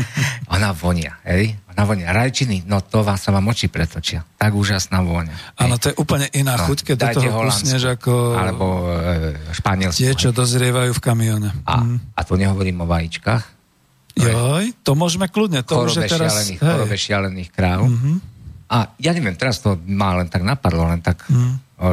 [0.54, 2.10] ona vonia, hej, ona vonia.
[2.10, 4.24] Rajčiny, no to vás sa vám oči pretočia.
[4.40, 5.60] Tak úžasná vôňa.
[5.60, 8.12] Áno, to je úplne iná no, chuť, keď do toho kusneš ako...
[8.34, 8.66] Alebo
[8.98, 10.00] e, španielsku.
[10.00, 11.50] Tie, čo dozrievajú v kamione.
[11.68, 12.16] A, mm.
[12.16, 13.44] a to nehovorím o vajíčkach.
[14.14, 15.66] Joj, to môžeme kľudne.
[15.66, 16.30] To už je teraz...
[16.30, 17.82] Šialených, chorobe šialených kráv.
[17.90, 18.16] Mm-hmm.
[18.70, 21.54] A ja neviem, teraz to má len tak napadlo, len tak mm.
[21.82, 21.88] o,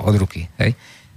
[0.00, 0.74] od ruky, hej.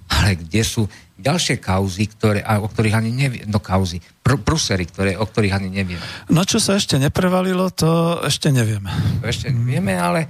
[0.07, 4.85] Ale kde sú ďalšie kauzy, ktoré, a o ktorých ani neviem, no kauzy, pr- prusery,
[4.85, 5.99] ktoré, o ktorých ani neviem.
[6.29, 8.93] No čo sa ešte neprevalilo, to ešte nevieme.
[9.21, 10.29] To ešte nevieme, ale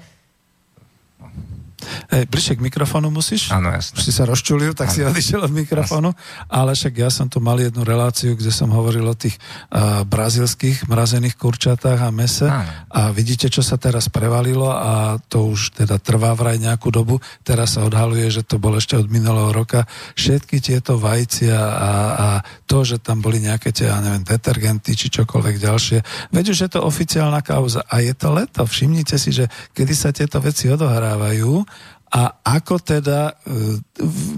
[2.12, 3.50] Hej, bližšie k mikrofónu musíš?
[3.50, 4.00] Áno, jasne.
[4.00, 4.96] Si sa rozčulil, tak ano.
[4.96, 6.12] si odišiel od mikrofónu.
[6.14, 6.50] Jasne.
[6.52, 9.36] Ale však ja som tu mal jednu reláciu, kde som hovoril o tých
[9.74, 12.48] uh, brazilských mrazených kurčatách a mese.
[12.48, 12.70] Ano.
[12.92, 17.20] A vidíte, čo sa teraz prevalilo a to už teda trvá vraj nejakú dobu.
[17.44, 19.88] Teraz sa odhaluje, že to bolo ešte od minulého roka.
[20.16, 22.28] Všetky tieto vajcia a, a
[22.68, 26.00] to, že tam boli nejaké tie, ja neviem, detergenty či čokoľvek ďalšie.
[26.34, 27.84] Veď už je to oficiálna kauza.
[27.88, 28.64] A je to leto.
[28.68, 31.64] Všimnite si, že kedy sa tieto veci odohrávajú,
[32.08, 33.84] a ako teda, e,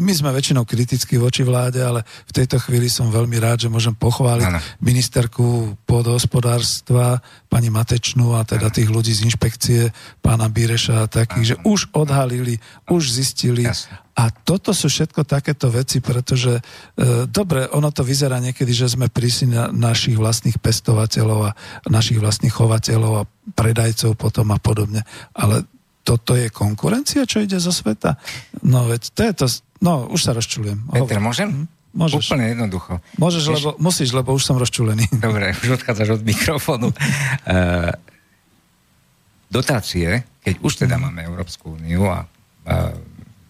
[0.02, 3.94] my sme väčšinou kritickí voči vláde, ale v tejto chvíli som veľmi rád, že môžem
[3.94, 4.60] pochváliť ano.
[4.82, 8.76] ministerku pôdohospodárstva, pani Matečnú a teda ano.
[8.76, 11.50] tých ľudí z inšpekcie, pána Bíreša a takých, ano.
[11.54, 12.58] že už odhalili,
[12.90, 13.70] už zistili.
[13.70, 14.02] Jasne.
[14.18, 16.62] A toto sú všetko takéto veci, pretože e,
[17.30, 21.56] dobre, ono to vyzerá niekedy, že sme prísni na našich vlastných pestovateľov a
[21.86, 25.06] našich vlastných chovateľov a predajcov potom a podobne.
[25.38, 25.70] Ale
[26.10, 28.18] toto je konkurencia, čo ide zo sveta?
[28.65, 29.45] No veď to je to...
[29.86, 30.90] No, už sa rozčulujem.
[30.90, 31.53] Peter, môžem?
[31.53, 31.65] Hm?
[31.90, 32.34] Môžeš.
[32.34, 33.02] Úplne jednoducho.
[33.22, 33.56] Môžeš, Vieš...
[33.61, 35.06] lebo, musíš, lebo už som rozčulený.
[35.26, 36.90] Dobre, už odchádzaš od mikrofónu.
[36.90, 37.94] Uh,
[39.57, 42.94] dotácie, keď už teda máme Európsku úniu a uh,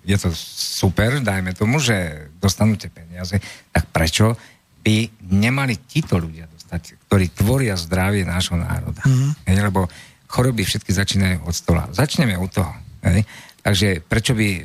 [0.04, 3.40] je to super, dajme tomu, že dostanú tie peniaze,
[3.72, 4.36] tak prečo
[4.84, 9.04] by nemali títo ľudia dostať, ktorí tvoria zdravie nášho národa?
[9.04, 9.32] Mm.
[9.48, 9.92] Hej, lebo
[10.30, 11.90] choroby všetky začínajú od stola.
[11.90, 12.70] Začneme u toho.
[13.02, 13.26] Hej?
[13.66, 14.62] Takže prečo by e,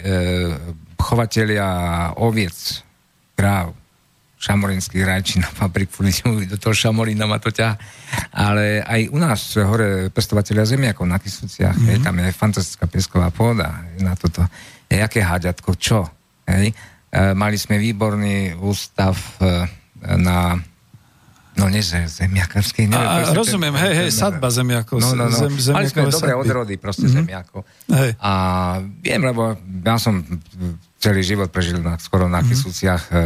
[1.01, 1.69] chovatelia
[2.21, 2.85] oviec,
[3.35, 3.73] kráv,
[4.45, 5.89] šamorinských rajčín na fabrik
[6.53, 7.81] do toho šamorína ma to ťa.
[8.37, 12.05] Ale aj u nás hore pestovateľia zemiakov na Kysúciach, mm-hmm.
[12.05, 14.45] tam je fantastická piesková pôda na toto.
[14.93, 16.05] Je, aké háďatko, čo?
[16.45, 16.71] Hej?
[16.71, 16.75] E,
[17.33, 19.65] mali sme výborný ústav e,
[20.21, 20.61] na
[21.55, 23.07] No nie zemiakarskej, neviem.
[23.07, 24.99] A, rozumiem, ten, hej, hej, sadba zemiakov.
[24.99, 25.39] No, no, no.
[25.55, 27.31] Zem, Mali sme dobré odrody proste mm-hmm.
[27.31, 27.63] zemiakov.
[27.95, 28.11] Hej.
[28.19, 28.33] A
[28.99, 29.55] viem, lebo
[29.87, 30.19] ja som
[30.99, 32.75] celý život prežil na, skoro na mm-hmm.
[32.75, 33.21] E,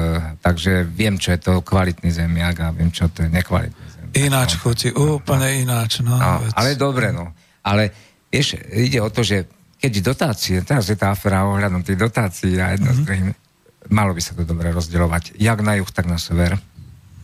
[0.45, 4.13] takže viem, čo je to kvalitný zemiak a viem, čo to je nekvalitný zemiak.
[4.21, 4.61] Ináč no.
[4.61, 5.57] chutí, úplne no.
[5.65, 6.05] ináč.
[6.05, 7.33] No, no, ale dobre, no.
[7.65, 7.89] Ale
[8.29, 9.49] vieš, ide o to, že
[9.81, 13.89] keď dotácie, teraz je tá afera ohľadom tých dotácií a jedno mm-hmm.
[13.89, 16.61] malo by sa to dobre rozdeľovať, jak na juh, tak na sever.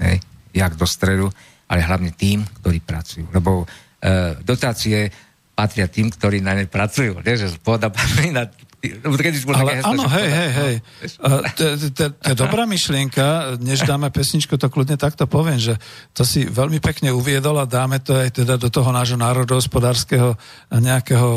[0.01, 0.25] Hej
[0.55, 1.29] jak do stredu,
[1.67, 3.27] ale hlavne tým, ktorí pracujú.
[3.35, 5.11] Lebo e, dotácie
[5.55, 7.23] patria tým, ktorí na ne pracujú.
[7.23, 8.47] Nie, že pôda patrí na
[9.57, 10.75] ale áno, hej, hej, hej.
[11.57, 15.81] To je dobrá myšlienka, než dáme pesničku, to kľudne takto poviem, že
[16.13, 20.37] to si veľmi pekne uviedol a dáme to aj teda do toho nášho národohospodárskeho
[20.69, 21.31] nejakého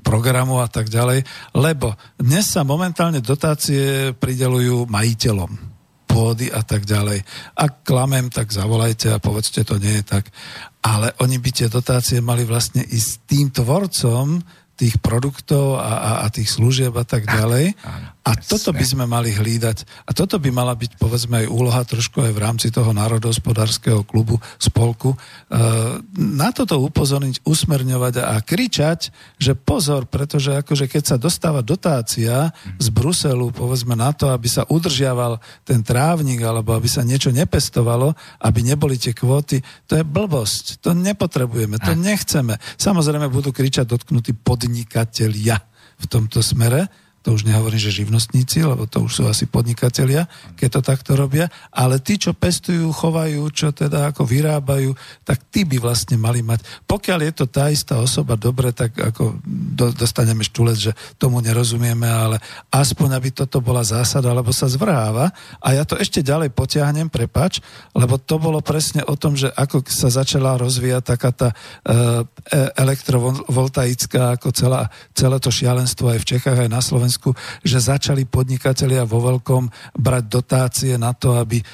[0.00, 5.77] programu a tak ďalej, lebo dnes sa momentálne dotácie pridelujú majiteľom
[6.18, 7.22] pôdy a tak ďalej.
[7.54, 10.34] Ak klamem, tak zavolajte a povedzte, to nie je tak.
[10.82, 14.42] Ale oni by tie dotácie mali vlastne ísť tým tvorcom
[14.74, 17.78] tých produktov a, a, a tých služieb a tak ďalej.
[18.26, 19.88] A toto by sme mali hlídať.
[20.04, 24.36] A toto by mala byť, povedzme, aj úloha trošku aj v rámci toho národohospodárskeho klubu,
[24.60, 25.14] spolku.
[25.14, 25.18] E,
[26.12, 29.08] na toto upozorniť, usmerňovať a kričať,
[29.40, 34.68] že pozor, pretože akože keď sa dostáva dotácia z Bruselu, povedzme, na to, aby sa
[34.68, 38.12] udržiaval ten trávnik, alebo aby sa niečo nepestovalo,
[38.44, 40.84] aby neboli tie kvóty, to je blbosť.
[40.84, 42.60] To nepotrebujeme, to nechceme.
[42.76, 45.56] Samozrejme budú kričať dotknutí podnikatelia
[45.98, 50.68] v tomto smere, to už nehovorím, že živnostníci, lebo to už sú asi podnikatelia, keď
[50.78, 54.96] to takto robia, ale tí, čo pestujú, chovajú, čo teda ako vyrábajú,
[55.26, 56.64] tak tí by vlastne mali mať.
[56.88, 62.06] Pokiaľ je to tá istá osoba, dobre, tak ako do, dostaneme štulec, že tomu nerozumieme,
[62.06, 62.38] ale
[62.70, 65.34] aspoň, aby toto bola zásada, lebo sa zvrháva.
[65.58, 67.58] A ja to ešte ďalej potiahnem, prepač,
[67.92, 72.22] lebo to bolo presne o tom, že ako sa začala rozvíjať taká tá uh,
[72.78, 77.32] elektrovoltaická, ako celá, celé to šialenstvo aj v Čechách, aj na Slovensku, Slovensku,
[77.64, 81.64] že začali podnikatelia vo veľkom brať dotácie na to, aby e,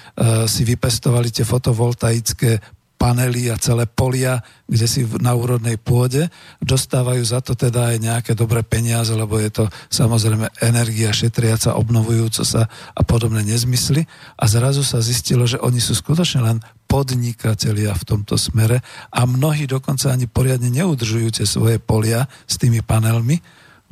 [0.46, 2.62] si vypestovali tie fotovoltaické
[2.94, 4.38] panely a celé polia,
[4.70, 6.30] kde si na úrodnej pôde.
[6.62, 12.46] Dostávajú za to teda aj nejaké dobré peniaze, lebo je to samozrejme energia šetriaca, obnovujúca
[12.46, 14.06] sa a podobné nezmysly.
[14.38, 18.78] A zrazu sa zistilo, že oni sú skutočne len podnikatelia v tomto smere
[19.10, 23.42] a mnohí dokonca ani poriadne neudržujú tie svoje polia s tými panelmi,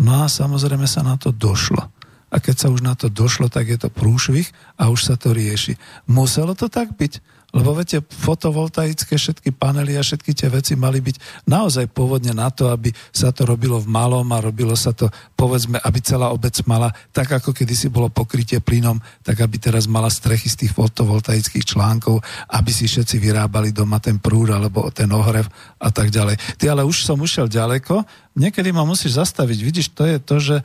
[0.00, 1.90] No a samozrejme sa na to došlo.
[2.32, 4.48] A keď sa už na to došlo, tak je to prúšvih
[4.80, 5.76] a už sa to rieši.
[6.08, 7.20] Muselo to tak byť.
[7.52, 12.72] Lebo viete, fotovoltaické všetky panely a všetky tie veci mali byť naozaj pôvodne na to,
[12.72, 16.88] aby sa to robilo v malom a robilo sa to, povedzme, aby celá obec mala,
[17.12, 22.24] tak ako kedysi bolo pokrytie plynom, tak aby teraz mala strechy z tých fotovoltaických článkov,
[22.56, 25.44] aby si všetci vyrábali doma ten prúd alebo ten ohrev
[25.76, 26.56] a tak ďalej.
[26.56, 28.00] Ty ale už som ušiel ďaleko,
[28.32, 29.58] niekedy ma musíš zastaviť.
[29.60, 30.64] Vidíš, to je to, že e,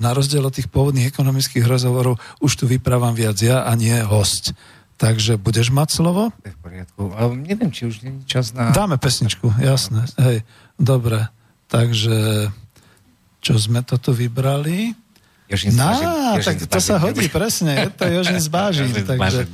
[0.00, 4.56] na rozdiel od tých pôvodných ekonomických rozhovorov už tu vyprávam viac ja a nie host.
[4.96, 6.32] Takže budeš mať slovo?
[6.40, 7.12] v poriadku.
[7.12, 8.72] Ale neviem, či už nie je čas na...
[8.72, 10.08] Dáme pesničku, jasné.
[10.16, 10.40] Hej,
[10.80, 11.28] dobre.
[11.68, 12.48] Takže,
[13.44, 14.96] čo sme to tu vybrali?
[15.52, 17.86] Jožin Ná, tak to sa hodí, presne.
[17.86, 18.88] Je to Jožin z Bážin.
[18.90, 19.46] takže...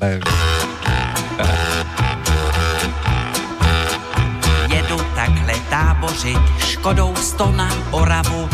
[4.72, 8.48] Jedu takhle tábořit Škodou sto na Oravu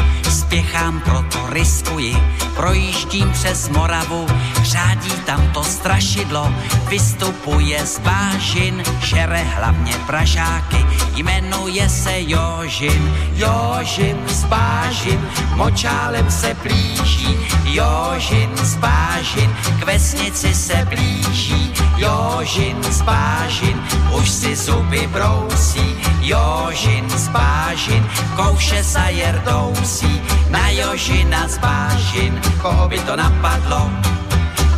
[0.49, 2.17] Spěchám, proto riskuji,
[2.59, 4.27] projíždím přes Moravu,
[4.63, 6.55] řádí tam to strašidlo,
[6.89, 10.87] vystupuje z bážin, šere hlavně pražáky,
[11.17, 13.15] jmenuje se Jožin.
[13.35, 23.03] Jožin z bážin, močálem se blíží, Jožin z bážin, k vesnici se blíží, Jožin z
[23.03, 23.83] bážin,
[24.21, 28.07] už si zuby brousí, Jožin z bážin,
[28.37, 33.91] kouše sa jerdousí, na Jožina z Bážin, koho by to napadlo,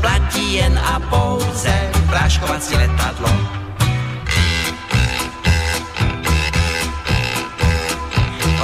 [0.01, 3.60] platí jen a pouze práškovací letadlo.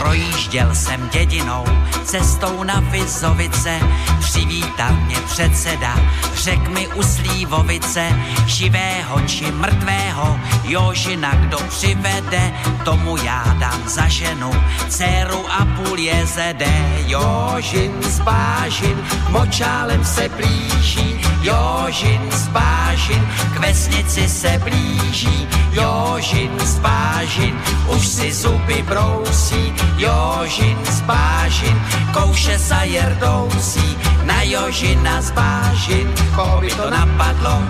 [0.07, 1.65] Projížděl jsem dědinou,
[2.05, 3.81] cestou na Vizovice,
[4.21, 5.97] přivítal mě předseda,
[6.35, 8.09] řek mi u Slívovice,
[8.47, 12.53] živého či mrtvého, Jožina kdo přivede,
[12.85, 14.51] tomu já dám za ženu,
[14.89, 16.71] dceru a půl jezede.
[17.07, 26.79] Jožin z Bážin, močálem se blíží, Jožin z Bážin, k vesnici se blíží, Jožin z
[26.79, 27.59] Bážin,
[27.89, 31.77] už si zuby brousí, Jožin z Bážin,
[32.13, 33.97] kouše sa jerdousí,
[34.29, 36.05] na Jožina z Bážin,
[36.37, 37.65] koho by to napadlo,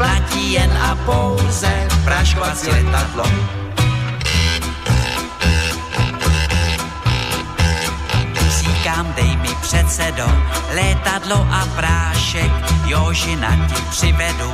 [0.00, 1.72] platí jen a pouze
[2.04, 3.63] praškovací letadlo.
[8.84, 10.26] Říkám, dej mi předsedo,
[10.74, 12.52] létadlo a prášek,
[12.86, 14.52] Jožina ti přivedu,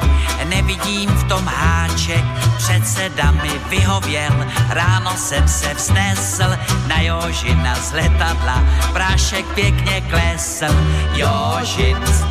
[0.48, 2.24] nevidím v tom háček,
[2.56, 10.74] předseda mi vyhověl, ráno jsem se vznesl, na Jožina z letadla, prášek pěkně klesl,
[11.12, 12.24] Jožin z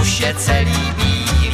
[0.00, 1.45] už je celý bílý,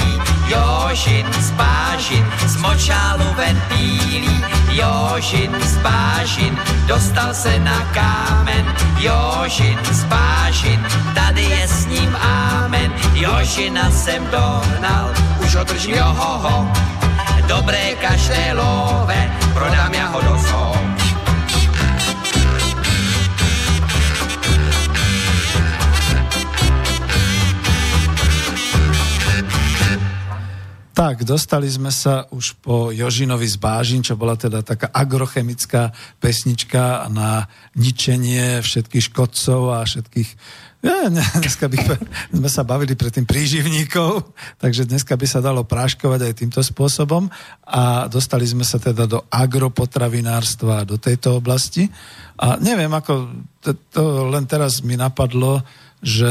[0.53, 8.65] Jožin z bážin, z močálu ven pílí, Jožin z bážin, dostal se na kámen,
[9.01, 15.09] Jožin z bážin, tady je s ním ámen, Jožina jsem dohnal,
[15.41, 16.69] už ho držím johoho,
[17.49, 20.92] dobré kaštélové, prodám ja ho do zoo.
[30.93, 35.89] Tak, dostali sme sa už po Jožinovi z Bážin, čo bola teda taká agrochemická
[36.21, 40.31] pesnička na ničenie všetkých škodcov a všetkých
[40.83, 41.79] ja, ne, dneska by
[42.37, 47.31] sme sa bavili tým príživníkov, takže dneska by sa dalo práškovať aj týmto spôsobom
[47.65, 51.89] a dostali sme sa teda do agropotravinárstva, do tejto oblasti.
[52.37, 53.31] A neviem, ako
[53.63, 55.63] to, to len teraz mi napadlo,
[56.03, 56.29] že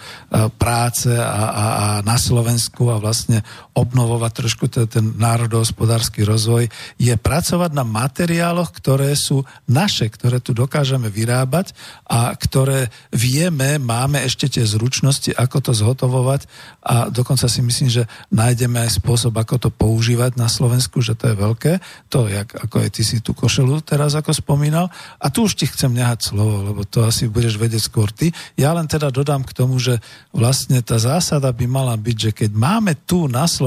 [0.58, 6.68] práce a, a, a na Slovensku a vlastne obnovovať trošku ten, ten národohospodársky rozvoj,
[7.00, 11.72] je pracovať na materiáloch, ktoré sú naše, ktoré tu dokážeme vyrábať
[12.04, 16.46] a ktoré vieme, máme ešte tie zručnosti, ako to zhotovovať
[16.84, 18.04] a dokonca si myslím, že
[18.34, 21.74] nájdeme aj spôsob, ako to používať na Slovensku, že to je veľké
[22.12, 24.92] to, jak, ako aj ty si tú košelu teraz ako spomínal.
[25.22, 28.36] A tu už ti chcem nehať slovo, lebo to asi budeš vedieť skôr ty.
[28.60, 30.04] Ja len teda dodám k tomu, že
[30.36, 33.61] vlastne tá zásada by mala byť, že keď máme tu na Slovensku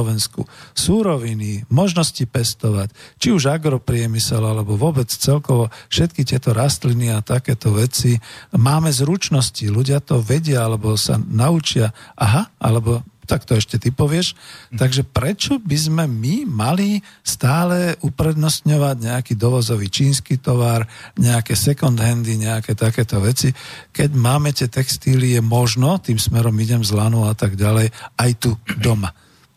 [0.74, 2.90] súroviny, možnosti pestovať,
[3.22, 8.18] či už agropriemysel, alebo vôbec celkovo všetky tieto rastliny a takéto veci,
[8.50, 14.36] máme zručnosti, ľudia to vedia, alebo sa naučia, aha, alebo tak to ešte ty povieš.
[14.72, 14.78] Mhm.
[14.78, 22.36] Takže prečo by sme my mali stále uprednostňovať nejaký dovozový čínsky tovar, nejaké second handy,
[22.36, 23.50] nejaké takéto veci,
[23.90, 27.90] keď máme tie textílie možno, tým smerom idem z lanu a tak ďalej,
[28.20, 29.12] aj tu doma.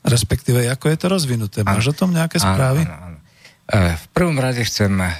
[0.08, 1.58] Respektíve, ako je to rozvinuté.
[1.68, 2.88] Máš o tom nejaké správy?
[2.88, 3.18] Áno, áno.
[3.68, 5.12] E, v prvom rade chcem e,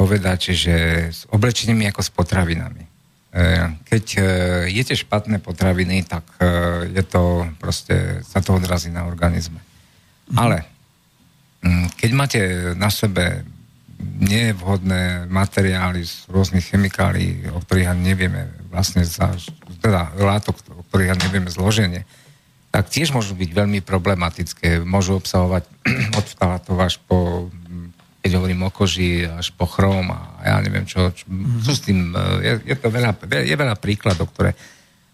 [0.00, 0.76] povedať, že
[1.12, 2.82] s oblečením ako s potravinami.
[2.82, 2.88] E,
[3.84, 4.04] keď
[4.72, 6.24] jete špatné potraviny, tak
[6.88, 9.60] je to proste, sa to odrazí na organizme.
[10.32, 10.36] Mm.
[10.40, 10.58] Ale
[11.60, 12.40] mm, keď máte
[12.72, 13.44] na sebe
[14.00, 19.36] nevhodné materiály z rôznych chemikálií, o ktorých ani nevieme vlastne, za,
[19.84, 22.08] teda látok, o ktorých ani nevieme zloženie,
[22.76, 24.84] tak tiež môžu byť veľmi problematické.
[24.84, 25.64] Môžu obsahovať
[26.20, 27.48] od vtalatov až po
[28.20, 31.14] keď hovorím o koži, až po chrom a ja neviem čo.
[31.14, 31.62] čo mm-hmm.
[31.62, 34.50] sú s tým, e, je, je to veľa, je veľa príkladov, ktoré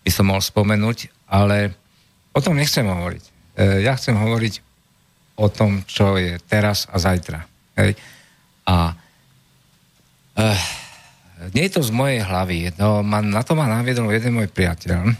[0.00, 1.76] by som mohol spomenúť, ale
[2.32, 3.24] o tom nechcem hovoriť.
[3.28, 4.54] E, ja chcem hovoriť
[5.44, 7.44] o tom, čo je teraz a zajtra.
[7.76, 8.00] Hej.
[8.64, 8.96] A
[10.32, 10.56] e,
[11.52, 12.72] nie je to z mojej hlavy.
[12.80, 15.12] No, man, na to ma naviedol jeden môj priateľ,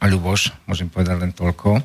[0.00, 1.80] Ľuboš, môžem povedať len toľko,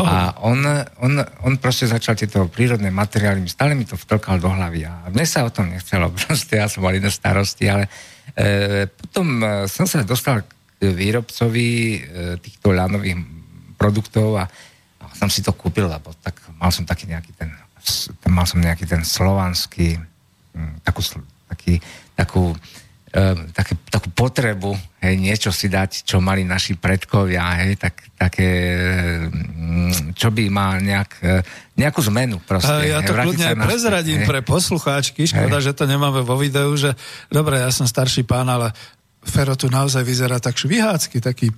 [0.00, 0.64] a on,
[1.04, 4.88] on, on proste začal tieto prírodné materiály, stále mi to vtlkal do hlavy.
[4.88, 7.92] A mne sa o tom nechcelo, proste ja som mal iné starosti, ale
[8.32, 10.48] e, potom e, som sa dostal k
[10.80, 11.98] výrobcovi e,
[12.40, 13.20] týchto ľanových
[13.76, 14.48] produktov a,
[14.96, 17.52] a som si to kúpil, lebo tak, mal som taký nejaký ten,
[18.32, 20.00] mal som nejaký ten slovanský,
[20.56, 21.04] m, takú,
[21.52, 21.84] taký,
[22.16, 22.56] takú
[23.52, 24.72] také, takú potrebu
[25.04, 28.48] hej, niečo si dať, čo mali naši predkovia, hej, tak, také,
[29.28, 31.44] mm, čo by mal nejak, e,
[31.76, 32.88] nejakú zmenu proste.
[32.88, 34.28] Ja to kľudne aj prezradím hej.
[34.30, 35.68] pre poslucháčky, škoda, hej.
[35.68, 36.96] že to nemáme vo videu, že
[37.28, 38.72] dobre, ja som starší pán, ale
[39.22, 41.52] Fero tu naozaj vyzerá tak švihácky, taký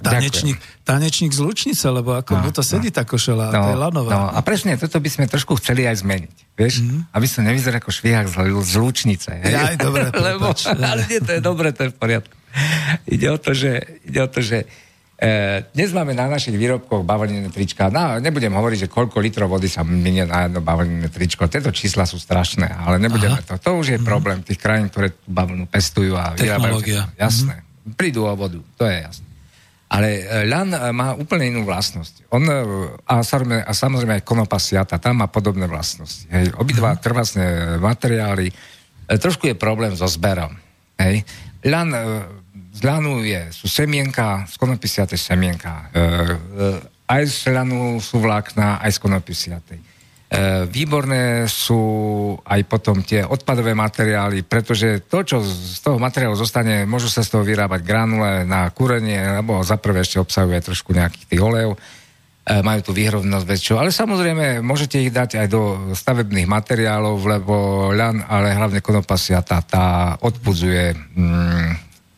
[0.00, 2.96] Tanečník, tanečník z Lučnice, lebo ako no, mu to sedí no.
[2.96, 4.10] tá košela, no, to je lanová.
[4.10, 6.80] No, a presne toto by sme trošku chceli aj zmeniť, vieš?
[6.80, 7.00] Mm-hmm.
[7.12, 9.30] Aby som nevyzeral ako švihák z, z Lučnice.
[9.44, 9.52] Hej?
[9.52, 10.50] Ja, aj dobre, lebo,
[10.90, 12.34] ale nie, to je dobre, to je v poriadku.
[13.06, 14.66] Ide o to, že, ide o to, že
[15.20, 17.86] e, dnes máme na našich výrobkoch bavlnené trička.
[17.92, 21.46] No, nebudem hovoriť, že koľko litrov vody sa minie na jedno bavlnené tričko.
[21.46, 23.46] Tieto čísla sú strašné, ale nebudeme Aha.
[23.46, 23.54] to.
[23.62, 24.10] To už je mm-hmm.
[24.10, 26.82] problém tých krajín, ktoré bavlnu pestujú a vyrábajú.
[27.14, 27.62] Jasné.
[27.62, 27.94] Mm-hmm.
[27.94, 29.29] Prídu o vodu, to je jasné.
[29.90, 32.30] Ale e, ľan e, má úplne inú vlastnosť.
[32.30, 32.54] On, e,
[33.10, 36.30] a, samozrejme, a samozrejme aj konopa siata, tam má podobné vlastnosti.
[36.30, 36.54] Hej.
[36.54, 37.00] Obidva mm.
[37.02, 37.46] trvasné
[37.82, 38.54] materiály.
[39.10, 40.54] Trošku je problém so zberom.
[40.94, 41.26] Hej.
[41.66, 41.90] Ľan,
[42.70, 45.90] z ľanu je, sú semienka, z konopy siatej semienka.
[47.10, 49.89] Aj z ľanu sú vlákna, aj z konopy siatej.
[50.30, 51.82] E, výborné sú
[52.46, 57.34] aj potom tie odpadové materiály, pretože to, čo z toho materiálu zostane, môžu sa z
[57.34, 61.78] toho vyrábať granule na kúrenie, alebo za ešte obsahuje trošku nejakých tých olejov, e,
[62.62, 63.74] majú tú výhrovnosť väčšiu.
[63.82, 67.54] Ale samozrejme, môžete ich dať aj do stavebných materiálov, lebo
[67.90, 71.70] ľan, ale hlavne konopasiata, tá odpudzuje mm,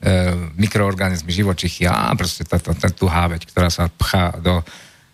[0.05, 0.12] e,
[0.60, 4.60] mikroorganizmy živočichy a proste tá, tá, tá tuhá veď, ktorá sa pchá do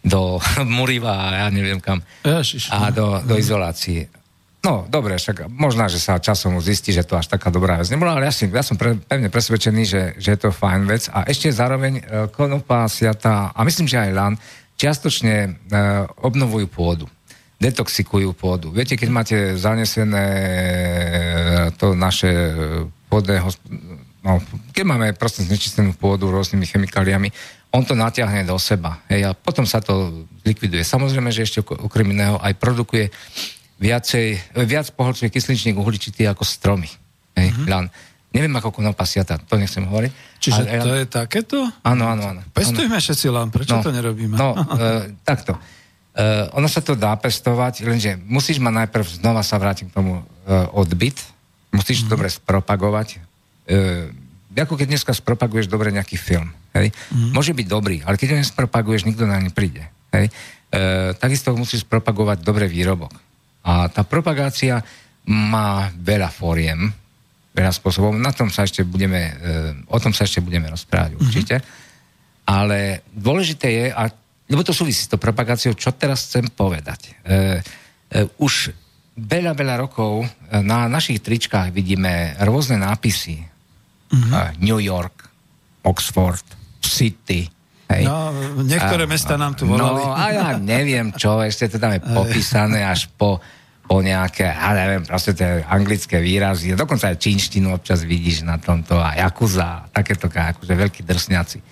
[0.05, 0.39] do
[0.77, 2.03] Muriva a ja neviem kam.
[2.23, 4.09] Ježiš, a do, do izolácie.
[4.59, 8.19] No, dobre, však možná, že sa časom zistí, že to až taká dobrá vec nebola,
[8.19, 11.07] ale ja, si, ja som pre, pevne presvedčený, že, že je to fajn vec.
[11.15, 12.03] A ešte zároveň e,
[12.35, 14.35] konopa, siata a myslím, že aj lan
[14.75, 15.51] čiastočne e,
[16.27, 17.07] obnovujú pôdu
[17.59, 18.71] detoxikujú pôdu.
[18.71, 20.43] Viete, keď máte zanesené e,
[21.75, 22.31] to naše
[23.11, 23.43] pôdne,
[24.23, 24.39] no,
[24.71, 27.35] keď máme proste znečistenú pôdu rôznymi chemikáliami,
[27.69, 29.05] on to natiahne do seba.
[29.13, 30.81] Hej, a potom sa to likviduje.
[30.81, 33.13] Samozrejme, že ešte okrem iného aj produkuje
[33.79, 36.89] viacej, viac poholcuje kysličník uhličitý ako stromy.
[37.37, 37.69] Hej, mm-hmm.
[37.69, 37.87] ľan.
[38.29, 40.13] Neviem ako konopasiata, to nechcem hovoriť.
[40.37, 41.59] Čiže ale, to je takéto?
[41.81, 42.41] Áno, áno, áno.
[42.53, 44.37] Pestujme všetci lán, prečo no, to nerobíme?
[44.37, 45.57] No, e, takto.
[45.57, 46.23] E,
[46.53, 50.23] ono sa to dá pestovať, lenže musíš ma najprv, znova sa vrátiť k tomu e,
[50.77, 51.17] odbyt,
[51.73, 52.13] musíš mm-hmm.
[52.13, 53.09] dobre spropagovať.
[53.17, 53.19] E,
[54.63, 56.51] ako keď dneska spropaguješ dobre nejaký film.
[56.75, 56.93] Hej?
[57.13, 57.33] Mm.
[57.35, 59.87] Môže byť dobrý, ale keď ho nespropaguješ, nikto na ne príde.
[60.15, 60.31] Hej?
[60.69, 63.13] E, takisto musíš propagovať dobre výrobok.
[63.65, 64.81] A tá propagácia
[65.29, 66.89] má veľa fóriem,
[67.53, 68.17] veľa spôsobov.
[68.17, 69.33] Na tom sa ešte budeme, e,
[69.91, 71.25] o tom sa ešte budeme rozprávať mm-hmm.
[71.25, 71.57] určite.
[72.49, 74.09] Ale dôležité je, a,
[74.49, 77.13] lebo to súvisí s tou propagáciou, čo teraz chcem povedať.
[77.27, 77.61] E,
[78.09, 78.73] e, už
[79.19, 80.27] veľa, veľa rokov e,
[80.63, 83.43] na našich tričkách vidíme rôzne nápisy
[84.09, 84.57] uh-huh.
[84.61, 85.29] New York,
[85.85, 86.45] Oxford,
[86.81, 87.49] City.
[87.89, 88.05] Hej.
[88.05, 90.05] No, niektoré a, mesta nám tu volali.
[90.05, 93.41] No, a ja neviem čo, ešte to tam je popísané až po,
[93.89, 99.01] po nejaké, ja neviem, proste tie anglické výrazy, dokonca aj čínštinu občas vidíš na tomto
[99.01, 101.59] a Jakuza, takéto akože veľkí drsňaci.
[101.59, 101.65] E,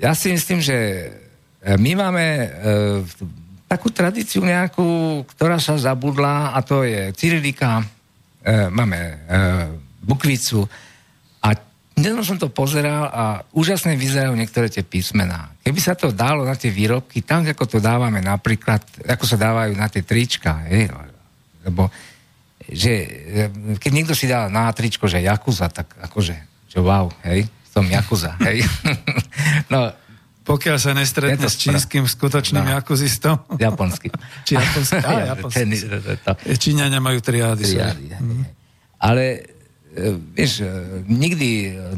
[0.00, 0.76] ja si myslím, že
[1.60, 2.48] e, my máme e,
[3.68, 7.84] takú tradíciu nejakú, ktorá sa zabudla a to je Cyrilika,
[8.40, 9.16] e, máme e,
[10.02, 10.66] bukvicu.
[11.42, 11.54] A
[11.92, 13.24] dnes som to pozeral a
[13.54, 15.52] úžasne vyzerajú niektoré tie písmená.
[15.62, 19.76] Keby sa to dalo na tie výrobky, tak ako to dávame napríklad, ako sa dávajú
[19.76, 20.90] na tie trička, hej,
[21.62, 21.92] lebo
[22.62, 22.92] že
[23.76, 26.36] keď niekto si dá na tričko, že Jakuza, tak akože,
[26.72, 28.64] že wow, hej, som Jakuza, hej.
[29.72, 29.92] no,
[30.42, 32.74] pokiaľ sa nestretne s čínskym skutočným no.
[32.82, 33.38] jakuzistom.
[33.62, 34.10] Japonským.
[34.48, 34.98] Či japonský.
[34.98, 35.64] Á, japonský.
[36.58, 37.62] Číňania majú triády.
[37.62, 38.42] triády mm.
[38.98, 39.51] Ale E,
[40.32, 40.68] vieš, e,
[41.04, 41.48] nikdy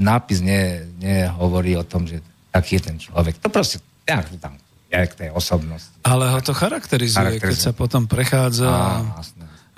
[0.02, 2.18] nápis ne, nehovorí o tom, že
[2.50, 3.38] taký je ten človek.
[3.38, 4.58] To proste, ja tam,
[4.90, 5.90] ja k tej osobnosti.
[6.02, 7.54] Ale ho to charakterizuje, charakterizuje.
[7.54, 9.22] keď sa potom prechádza a,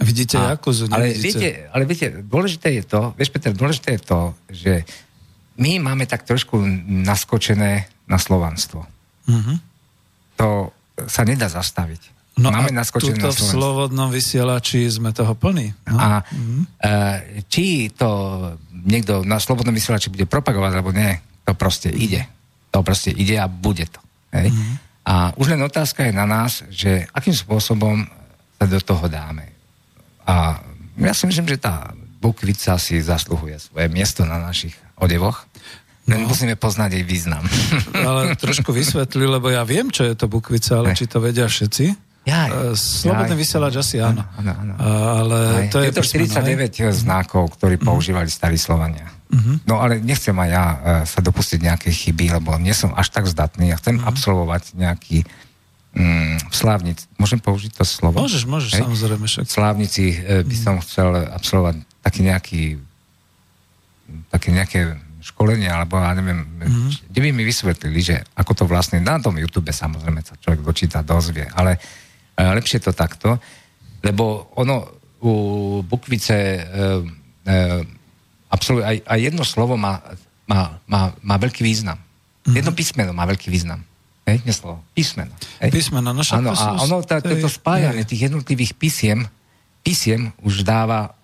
[0.00, 0.88] vidíte a, Jakuzu.
[0.88, 4.72] Ale viete, ale viete, dôležité je to, vieš Peter, dôležité je to, že
[5.56, 8.84] my máme tak trošku naskočené na slovanstvo.
[9.28, 9.56] Mm-hmm.
[10.40, 10.72] To
[11.08, 12.15] sa nedá zastaviť.
[12.36, 15.72] No Máme a tuto v slobodnom vysielači sme toho plní.
[15.88, 15.96] No.
[15.96, 16.62] A mm.
[17.48, 18.08] či to
[18.84, 21.16] niekto na slobodnom vysielači bude propagovať, alebo nie,
[21.48, 22.28] to proste ide.
[22.76, 24.00] To proste ide a bude to.
[24.36, 24.52] Hej?
[24.52, 24.74] Mm.
[25.08, 28.04] A už len otázka je na nás, že akým spôsobom
[28.60, 29.48] sa do toho dáme.
[30.28, 30.60] A
[31.00, 35.48] ja si myslím, že tá bukvica si zasluhuje svoje miesto na našich odevoch.
[36.06, 36.20] No.
[36.22, 37.42] Musíme poznať jej význam.
[37.96, 42.05] Ale trošku vysvetli, lebo ja viem, čo je to bukvica, ale či to vedia všetci?
[42.26, 43.40] Jaj, Slobodný jaj.
[43.40, 44.26] vysielač asi áno.
[44.34, 44.82] Áno, áno, áno.
[45.22, 46.90] Ale Aj, to je, je to písmeno, 49 hej?
[46.90, 49.06] znakov, ktorí používali starí Slovania.
[49.66, 50.76] No ale nechcem aj ja e,
[51.06, 53.70] sa dopustiť nejakej chyby, lebo nie som až tak zdatný.
[53.70, 55.26] Ja chcem absolvovať nejaký
[55.94, 57.06] mm, slávnic.
[57.18, 58.18] Môžem použiť to slovo?
[58.18, 58.82] Môžeš, môžeš, Hej?
[58.86, 59.26] samozrejme.
[59.26, 59.44] Však.
[59.46, 62.62] Slávnici by som chcel absolvovať taký nejaký
[64.30, 64.80] také nejaké
[65.26, 67.10] školenie, alebo ja neviem, mm-hmm.
[67.10, 71.02] kde by mi vysvetlili, že ako to vlastne, na tom YouTube samozrejme sa človek dočíta,
[71.02, 71.80] dozvie, ale e,
[72.36, 73.40] lepšie to takto,
[74.04, 74.84] lebo ono
[75.24, 75.32] u
[75.82, 76.60] Bukvice e,
[77.48, 77.54] e,
[78.52, 80.04] aj, aj jedno slovo má,
[80.44, 81.96] má, má, má veľký význam.
[81.96, 82.56] Mm-hmm.
[82.56, 83.80] Jedno písmeno má veľký význam.
[84.26, 85.30] Hej, nie slovo, písmeno.
[85.62, 85.70] Hej.
[85.70, 89.22] Písmeno, no Áno, a ono, tá, toto spájanie tých jednotlivých písiem,
[89.86, 91.14] písiem už dáva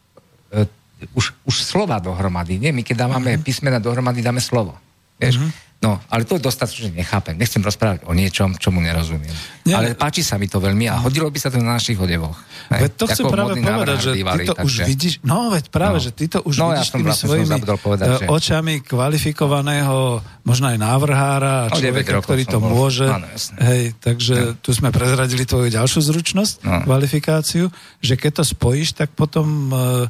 [0.54, 0.70] e,
[1.10, 2.62] už, už slova dohromady.
[2.62, 3.42] Nie, my keď dávame Mhm.
[3.42, 4.78] písmena dohromady, dáme slovo.
[5.18, 5.42] Vieš?
[5.82, 7.34] No, ale to dostatočne nechápem.
[7.34, 9.34] Nechcem rozprávať o niečom, čomu nerozumiem.
[9.66, 9.74] Nie.
[9.74, 12.38] Ale páči sa mi to veľmi a hodilo by sa to na našich odevoch.
[12.70, 15.98] Veď to chcem práve povedať, že bývalý, ty to už takže- vidíš, no veď práve,
[15.98, 16.04] No.
[16.06, 18.74] že ty to už No, ja vidíš som tými vlastne svojimi povedať, e, že- očami
[18.80, 19.96] kvalifikovaného,
[20.44, 22.70] možno aj návrhára a No, 9 človeka, ktorý to bol.
[22.72, 23.06] môže.
[23.06, 23.26] Áno.
[23.58, 26.82] Hej, takže tu sme prezradili tvoju ďalšiu zručnosť, No.
[26.84, 30.06] kvalifikáciu, že keď to spojíš, tak potom e,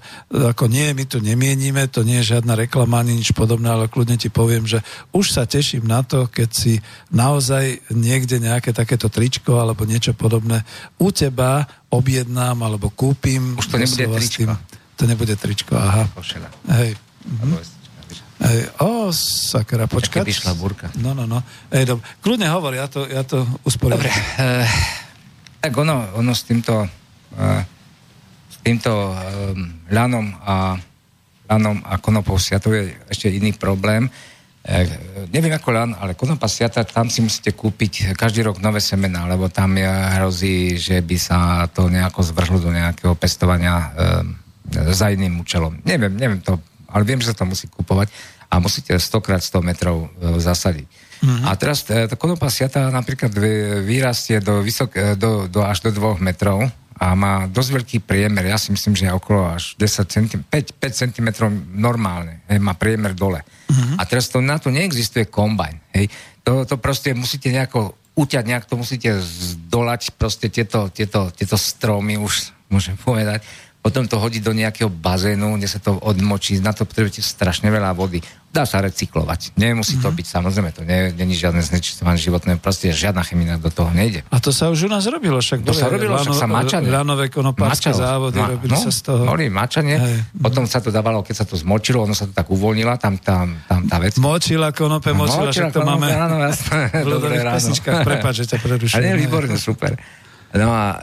[0.53, 4.17] ako nie, my tu nemienime, to nie je žiadna reklama ani nič podobné, ale kľudne
[4.17, 9.63] ti poviem, že už sa teším na to, keď si naozaj niekde nejaké takéto tričko
[9.63, 10.67] alebo niečo podobné
[10.99, 13.55] u teba objednám alebo kúpim.
[13.57, 14.55] Už to nebude tričko.
[14.99, 16.05] To nebude tričko, aha.
[16.15, 16.51] Košela.
[16.79, 16.99] Hej.
[17.23, 17.69] Vieš.
[18.43, 20.27] Hej, o, sakra, počkať.
[20.27, 20.91] Keby šla búrka.
[20.99, 21.47] No, no, no.
[21.71, 24.03] Ej, dob- Kľudne hovor, ja to, ja to usporiadam.
[24.03, 24.11] Dobre,
[24.43, 24.67] eh,
[25.63, 26.83] tak ono, ono s týmto
[27.39, 27.63] eh,
[28.51, 29.55] s týmto eh,
[29.95, 30.75] ľanom a
[31.47, 34.11] ľanom a konopou siatou je ešte iný problém.
[35.35, 39.51] Neviem ako ľan, ale konopa siata, tam si musíte kúpiť každý rok nové semená, lebo
[39.51, 45.43] tam je, hrozí, že by sa to nejako zvrhlo do nejakého pestovania eh, za iným
[45.43, 45.83] účelom.
[45.83, 48.07] Neviem, neviem to, ale viem, že sa to musí kupovať
[48.53, 50.87] a musíte 100 krát 100 metrov eh, zasadiť.
[51.23, 51.47] Mm-hmm.
[51.47, 55.87] A teraz e, tá konopa siata napríklad vy- vyrastie do, vysok, e, do, do, až
[55.87, 56.67] do 2 metrov
[56.99, 60.77] a má dosť veľký priemer, ja si myslím, že je okolo až 10 cm, 5,
[60.77, 61.29] 5 cm
[61.73, 63.41] normálne, hej, má priemer dole.
[63.43, 63.97] Mm-hmm.
[63.97, 66.07] A teraz to, na to neexistuje kombajn, hej.
[66.43, 72.21] To, to proste musíte nejako uťať, nejak to musíte zdolať proste tieto, tieto, tieto stromy,
[72.21, 73.45] už môžem povedať,
[73.83, 77.91] potom to hodiť do nejakého bazénu, kde sa to odmočí, na to potrebujete strašne veľa
[77.99, 78.23] vody.
[78.53, 79.57] Dá sa recyklovať.
[79.59, 83.91] Nemusí to byť, samozrejme, to nie, je žiadne znečistovanie životné, proste žiadna chemina do toho
[83.91, 84.23] nejde.
[84.29, 86.93] A to sa už u nás robilo, však To sa robilo, však sa mačanie.
[86.93, 88.07] Ránové konopárske Mačalo.
[88.07, 89.23] závody Ma- robili no, sa z toho.
[89.25, 90.37] Boli mačanie, Hej.
[90.37, 93.57] potom sa to dávalo, keď sa to zmočilo, ono sa to tak uvoľnila, tam, tam,
[93.67, 94.15] tam tá vec.
[94.21, 96.93] Močila konope, močila, však to konope, máme Áno, jasné.
[97.09, 98.05] ľudových pesničkách.
[98.05, 98.95] Prepáč, že ťa prerušujem.
[99.01, 99.97] Ale nie, výborné, super.
[100.53, 100.97] No a e,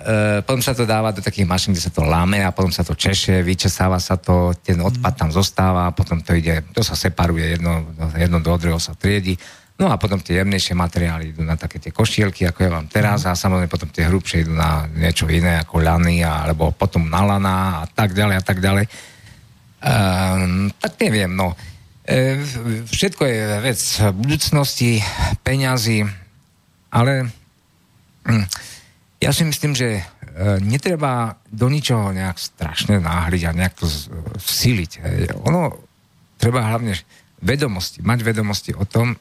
[0.45, 2.93] potom sa to dáva do takých mašín, kde sa to láme a potom sa to
[2.93, 7.89] češe, vyčesáva sa to, ten odpad tam zostáva, potom to ide, to sa separuje, jedno,
[8.13, 9.33] jedno do druhého sa triedi.
[9.79, 13.25] No a potom tie jemnejšie materiály idú na také tie košielky, ako ja vám teraz,
[13.25, 17.55] a samozrejme potom tie hrubšie idú na niečo iné, ako ľany, alebo potom na lana
[17.81, 18.85] a tak ďalej a tak ďalej.
[19.79, 21.55] Um, tak neviem, no.
[22.03, 22.43] E,
[22.85, 23.79] všetko je vec
[24.13, 24.99] budúcnosti,
[25.47, 26.03] peňazí,
[26.91, 27.31] ale
[28.27, 28.45] hm,
[29.19, 30.03] ja si myslím, že e,
[30.63, 33.85] netreba do ničoho nejak strašne náhliť a nejak to.
[35.03, 35.35] Hej.
[35.43, 35.75] Ono
[36.39, 36.95] treba hlavne
[37.43, 39.19] vedomosti, mať vedomosti o tom,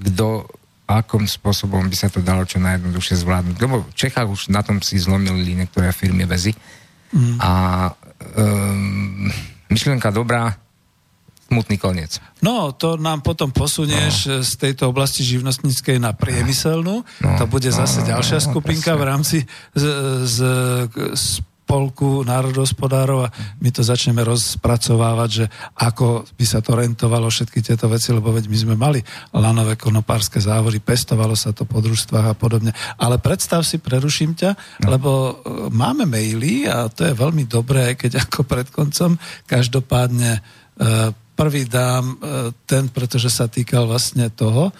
[0.00, 0.48] kto
[0.84, 3.56] akým spôsobom by sa to dalo čo najjednoduchšie zvládnuť.
[3.56, 6.52] Lebo v Čechách už na tom si zlomili niektoré firmy väzy.
[7.12, 7.40] Mm.
[7.40, 7.50] A
[8.36, 9.32] um,
[9.72, 10.52] myšlienka dobrá,
[11.48, 12.18] smutný koniec.
[12.40, 14.32] No, to nám potom posunieš no.
[14.42, 17.04] z tejto oblasti živnostníckej na priemyselnú.
[17.04, 17.30] No.
[17.38, 19.38] To bude zase No, ďalšia no, skupinka v rámci
[19.76, 19.84] z,
[20.24, 20.38] z,
[21.64, 23.32] spolku národohospodárov a
[23.64, 25.44] my to začneme rozpracovávať, že
[25.80, 29.00] ako by sa to rentovalo všetky tieto veci, lebo veď my sme mali
[29.32, 32.76] lanové konopárske závody, pestovalo sa to po družstvách a podobne.
[33.00, 34.50] Ale predstav si, preruším ťa,
[34.84, 34.92] no.
[34.92, 35.32] lebo e,
[35.72, 39.16] máme maily a to je veľmi dobré, keď ako pred koncom
[39.48, 40.40] každopádne e,
[41.34, 42.16] prvý dám e,
[42.64, 44.70] ten, pretože sa týkal vlastne toho.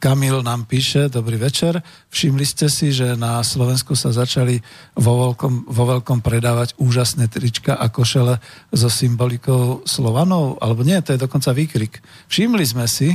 [0.00, 4.56] Kamil nám píše, dobrý večer, všimli ste si, že na Slovensku sa začali
[4.96, 8.40] vo veľkom, vo veľkom predávať úžasné trička a košele
[8.72, 10.56] so symbolikou Slovanov?
[10.64, 12.00] Alebo nie, to je dokonca výkrik.
[12.32, 13.12] Všimli sme si,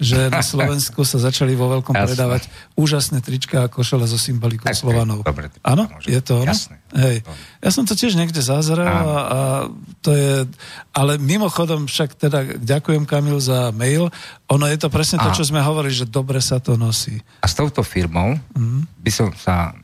[0.00, 2.06] že na Slovensku sa začali vo veľkom Jasné.
[2.08, 5.20] predávať úžasné trička a košele so symbolikou Tak, Slovanov.
[5.20, 6.48] dobre, Áno, je to ono?
[6.48, 6.80] Jasné.
[6.90, 7.16] Hej.
[7.58, 9.38] Ja som to tiež niekde zazrel a, a
[10.00, 10.48] to je...
[10.90, 14.08] Ale mimochodom však teda ďakujem Kamil za mail.
[14.48, 17.20] Ono je to presne to, A- čo sme hovorili, že dobre sa to nosí.
[17.38, 18.88] A s touto firmou Mhm.
[18.98, 19.76] by som sa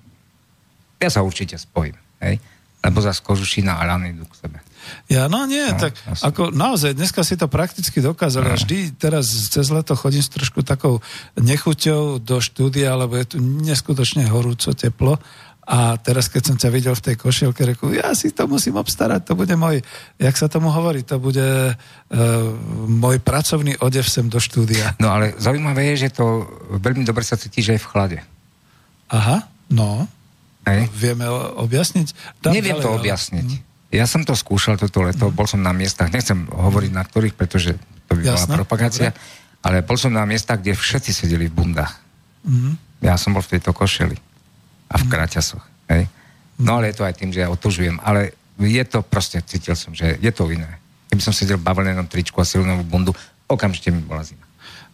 [0.97, 2.41] Ja sa určite spojím, hej?
[2.81, 4.59] lebo za kožušina a rany idú k sebe.
[5.07, 6.25] Ja, no nie, No, tak jasne.
[6.25, 8.49] ako naozaj, dneska si to prakticky dokázali.
[8.49, 10.99] A vždy teraz cez leto chodím s trošku takou
[11.37, 15.17] nechuťou do štúdia, lebo je tu neskutočne horúco teplo.
[15.67, 19.27] A teraz, keď som ťa videl v tej košielke, reku, ja si to musím obstarať,
[19.27, 19.83] to bude môj,
[20.15, 21.75] jak sa tomu hovorí, to bude uh,
[22.87, 24.95] môj pracovný odev sem do štúdia.
[25.03, 28.19] No ale zaujímavé je, že to veľmi dobre sa cíti, že je v chlade.
[29.11, 30.07] Aha, no,
[30.63, 30.87] Hej?
[30.95, 31.27] vieme
[31.59, 32.39] objasniť?
[32.39, 33.49] Dám Neviem ďalej, to ale- objasniť.
[33.97, 37.75] Ja som to skúšal toto leto, bol som na miestach, nechcem hovoriť na ktorých, pretože
[38.07, 39.09] to by bola Jasné, propagácia,
[39.65, 41.97] ale bol som na miestach, kde všetci sedeli v bundách.
[42.45, 42.71] Mhm.
[43.01, 44.17] Ja som bol v tejto košeli
[44.93, 45.65] a v kraťasoch.
[45.89, 46.09] Hej?
[46.61, 49.93] No ale je to aj tým, že ja otužujem, ale je to proste, cítil som,
[49.93, 50.81] že je to iné.
[51.13, 53.13] Keby som sedel v bavlnenom tričku a silnovú bundu,
[53.45, 54.45] okamžite mi bola zima.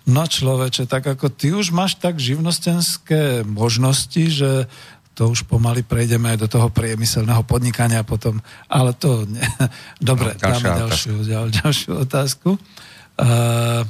[0.02, 4.66] No človeče, tak ako ty už máš tak živnostenské možnosti, že
[5.12, 9.44] to už pomaly prejdeme aj do toho priemyselného podnikania potom, ale to nie.
[10.00, 12.56] Dobre, No, dáme ďalšiu, ďal, ďalšiu otázku.
[13.20, 13.84] Uh,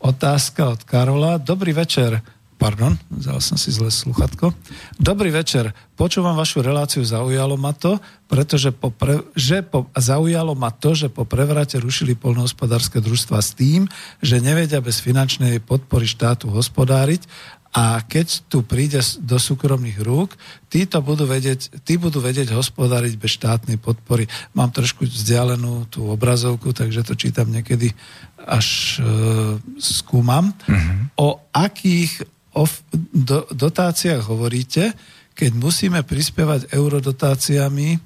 [0.00, 1.36] otázka od Karola.
[1.36, 2.24] Dobrý večer.
[2.62, 4.54] Pardon, vzal som si zle sluchatko.
[4.94, 5.74] Dobrý večer.
[5.98, 7.98] Počúvam vašu reláciu, zaujalo ma to,
[8.30, 13.58] pretože po pre, že po, zaujalo ma to, že po prevrate rušili polnohospodárske družstva s
[13.58, 13.90] tým,
[14.22, 17.26] že nevedia bez finančnej podpory štátu hospodáriť
[17.72, 20.36] a keď tu príde do súkromných rúk,
[20.68, 24.28] tí, to budú vedieť, tí budú vedieť hospodáriť bez štátnej podpory.
[24.52, 27.96] Mám trošku vzdialenú tú obrazovku, takže to čítam niekedy
[28.36, 29.08] až e,
[29.80, 30.52] skúmam.
[31.16, 34.92] O akých of, do, dotáciách hovoríte,
[35.32, 37.96] keď musíme prispievať eurodotáciami,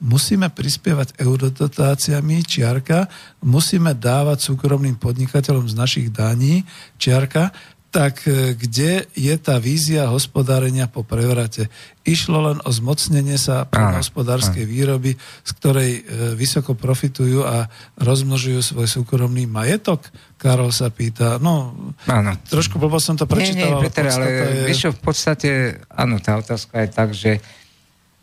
[0.00, 3.04] musíme prispievať eurodotáciami, čiarka,
[3.44, 6.64] musíme dávať súkromným podnikateľom z našich daní,
[6.96, 7.52] čiarka,
[7.90, 11.66] tak e, kde je tá vízia hospodárenia po prevrate?
[12.06, 16.02] Išlo len o zmocnenie sa hospodárskej výroby, z ktorej e,
[16.38, 17.66] vysoko profitujú a
[17.98, 20.06] rozmnožujú svoj súkromný majetok?
[20.38, 21.42] Karol sa pýta.
[21.42, 21.74] No,
[22.06, 22.38] Áno.
[22.46, 24.66] trošku blbo som to prečítal, nie, nie, Peter, ale je...
[24.70, 25.50] vieš v podstate,
[25.90, 27.32] áno, tá otázka je tak, že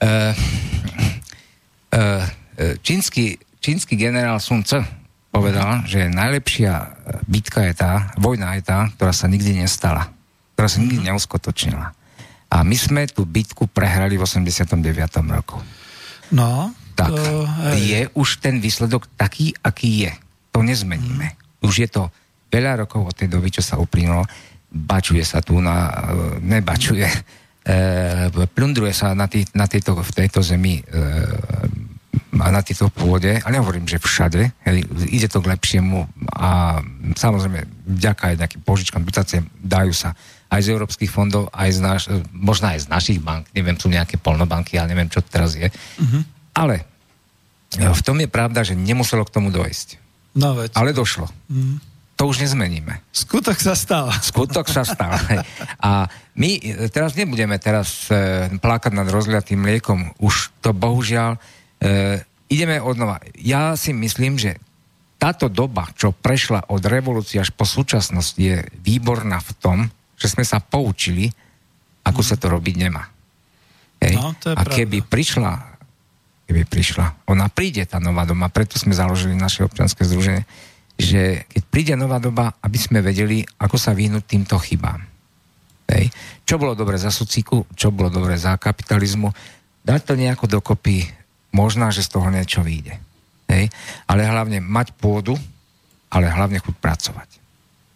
[0.01, 0.33] uh,
[1.93, 2.25] uh,
[2.81, 6.73] čínsky, čínsky generál Sun Tzu povedal, že najlepšia
[7.23, 10.09] bitka je tá, vojna je tá, ktorá sa nikdy nestala,
[10.53, 10.83] ktorá sa Mhm.
[10.83, 11.87] nikdy neuskutočnila.
[12.47, 14.79] A my sme tú bitku prehrali v 89.
[15.27, 15.59] roku.
[16.31, 17.23] No, Tak to,
[17.69, 17.77] hej.
[17.77, 20.13] je už ten výsledok taký, aký je.
[20.51, 21.35] To nezmeníme.
[21.61, 22.07] Už je to
[22.47, 24.23] veľa rokov od tej doby, čo sa uplynulo.
[24.67, 25.87] Bačuje sa tu na...
[25.87, 25.93] e,
[26.41, 27.07] Nebačuje.
[27.63, 27.75] E,
[28.47, 30.83] plundruje sa na, tý, na tejto, v tejto zemi e,
[32.39, 34.77] na tejto pôde, ale nehovorím, že všade, hej,
[35.09, 36.05] ide to k lepšiemu
[36.37, 36.79] a
[37.17, 37.65] samozrejme
[37.97, 40.13] vďaka aj nejakým požičkám, dotáciám dajú sa
[40.47, 44.15] aj z európskych fondov, aj z naš, možno aj z našich bank, neviem, sú nejaké
[44.15, 45.67] polnobanky, ale neviem, čo teraz je.
[46.55, 46.87] Ale
[47.75, 49.99] e, v tom je pravda, že nemuselo k tomu dojsť.
[50.39, 51.27] No veď, Ale došlo.
[52.17, 53.05] To už nezmeníme.
[53.13, 54.09] skutok sa stal.
[54.09, 55.13] Skutok sa stal.
[55.85, 60.17] A my e, teraz nebudeme teraz e, plakať nad rozliatým mliekom.
[60.17, 61.37] Už to bohužiaľ
[61.81, 63.19] e, ideme odnova.
[63.37, 64.57] Ja si myslím, že
[65.17, 69.77] táto doba, čo prešla od revolúcie až po súčasnosť, je výborná v tom,
[70.17, 71.29] že sme sa poučili,
[72.05, 73.03] ako sa to robiť nemá.
[74.01, 74.15] Hej?
[74.17, 75.11] No, to je A keby pravda.
[75.11, 75.51] prišla,
[76.45, 80.45] keby prišla, ona príde tá nová doba, preto sme založili naše občianske združenie,
[80.97, 85.01] že keď príde nová doba, aby sme vedeli, ako sa vyhnúť týmto chybám.
[85.87, 86.09] Hej.
[86.45, 89.29] Čo bolo dobre za sociku, čo bolo dobre za kapitalizmu,
[89.85, 91.05] dať to nejako dokopy,
[91.57, 93.01] možná, že z toho niečo vyjde.
[93.49, 93.73] Hej.
[94.05, 95.33] Ale hlavne mať pôdu,
[96.13, 97.29] ale hlavne chuť pracovať.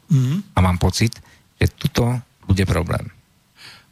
[0.10, 0.58] Mhm.
[0.58, 1.14] A mám pocit,
[1.62, 2.18] že tuto
[2.50, 3.06] bude problém.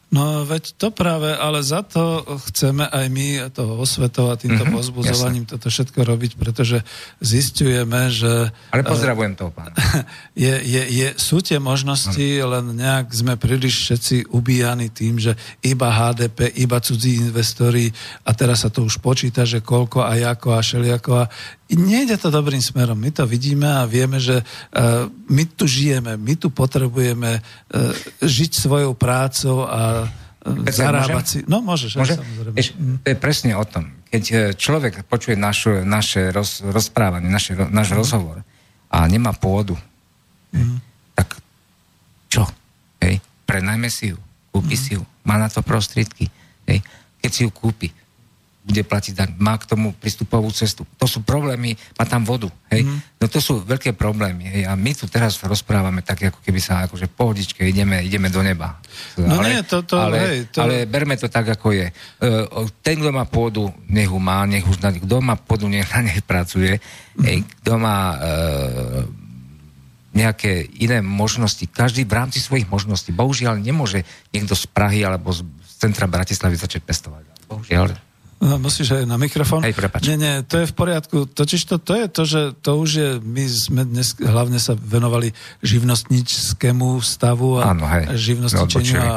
[0.10, 5.45] No veď to práve, ale za to chceme aj my to osvetovať týmto Mhm, pozbudzovaním
[5.45, 6.81] toto všetko robiť, pretože
[7.22, 9.73] zistujeme, že Ale pozdravujem toho pána.
[10.34, 15.90] je, je, je, sú tie možnosti, len nejak sme príliš všetci ubíjani tým, že iba
[15.90, 17.90] HDP, iba cudzí investori
[18.26, 21.26] a teraz sa to už počíta, že koľko a ako a šeliako a
[21.78, 22.98] nejde to dobrým smerom.
[22.98, 27.94] My to vidíme a vieme, že uh, my tu žijeme, my tu potrebujeme uh,
[28.26, 30.10] žiť svojou prácou a
[30.40, 31.40] Peter, zarábať si.
[31.46, 32.16] No môžeš, Môže?
[32.16, 32.56] aj samozrejme.
[32.56, 32.70] Vieš,
[33.04, 33.91] to je presne o tom.
[34.10, 38.41] Keď e, človek počuje našu, naše roz, rozprávanie, naše, náš rozhovor
[38.90, 39.76] a nemá pôdu,
[40.56, 40.66] hej,
[41.14, 41.38] tak
[42.32, 42.48] čo?
[43.04, 44.18] Hej, prenajme si ju,
[44.50, 46.32] kúpi si ju, má na to prostriedky.
[46.66, 46.82] Hej.
[47.20, 47.91] Keď si ju kúpi,
[48.70, 50.86] bude platiť daň, má k tomu prístupovú cestu.
[51.02, 52.46] To sú problémy, má tam vodu.
[52.70, 52.86] Hej?
[52.86, 53.02] Mm.
[53.18, 54.46] No to sú veľké problémy.
[54.46, 54.70] Hej?
[54.70, 58.78] A my tu teraz rozprávame tak, ako keby sa akože pohodičke ideme, ideme do neba.
[59.18, 60.62] No ale, nie, to, to, ale, hej, to...
[60.62, 61.90] ale berme to tak, ako je.
[62.86, 66.06] Ten, kto má pôdu, nech ju má, nech už na, kto má pôdu, nech na
[66.06, 66.78] nech pracuje.
[67.18, 67.24] Mm.
[67.26, 67.98] Hej, kto má
[70.14, 71.66] nejaké iné možnosti.
[71.70, 73.10] Každý v rámci svojich možností.
[73.14, 75.46] Bohužiaľ nemôže niekto z Prahy alebo z
[75.78, 77.24] centra Bratislavy začať pestovať.
[77.50, 78.09] Bohužiaľ.
[78.40, 79.60] No, musíš aj na mikrofón.
[79.68, 80.07] Hej, prepač.
[80.07, 81.28] Nie, nie, to je v poriadku.
[81.28, 85.36] Totiž to, to je to, že to už je, my sme dnes hlavne sa venovali
[85.60, 88.95] živnostníčskému stavu a Áno, hej, živnostničeniu.
[88.95, 89.11] A,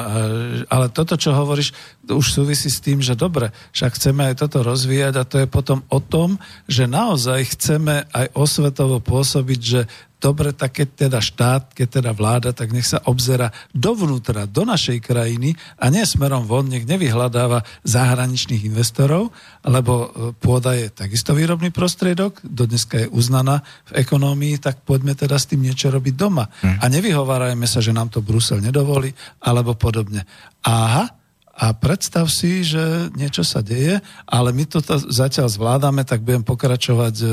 [0.67, 1.71] ale toto, čo hovoríš,
[2.11, 5.87] už súvisí s tým, že dobre, však chceme aj toto rozvíjať a to je potom
[5.87, 9.81] o tom, že naozaj chceme aj osvetovo pôsobiť, že
[10.23, 15.03] dobre, tak keď teda štát, keď teda vláda, tak nech sa obzera dovnútra, do našej
[15.03, 19.35] krajiny a nie smerom von, nech nevyhľadáva zahraničných investorov,
[19.67, 20.07] lebo e,
[20.39, 25.51] pôda je takisto výrobný prostriedok, do dneska je uznaná v ekonómii, tak poďme teda s
[25.51, 26.47] tým niečo robiť doma.
[26.63, 26.79] Hmm.
[26.79, 29.11] A nevyhovárajme sa, že nám to Brusel nedovolí,
[29.43, 30.23] alebo podobne.
[30.63, 31.19] Aha,
[31.53, 34.81] a predstav si, že niečo sa deje, ale my to
[35.13, 37.27] zatiaľ zvládame, tak budem pokračovať e,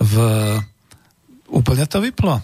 [0.00, 0.14] v
[1.52, 2.40] Úplne to vyplo.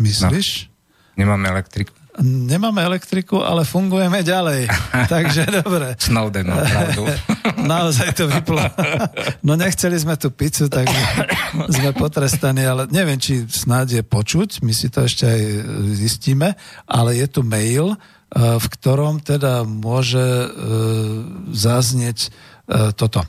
[0.00, 0.48] Myslíš?
[0.64, 1.92] No, nemáme elektriku.
[2.18, 4.66] Nemáme elektriku, ale fungujeme ďalej.
[5.14, 5.94] Takže dobre.
[6.02, 7.06] Snowden, no, pravdu.
[7.70, 8.58] Naozaj to vyplo.
[9.46, 10.90] No nechceli sme tú pizzu, tak
[11.70, 15.42] sme potrestaní, ale neviem, či snáď je počuť, my si to ešte aj
[15.94, 20.48] zistíme, ale je tu mail, eh, v ktorom teda môže eh,
[21.54, 23.22] zaznieť eh, toto.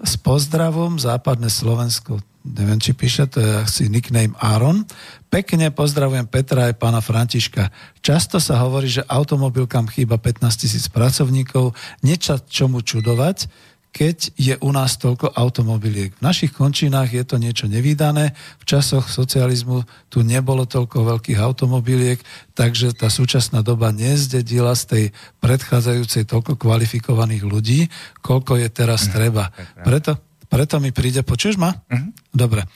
[0.00, 4.82] S pozdravom západné Slovensko neviem, či píše, to je asi nickname Aaron.
[5.30, 7.70] Pekne pozdravujem Petra aj pána Františka.
[8.02, 11.72] Často sa hovorí, že automobilkám chýba 15 tisíc pracovníkov.
[12.02, 13.48] Niečo čomu čudovať,
[13.92, 16.16] keď je u nás toľko automobiliek.
[16.16, 18.32] V našich končinách je to niečo nevýdané.
[18.58, 22.16] V časoch socializmu tu nebolo toľko veľkých automobiliek,
[22.56, 25.04] takže tá súčasná doba nezdedila z tej
[25.44, 27.80] predchádzajúcej toľko kvalifikovaných ľudí,
[28.24, 29.12] koľko je teraz mhm.
[29.12, 29.44] treba.
[29.84, 31.72] Preto preto mi príde, počuješ ma?
[31.88, 32.12] Uh-huh.
[32.28, 32.68] Dobre.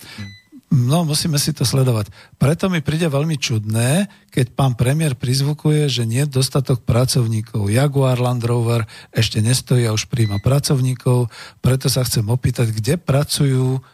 [0.72, 2.10] No, musíme si to sledovať.
[2.40, 7.68] Preto mi príde veľmi čudné, keď pán premiér prizvukuje, že nie je dostatok pracovníkov.
[7.68, 11.28] Jaguar Land Rover ešte nestojí a už príjma pracovníkov.
[11.60, 13.84] Preto sa chcem opýtať, kde pracujú,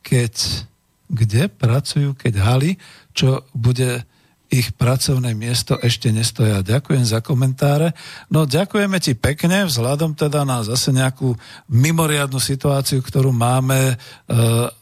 [0.00, 0.64] keď,
[1.12, 2.82] kde pracujú, keď Hali,
[3.12, 4.07] čo bude
[4.48, 6.64] ich pracovné miesto ešte nestoja.
[6.64, 7.92] Ďakujem za komentáre.
[8.32, 11.36] No ďakujeme ti pekne, vzhľadom teda na zase nejakú
[11.68, 13.92] mimoriadnu situáciu, ktorú máme.
[13.92, 13.94] E,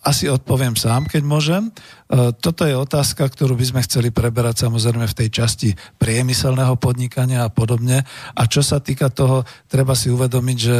[0.06, 1.62] asi odpoviem sám, keď môžem.
[1.66, 7.43] E, toto je otázka, ktorú by sme chceli preberať samozrejme v tej časti priemyselného podnikania
[7.43, 8.06] a podobne.
[8.38, 10.78] A čo sa týka toho, treba si uvedomiť, že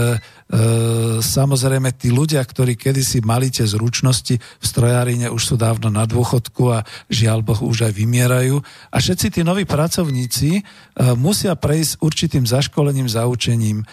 [1.23, 6.70] samozrejme tí ľudia, ktorí kedysi mali tie zručnosti v strojárine, už sú dávno na dôchodku
[6.70, 8.62] a žiaľ Boh už aj vymierajú.
[8.93, 10.62] A všetci tí noví pracovníci e,
[11.18, 13.82] musia prejsť určitým zaškolením, zaučením.
[13.82, 13.85] E,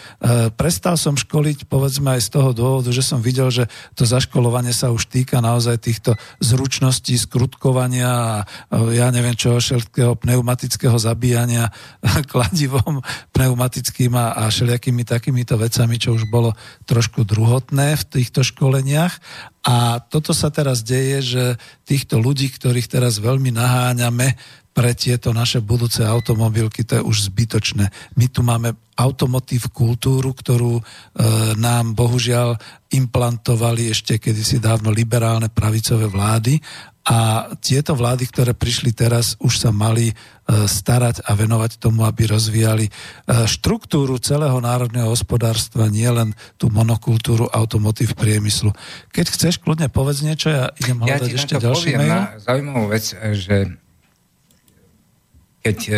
[0.54, 3.66] prestal som školiť, povedzme aj z toho dôvodu, že som videl, že
[3.98, 8.34] to zaškolovanie sa už týka naozaj týchto zručností, skrutkovania a
[8.94, 11.72] ja neviem čo, všetkého pneumatického zabíjania
[12.32, 13.02] kladivom
[13.32, 16.43] pneumatickým a, a všelijakými takýmito vecami, čo už bolo
[16.84, 19.16] trošku druhotné v týchto školeniach.
[19.64, 21.44] A toto sa teraz deje, že
[21.88, 24.36] týchto ľudí, ktorých teraz veľmi naháňame,
[24.74, 27.94] pre tieto naše budúce automobilky, to je už zbytočné.
[28.18, 30.84] My tu máme automotív kultúru, ktorú e,
[31.62, 32.58] nám bohužiaľ
[32.90, 36.58] implantovali ešte kedysi dávno liberálne pravicové vlády
[37.04, 40.14] a tieto vlády, ktoré prišli teraz, už sa mali e,
[40.48, 42.92] starať a venovať tomu, aby rozvíjali e,
[43.44, 48.72] štruktúru celého národného hospodárstva, nie len tú monokultúru automotív priemyslu.
[49.12, 52.08] Keď chceš, kľudne povedz niečo, ja idem hľadať ja ešte ďalší mail.
[52.08, 53.06] Na zaujímavú vec,
[53.36, 53.76] že
[55.60, 55.96] keď e,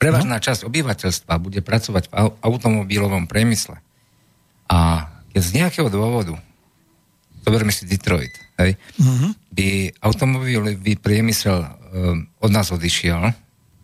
[0.00, 0.44] prevažná no?
[0.48, 3.84] časť obyvateľstva bude pracovať v automobilovom priemysle
[4.64, 6.40] a keď z nejakého dôvodu,
[7.44, 9.30] zoberme si Detroit, hej, uh-huh.
[9.52, 13.32] by automobilový priemysel um, od nás odišiel,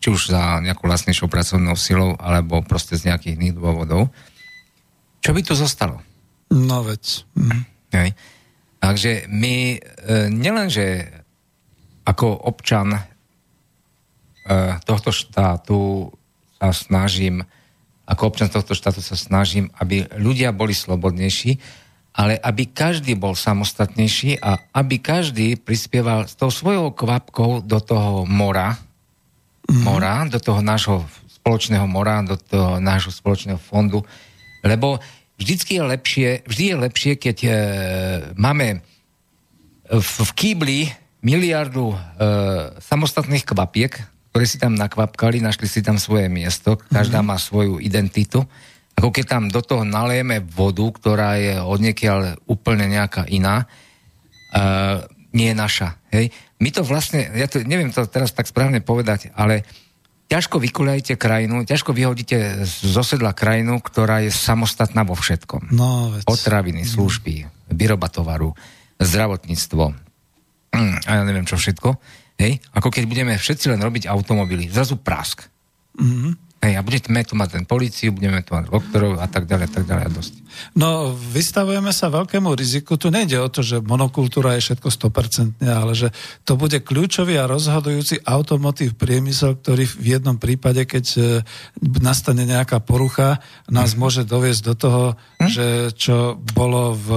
[0.01, 4.13] či už za nejakú vlastnejšou pracovnou silou, alebo proste z nejakých iných dôvodov,
[5.25, 5.99] čo by tu zostalo?
[6.53, 7.27] No veď.
[7.35, 7.61] Uh-huh.
[7.91, 8.15] Hej.
[8.77, 9.79] Takže my e,
[10.31, 11.11] nielenže
[12.07, 12.95] ako občan
[14.47, 16.07] Eh, tohto štátu
[16.63, 17.43] sa snažím,
[18.07, 21.59] ako občan tohto štátu sa snažím, aby ľudia boli slobodnejší,
[22.17, 28.25] ale aby každý bol samostatnejší a aby každý prispieval s tou svojou kvapkou do toho
[28.25, 28.81] mora,
[29.69, 29.85] mm.
[29.85, 34.01] mora, do toho nášho spoločného mora, do toho nášho spoločného fondu,
[34.65, 34.97] lebo
[35.37, 37.51] vždycky je lepšie, vždy je lepšie, keď e,
[38.35, 38.81] máme
[39.93, 40.79] v, v kýbli
[41.21, 41.97] miliardu e,
[42.81, 43.93] samostatných kvapiek,
[44.33, 47.37] ktoré si tam nakvapkali, našli si tam svoje miesto, každá mm-hmm.
[47.37, 48.45] má svoju identitu.
[48.97, 53.69] Ako keď tam do toho nalejeme vodu, ktorá je odniekiaľ úplne nejaká iná,
[54.51, 54.65] e,
[55.37, 55.89] nie je naša.
[56.09, 56.33] Hej?
[56.57, 59.69] My to vlastne, ja to neviem to teraz tak správne povedať, ale
[60.33, 65.77] ťažko vykuľajte krajinu, ťažko vyhodíte zo sedla krajinu, ktorá je samostatná vo všetkom.
[65.77, 66.25] No, veď.
[66.25, 66.91] Potraviny, mm.
[66.97, 67.35] služby,
[67.77, 68.57] výroba tovaru,
[68.97, 69.85] zdravotníctvo
[70.73, 72.01] mm, a ja neviem čo všetko.
[72.41, 72.65] Hej?
[72.73, 75.45] Ako keď budeme všetci len robiť automobily, zrazu prask.
[76.01, 76.46] Mm-hmm.
[76.67, 79.73] Hej, a budeme tu mať ten policiu, budeme tu mať doktorov a tak ďalej, a
[79.73, 80.33] tak ďalej a dosť.
[80.75, 82.99] No, vystavujeme sa veľkému riziku.
[82.99, 86.11] Tu nejde o to, že monokultúra je všetko 100%, ale že
[86.43, 91.21] to bude kľúčový a rozhodujúci automotív priemysel, ktorý v jednom prípade, keď e,
[92.03, 93.39] nastane nejaká porucha,
[93.71, 94.01] nás hmm.
[94.03, 95.03] môže doviesť do toho,
[95.39, 95.47] hmm.
[95.47, 97.09] že čo bolo v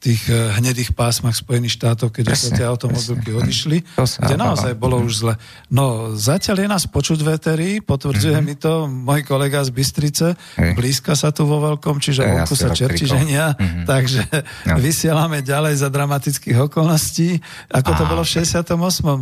[0.00, 3.40] tých eh, hnedých pásmach Spojených štátov, keď presne, tie automobilky presne.
[3.44, 3.78] odišli,
[4.24, 5.34] kde naozaj bolo už zle.
[5.68, 8.48] No, zatiaľ je nás počuť veterí, potvrdzuje mm-hmm.
[8.48, 10.72] mi to môj kolega z Bystrice, Hej.
[10.72, 13.84] blízka sa tu vo veľkom, čiže ja vonku sa čertiženia, mm-hmm.
[13.84, 14.24] takže
[14.72, 14.80] no.
[14.80, 17.36] vysielame ďalej za dramatických okolností.
[17.68, 18.72] Ako to bolo v 68.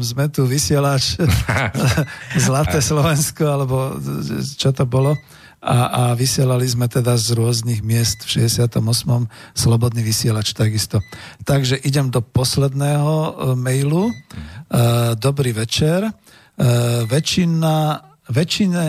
[0.06, 1.18] Sme tu vysielač
[2.46, 3.98] Zlaté Slovensko, alebo
[4.54, 5.18] čo to bolo?
[5.58, 8.78] A, a vysielali sme teda z rôznych miest v 68.
[9.58, 11.02] Slobodný vysielač takisto.
[11.42, 14.10] Takže idem do posledného e, mailu.
[14.10, 14.14] E,
[15.18, 16.06] dobrý večer.
[16.06, 16.12] E,
[17.06, 18.84] väčšina väčšine,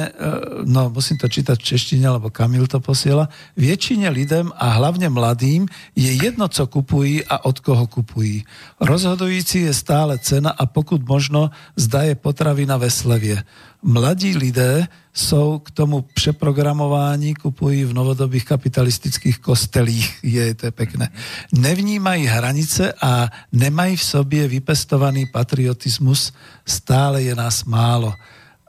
[0.68, 5.64] no musím to čítať v češtine, lebo Kamil to posiela, väčšine lidem a hlavne mladým
[5.96, 8.44] je jedno, co kupují a od koho kupují.
[8.84, 13.44] Rozhodující je stále cena a pokud možno zda je potravina ve slevie.
[13.84, 21.10] Mladí lidé jsou k tomu přeprogramování, kupují v novodobých kapitalistických kostelích, je to je pekné.
[21.54, 26.34] Nevnímají hranice a nemají v sobě vypestovaný patriotismus,
[26.66, 28.14] stále je nás málo.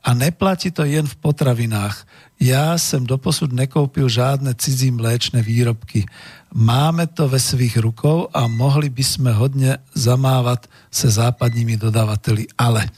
[0.04, 2.06] A neplatí to jen v potravinách.
[2.40, 6.08] Ja som doposud nekoupil žádne cizí mléčne výrobky.
[6.56, 12.48] Máme to ve svých rukou a mohli by sme hodne zamávať se západními dodávateli.
[12.56, 12.88] Ale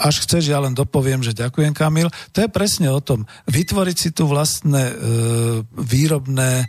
[0.00, 2.08] až chceš, ja len dopoviem, že ďakujem Kamil.
[2.34, 3.28] To je presne o tom.
[3.46, 4.94] Vytvoriť si tu vlastné e,
[5.78, 6.66] výrobné e,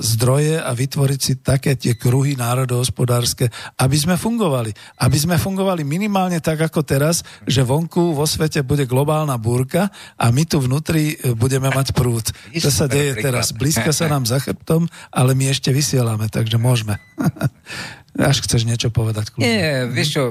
[0.00, 3.52] zdroje a vytvoriť si také tie kruhy národohospodárske,
[3.82, 4.72] aby sme fungovali.
[5.02, 10.30] Aby sme fungovali minimálne tak ako teraz, že vonku vo svete bude globálna búrka a
[10.32, 12.32] my tu vnútri e, budeme mať prúd.
[12.32, 13.52] To sa deje teraz.
[13.52, 16.96] Blízka sa nám za chrbtom, ale my ešte vysielame, takže môžeme.
[18.16, 19.28] Až chceš niečo povedať?
[19.28, 19.44] Kľudne.
[19.44, 20.22] Nie, vieš čo,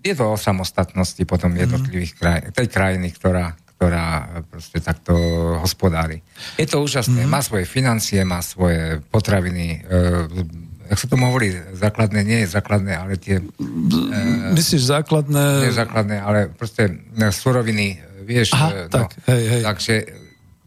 [0.00, 1.60] je to o samostatnosti potom mhm.
[1.60, 5.14] jednotlivých krajín, tej krajiny, ktorá, ktorá proste takto
[5.60, 6.20] hospodári.
[6.60, 7.30] Je to úžasné, mm.
[7.32, 12.92] má svoje financie, má svoje potraviny, e, jak sa tomu hovorí, základné, nie je základné,
[12.92, 13.40] ale tie...
[13.40, 15.64] E, Myslíš základné...
[15.64, 17.96] Nie základné, ale proste suroviny,
[18.28, 18.52] vieš...
[18.52, 19.62] Aha, no, tak, hej, hej.
[19.64, 19.94] Takže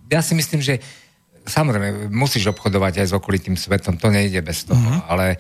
[0.10, 0.82] ja si myslím, že
[1.46, 5.06] samozrejme musíš obchodovať aj s okolitým svetom, to nejde bez toho, mm.
[5.06, 5.38] ale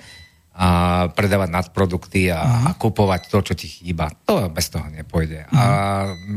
[0.53, 0.69] a
[1.09, 2.67] predávať nadprodukty a, uh-huh.
[2.69, 4.13] a kupovať to, čo ti chýba.
[4.29, 5.49] To bez toho nepôjde.
[5.49, 5.57] Uh-huh.
[5.57, 5.63] A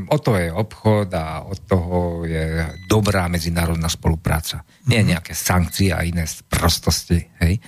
[0.08, 4.64] o to je obchod a od toho je dobrá medzinárodná spolupráca.
[4.64, 4.88] Uh-huh.
[4.88, 7.20] Nie nejaké sankcie a iné prostosti.
[7.44, 7.60] Hej?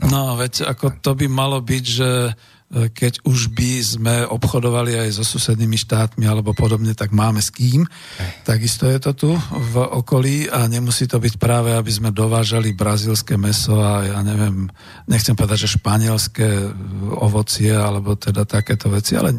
[0.00, 0.06] No.
[0.08, 2.32] no, veď ako to by malo byť, že
[2.70, 7.82] keď už by sme obchodovali aj so susednými štátmi alebo podobne, tak máme s kým.
[8.46, 13.34] Takisto je to tu v okolí a nemusí to byť práve, aby sme dovážali brazilské
[13.34, 14.70] meso a ja neviem,
[15.10, 16.46] nechcem povedať, že španielské
[17.18, 19.34] ovocie alebo teda takéto veci, ale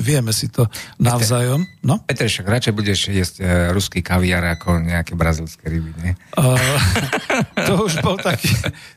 [0.00, 0.64] vieme si to
[0.96, 1.62] navzájom.
[1.84, 2.00] No?
[2.08, 6.12] Peter, však radšej budeš jesť e, ruský kaviar ako nejaké brazilské ryby, nie?
[6.34, 6.56] Uh,
[7.66, 8.50] to, už bol taký,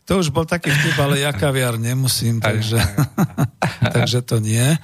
[0.08, 2.78] to už bol taký vtip, ale ja kaviar nemusím, takže...
[3.96, 4.76] takže to nie.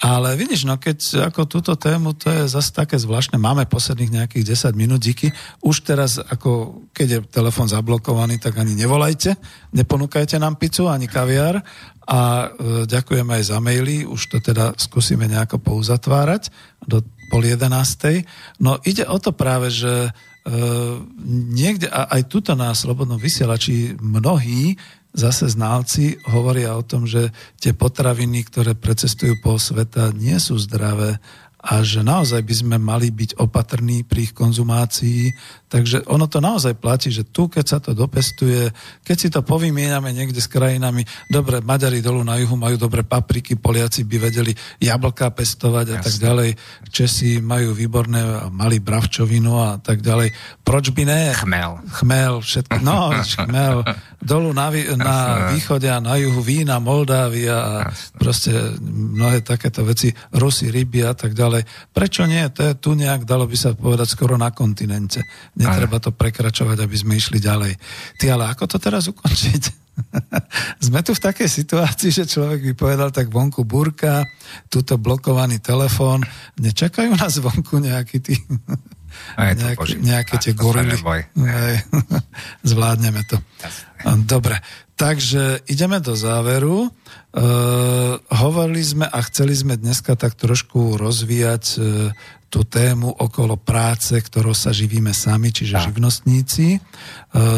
[0.00, 3.36] Ale vidíš, no keď ako túto tému, to je zase také zvláštne.
[3.40, 5.32] Máme posledných nejakých 10 minút, díky.
[5.64, 9.36] Už teraz, ako keď je telefon zablokovaný, tak ani nevolajte,
[9.72, 11.62] neponúkajte nám pizzu, ani kaviár.
[12.10, 16.50] A e, ďakujeme aj za maily, už to teda skúsime nejako pouzatvárať
[16.82, 18.26] do pol jedenástej.
[18.58, 20.10] No ide o to práve, že
[21.26, 24.78] niekde, a aj tuto na Slobodnom vysielači mnohí
[25.10, 31.18] zase znalci hovoria o tom, že tie potraviny, ktoré precestujú po sveta, nie sú zdravé
[31.60, 35.28] a že naozaj by sme mali byť opatrní pri ich konzumácii.
[35.68, 38.72] Takže ono to naozaj platí, že tu, keď sa to dopestuje,
[39.04, 43.60] keď si to povymieňame niekde s krajinami, dobre, Maďari dolu na juhu majú dobre papriky,
[43.60, 46.06] Poliaci by vedeli jablka pestovať a Jasne.
[46.08, 46.50] tak ďalej,
[46.88, 50.32] Česi majú výborné, mali bravčovinu a tak ďalej.
[50.64, 51.36] Proč by ne?
[51.36, 51.86] Chmel.
[52.02, 52.80] Chmel, všetko.
[52.80, 53.84] No, chmel.
[54.16, 55.16] Dolu na, na
[55.52, 57.72] východe a na juhu vína, Moldávia a
[58.16, 58.50] proste
[58.80, 61.49] mnohé takéto veci, Rusy, ryby a tak ďalej.
[61.90, 62.46] Prečo nie?
[62.54, 65.26] To je tu nejak, dalo by sa povedať, skoro na kontinente.
[65.58, 67.74] Netreba to prekračovať, aby sme išli ďalej.
[68.22, 69.80] Ty, ale ako to teraz ukončiť?
[70.86, 74.24] Sme tu v takej situácii, že človek by povedal tak vonku burka,
[74.72, 76.24] túto blokovaný telefón,
[76.56, 78.34] nečakajú nás vonku nejaký tí...
[79.38, 80.96] Nejaký, nejaké tie gorily.
[82.70, 83.36] Zvládneme to.
[84.24, 84.60] Dobre,
[84.96, 86.88] takže ideme do záveru.
[87.30, 92.10] Uh, hovorili sme a chceli sme dneska tak trošku rozvíjať uh,
[92.50, 95.94] tú tému okolo práce, ktorou sa živíme sami, čiže tak.
[95.94, 96.66] živnostníci.
[96.74, 96.78] E,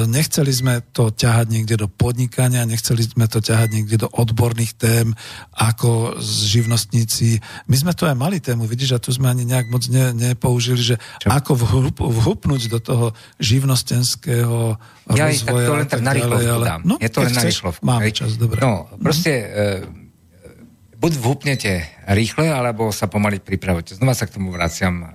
[0.05, 5.17] nechceli sme to ťahať niekde do podnikania, nechceli sme to ťahať niekde do odborných tém,
[5.57, 7.41] ako živnostníci.
[7.73, 10.93] My sme tu aj mali tému, vidíš, a tu sme ani nejak moc ne, nepoužili,
[10.93, 11.33] že Čo?
[11.33, 13.07] ako vhup, vhupnúť do toho
[13.41, 14.77] živnostenského
[15.09, 15.57] ja rozvoja.
[15.57, 16.81] Ja to len tak na rýchlovku dám.
[16.85, 17.81] No, je to len na rýchlovku.
[17.81, 18.61] Máme čas, dobre.
[18.61, 19.33] No, proste...
[19.41, 20.02] E,
[21.03, 23.99] buď vhupnete rýchle, alebo sa pomaly pripravujete.
[23.99, 25.03] Znova sa k tomu vraciam.
[25.03, 25.07] E,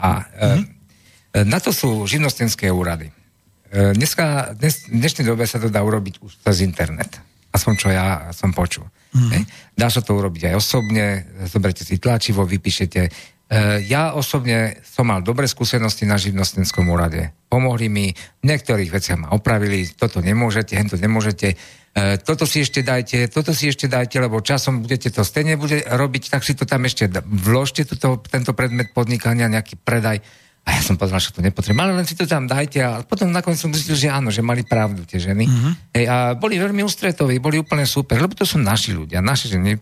[0.00, 1.44] a mm-hmm.
[1.44, 3.12] na to sú živnostenské úrady.
[3.70, 7.22] Dneska, dnes, v dnešnej dobe sa to dá urobiť už cez internet.
[7.54, 8.82] Aspoň čo ja som počul.
[9.14, 9.76] Mm-hmm.
[9.78, 13.10] Dá sa to urobiť aj osobne, zoberte si tlačivo, vypíšete.
[13.90, 17.34] Ja osobne som mal dobré skúsenosti na živnostenskom úrade.
[17.50, 21.58] Pomohli mi, v niektorých veciach ma opravili, toto nemôžete, hento nemôžete
[21.90, 25.82] E, toto si ešte dajte, toto si ešte dajte, lebo časom budete to stejne bude
[25.82, 30.22] robiť, tak si to tam ešte vložte, tuto, tento predmet podnikania, nejaký predaj.
[30.60, 32.78] A ja som povedal, že to nepotrebujem, ale len si to tam dajte.
[32.84, 35.48] A potom nakoniec som zistil, že áno, že mali pravdu tie ženy.
[35.48, 35.72] Mm-hmm.
[35.98, 39.74] Ej, a boli veľmi ústretoví, boli úplne super, lebo to sú naši ľudia, naše ženy.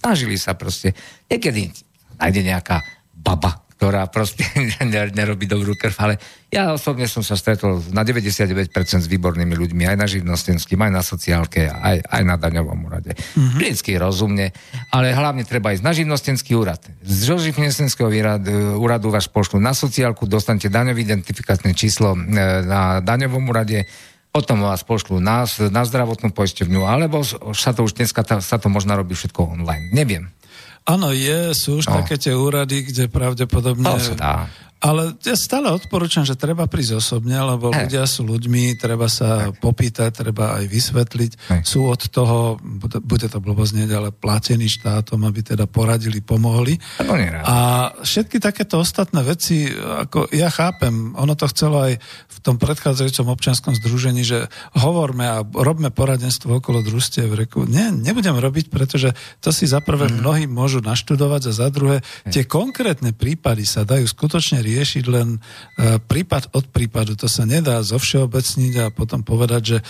[0.00, 0.96] Snažili sa proste.
[1.28, 1.85] Niekedy
[2.20, 2.82] nájde nejaká
[3.12, 4.42] baba, ktorá proste
[5.20, 6.14] nerobí dobrú krv, ale
[6.48, 8.72] ja osobne som sa stretol na 99%
[9.04, 13.12] s výbornými ľuďmi, aj na živnostenským, aj na sociálke, aj, aj na daňovom úrade.
[13.12, 13.60] Mm-hmm.
[13.60, 14.56] Vždycky rozumne,
[14.88, 16.80] ale hlavne treba ísť na živnostenský úrad.
[17.04, 22.18] Z živnostenského úradu, úradu vás pošlu na sociálku, dostanete daňové identifikačné číslo e,
[22.64, 23.84] na daňovom úrade,
[24.32, 27.24] potom vás pošlu na, na zdravotnú poisťovňu, alebo
[27.56, 29.92] sa to už dneska sa to možno robí všetko online.
[29.96, 30.28] Neviem.
[30.86, 31.98] Áno, je, sú už no.
[31.98, 33.90] také tie úrady, kde pravdepodobne...
[33.90, 34.34] To sa dá.
[34.76, 37.88] Ale ja stále odporúčam, že treba prísť osobne, lebo hey.
[37.88, 39.56] ľudia sú ľuďmi, treba sa hey.
[39.56, 41.32] popýtať, treba aj vysvetliť.
[41.48, 41.62] Hey.
[41.64, 42.60] Sú od toho,
[43.00, 46.76] bude to blboznieť, ale platení štátom, aby teda poradili, pomohli.
[47.40, 51.96] A všetky takéto ostatné veci, ako ja chápem, ono to chcelo aj
[52.28, 57.32] v tom predchádzajúcom občianskom združení, že hovorme a robme poradenstvo okolo družstiev.
[57.32, 60.14] Reku, nie, nebudem robiť, pretože to si za prvé mm.
[60.20, 65.38] mnohí môžu naštudovať a za druhé tie konkrétne prípady sa dajú skutočne riešiť len e,
[66.02, 67.14] prípad od prípadu.
[67.14, 69.84] To sa nedá zovšeobecniť a potom povedať, že e,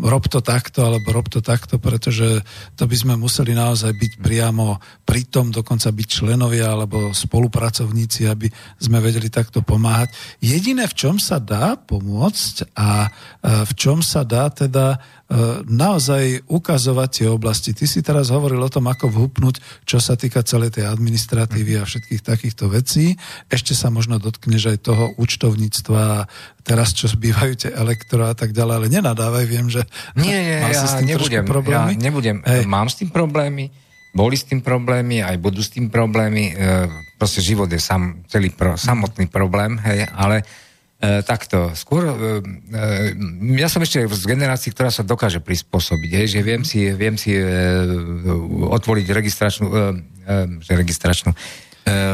[0.00, 2.40] rob to takto alebo rob to takto, pretože
[2.74, 8.48] to by sme museli naozaj byť priamo pritom, dokonca byť členovia alebo spolupracovníci, aby
[8.80, 10.16] sme vedeli takto pomáhať.
[10.40, 13.08] Jediné, v čom sa dá pomôcť a e,
[13.68, 14.96] v čom sa dá teda
[15.64, 17.72] naozaj ukazovať tie oblasti.
[17.72, 21.88] Ty si teraz hovoril o tom, ako vhupnúť, čo sa týka celej tej administratívy a
[21.88, 23.16] všetkých takýchto vecí.
[23.48, 26.28] Ešte sa možno dotkneš aj toho účtovníctva,
[26.66, 29.88] teraz čo zbývajú tie elektro a tak ďalej, ale nenadávaj, viem, že
[30.20, 31.96] nie, nie, ja s tým nebudem, problémy.
[31.96, 32.68] Ja nebudem, Hej.
[32.68, 33.72] mám s tým problémy,
[34.12, 36.52] boli s tým problémy, aj budú s tým problémy.
[36.52, 36.84] E,
[37.16, 40.61] proste život je sam, celý pro, samotný problém, hej, ale E,
[41.02, 42.12] takto, skôr, e,
[42.70, 47.18] e, ja som ešte z generácií, ktorá sa dokáže prispôsobiť, hej, že viem si, viem
[47.18, 47.42] si e,
[48.70, 49.74] otvoriť registračnú, e,
[50.62, 51.36] e, registračnú, e,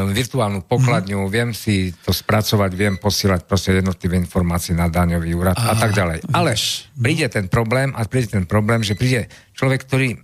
[0.09, 1.29] virtuálnu pokladňu, mm.
[1.29, 5.93] viem si to spracovať, viem posielať proste jednotlivé informácie na daňový úrad a, a tak
[5.93, 6.25] ďalej.
[6.33, 6.57] Ale
[6.97, 10.17] príde ten problém a príde ten problém, že príde človek, ktorý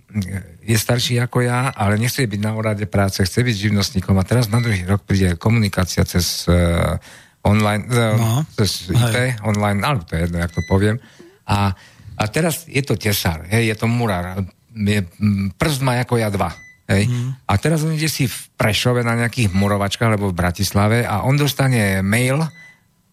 [0.66, 4.50] je starší ako ja, ale nechce byť na úrade práce, chce byť živnostníkom a teraz
[4.50, 6.98] na druhý rok príde komunikácia cez e,
[7.46, 9.38] online, e, no, cez hej.
[9.46, 10.98] online, ale to je jedno, jak to poviem.
[11.46, 11.70] A,
[12.18, 14.42] a teraz je to tesár, hej, je to murár,
[14.74, 15.00] je,
[15.54, 16.50] prst má ako ja dva.
[16.86, 17.10] Hej.
[17.10, 17.34] Mm.
[17.50, 21.34] A teraz on ide si v Prešove na nejakých murovačkách alebo v Bratislave a on
[21.34, 22.38] dostane mail,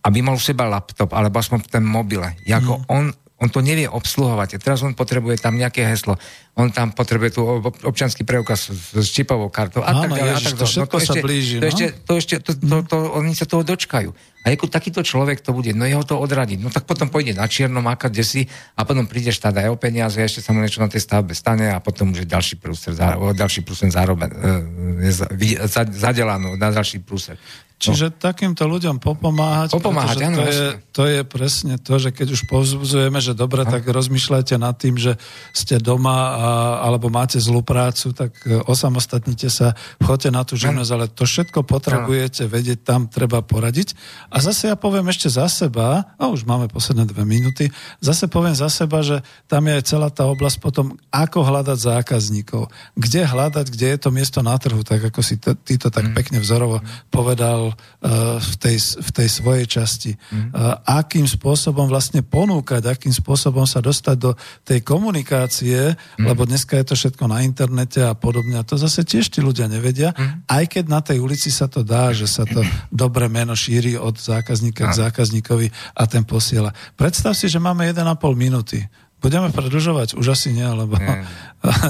[0.06, 2.38] aby mal u seba laptop alebo aspoň ten mobile.
[2.46, 2.84] Jako mm.
[2.86, 3.10] on,
[3.44, 4.56] On to nevie obsluhovať.
[4.64, 6.16] Teraz on potrebuje tam nejaké heslo.
[6.56, 7.44] On tam potrebuje tu
[7.84, 10.32] občanský preukaz s čipovou kartou a Áno, tak ďalej.
[10.32, 11.68] Ježiš, a tak to všetko no, to sa ešte, blíži, To no.
[11.68, 14.10] ešte, to ešte, to, to, to, oni sa toho dočkajú.
[14.44, 16.64] A ako takýto človek to bude, no jeho to odradiť.
[16.64, 18.42] No tak potom pôjde na čierno, máka kde si
[18.80, 21.68] a potom príde štát aj o peniaze, ešte sa mu niečo na tej stavbe stane
[21.68, 25.12] a potom už je ďalší prúser, ďalší prúser zároveň, e,
[25.44, 25.60] je
[26.00, 27.36] zadelaný na ďalší prúser.
[27.84, 28.16] Čiže no.
[28.16, 29.76] takýmto ľuďom popomáhať.
[29.76, 33.84] Popomáhať, áno, to, je, to je presne to, že keď už povzbudzujeme, že dobre, tak
[33.84, 35.20] rozmýšľajte nad tým, že
[35.52, 36.48] ste doma a,
[36.88, 41.68] alebo máte zlú prácu, tak e, osamostatnite sa, choďte na tú živnosť, ale to všetko
[41.68, 43.92] potrebujete vedieť, tam treba poradiť.
[44.32, 47.68] A zase ja poviem ešte za seba, a už máme posledné dve minúty,
[48.00, 49.20] zase poviem za seba, že
[49.52, 54.10] tam je aj celá tá oblasť potom, ako hľadať zákazníkov, kde hľadať, kde je to
[54.16, 56.16] miesto na trhu, tak ako si ty to tak mm.
[56.16, 56.80] pekne vzorovo
[57.12, 60.12] povedal uh, v, tej, v tej svojej časti.
[60.32, 60.56] Mm.
[60.86, 64.32] Akým spôsobom vlastne ponúkať, akým spôsobom sa dostať do
[64.64, 66.24] tej komunikácie, mm.
[66.24, 68.62] lebo dneska je to všetko na internete a podobne.
[68.62, 70.48] A to zase tiež tí ľudia nevedia, mm.
[70.48, 72.62] aj keď na tej ulici sa to dá, že sa to
[72.94, 75.68] dobre meno šíri od zákazníka k zákazníkovi
[75.98, 76.72] a ten posiela.
[76.96, 78.04] Predstav si, že máme 1,5
[78.38, 78.86] minúty.
[79.24, 80.20] Budeme predlžovať?
[80.20, 81.24] Už asi nie, lebo nie.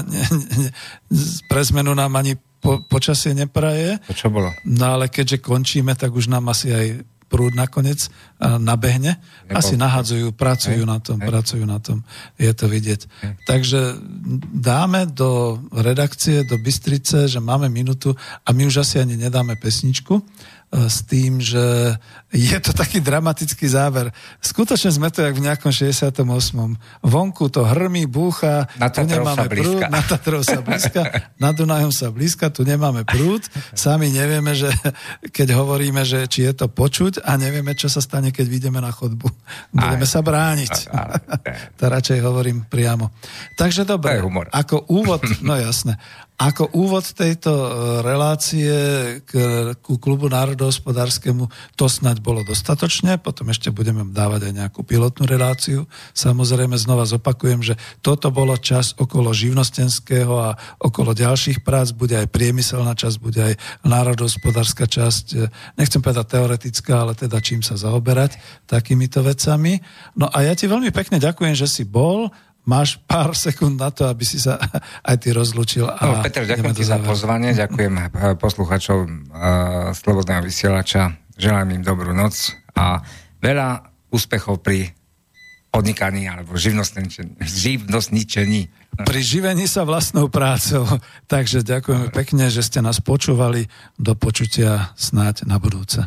[0.06, 0.24] nie,
[0.62, 0.70] nie,
[1.50, 3.98] pre zmenu nám ani po, počasie nepraje.
[4.08, 4.54] To čo bolo?
[4.64, 6.86] No ale keďže končíme, tak už nám asi aj
[7.34, 8.06] prúd nakoniec
[8.38, 9.18] nabehne.
[9.50, 9.58] Nebol.
[9.58, 10.88] Asi nahadzujú, pracujú Hej.
[10.88, 11.26] na tom, Hej.
[11.26, 12.06] pracujú na tom.
[12.38, 13.00] Je to vidieť.
[13.10, 13.32] Hej.
[13.42, 13.80] Takže
[14.54, 18.14] dáme do redakcie, do Bystrice, že máme minútu
[18.46, 20.22] a my už asi ani nedáme pesničku
[20.74, 21.94] s tým, že
[22.34, 24.10] je to taký dramatický záver.
[24.42, 26.18] Skutočne sme to jak v nejakom 68.
[26.98, 32.10] Vonku to hrmí, búcha, na tu nemáme prúd, na Tatrov sa blízka, na Dunajom sa
[32.10, 33.46] blízka, tu nemáme prúd.
[33.70, 34.74] Sami nevieme, že
[35.30, 38.90] keď hovoríme, že či je to počuť a nevieme, čo sa stane, keď vyjdeme na
[38.90, 39.30] chodbu.
[39.70, 40.74] Budeme aj, sa brániť.
[40.90, 41.38] Aj, aj.
[41.78, 43.14] to radšej hovorím priamo.
[43.54, 44.18] Takže dobre,
[44.50, 46.02] ako úvod, no jasné,
[46.34, 47.70] ako úvod tejto e,
[48.02, 48.74] relácie
[49.22, 49.32] k,
[49.78, 51.46] ku klubu národohospodárskému
[51.78, 55.86] to snať bolo dostatočne, potom ešte budeme dávať aj nejakú pilotnú reláciu.
[56.10, 62.26] Samozrejme znova zopakujem, že toto bolo čas okolo živnostenského a okolo ďalších prác, bude aj
[62.34, 63.54] priemyselná časť, bude aj
[63.86, 65.46] národohospodárska časť, e,
[65.78, 68.34] nechcem povedať teoretická, ale teda čím sa zaoberať
[68.66, 69.78] takýmito vecami.
[70.18, 72.34] No a ja ti veľmi pekne ďakujem, že si bol
[72.64, 74.58] máš pár sekúnd na to, aby si sa
[75.08, 75.88] aj ty rozlučil.
[75.88, 79.10] A no, Peter, ďakujem ti za pozvanie, ďakujem eh, posluchačov uh,
[79.94, 83.00] Slobodného vysielača, želám im dobrú noc a
[83.38, 83.68] veľa
[84.10, 84.90] úspechov pri
[85.74, 88.62] podnikaní alebo živnostničení.
[88.94, 90.86] Pri živení sa vlastnou prácou.
[91.32, 93.66] Takže ďakujeme pekne, že ste nás počúvali.
[93.98, 96.06] Do počutia snáď na budúce.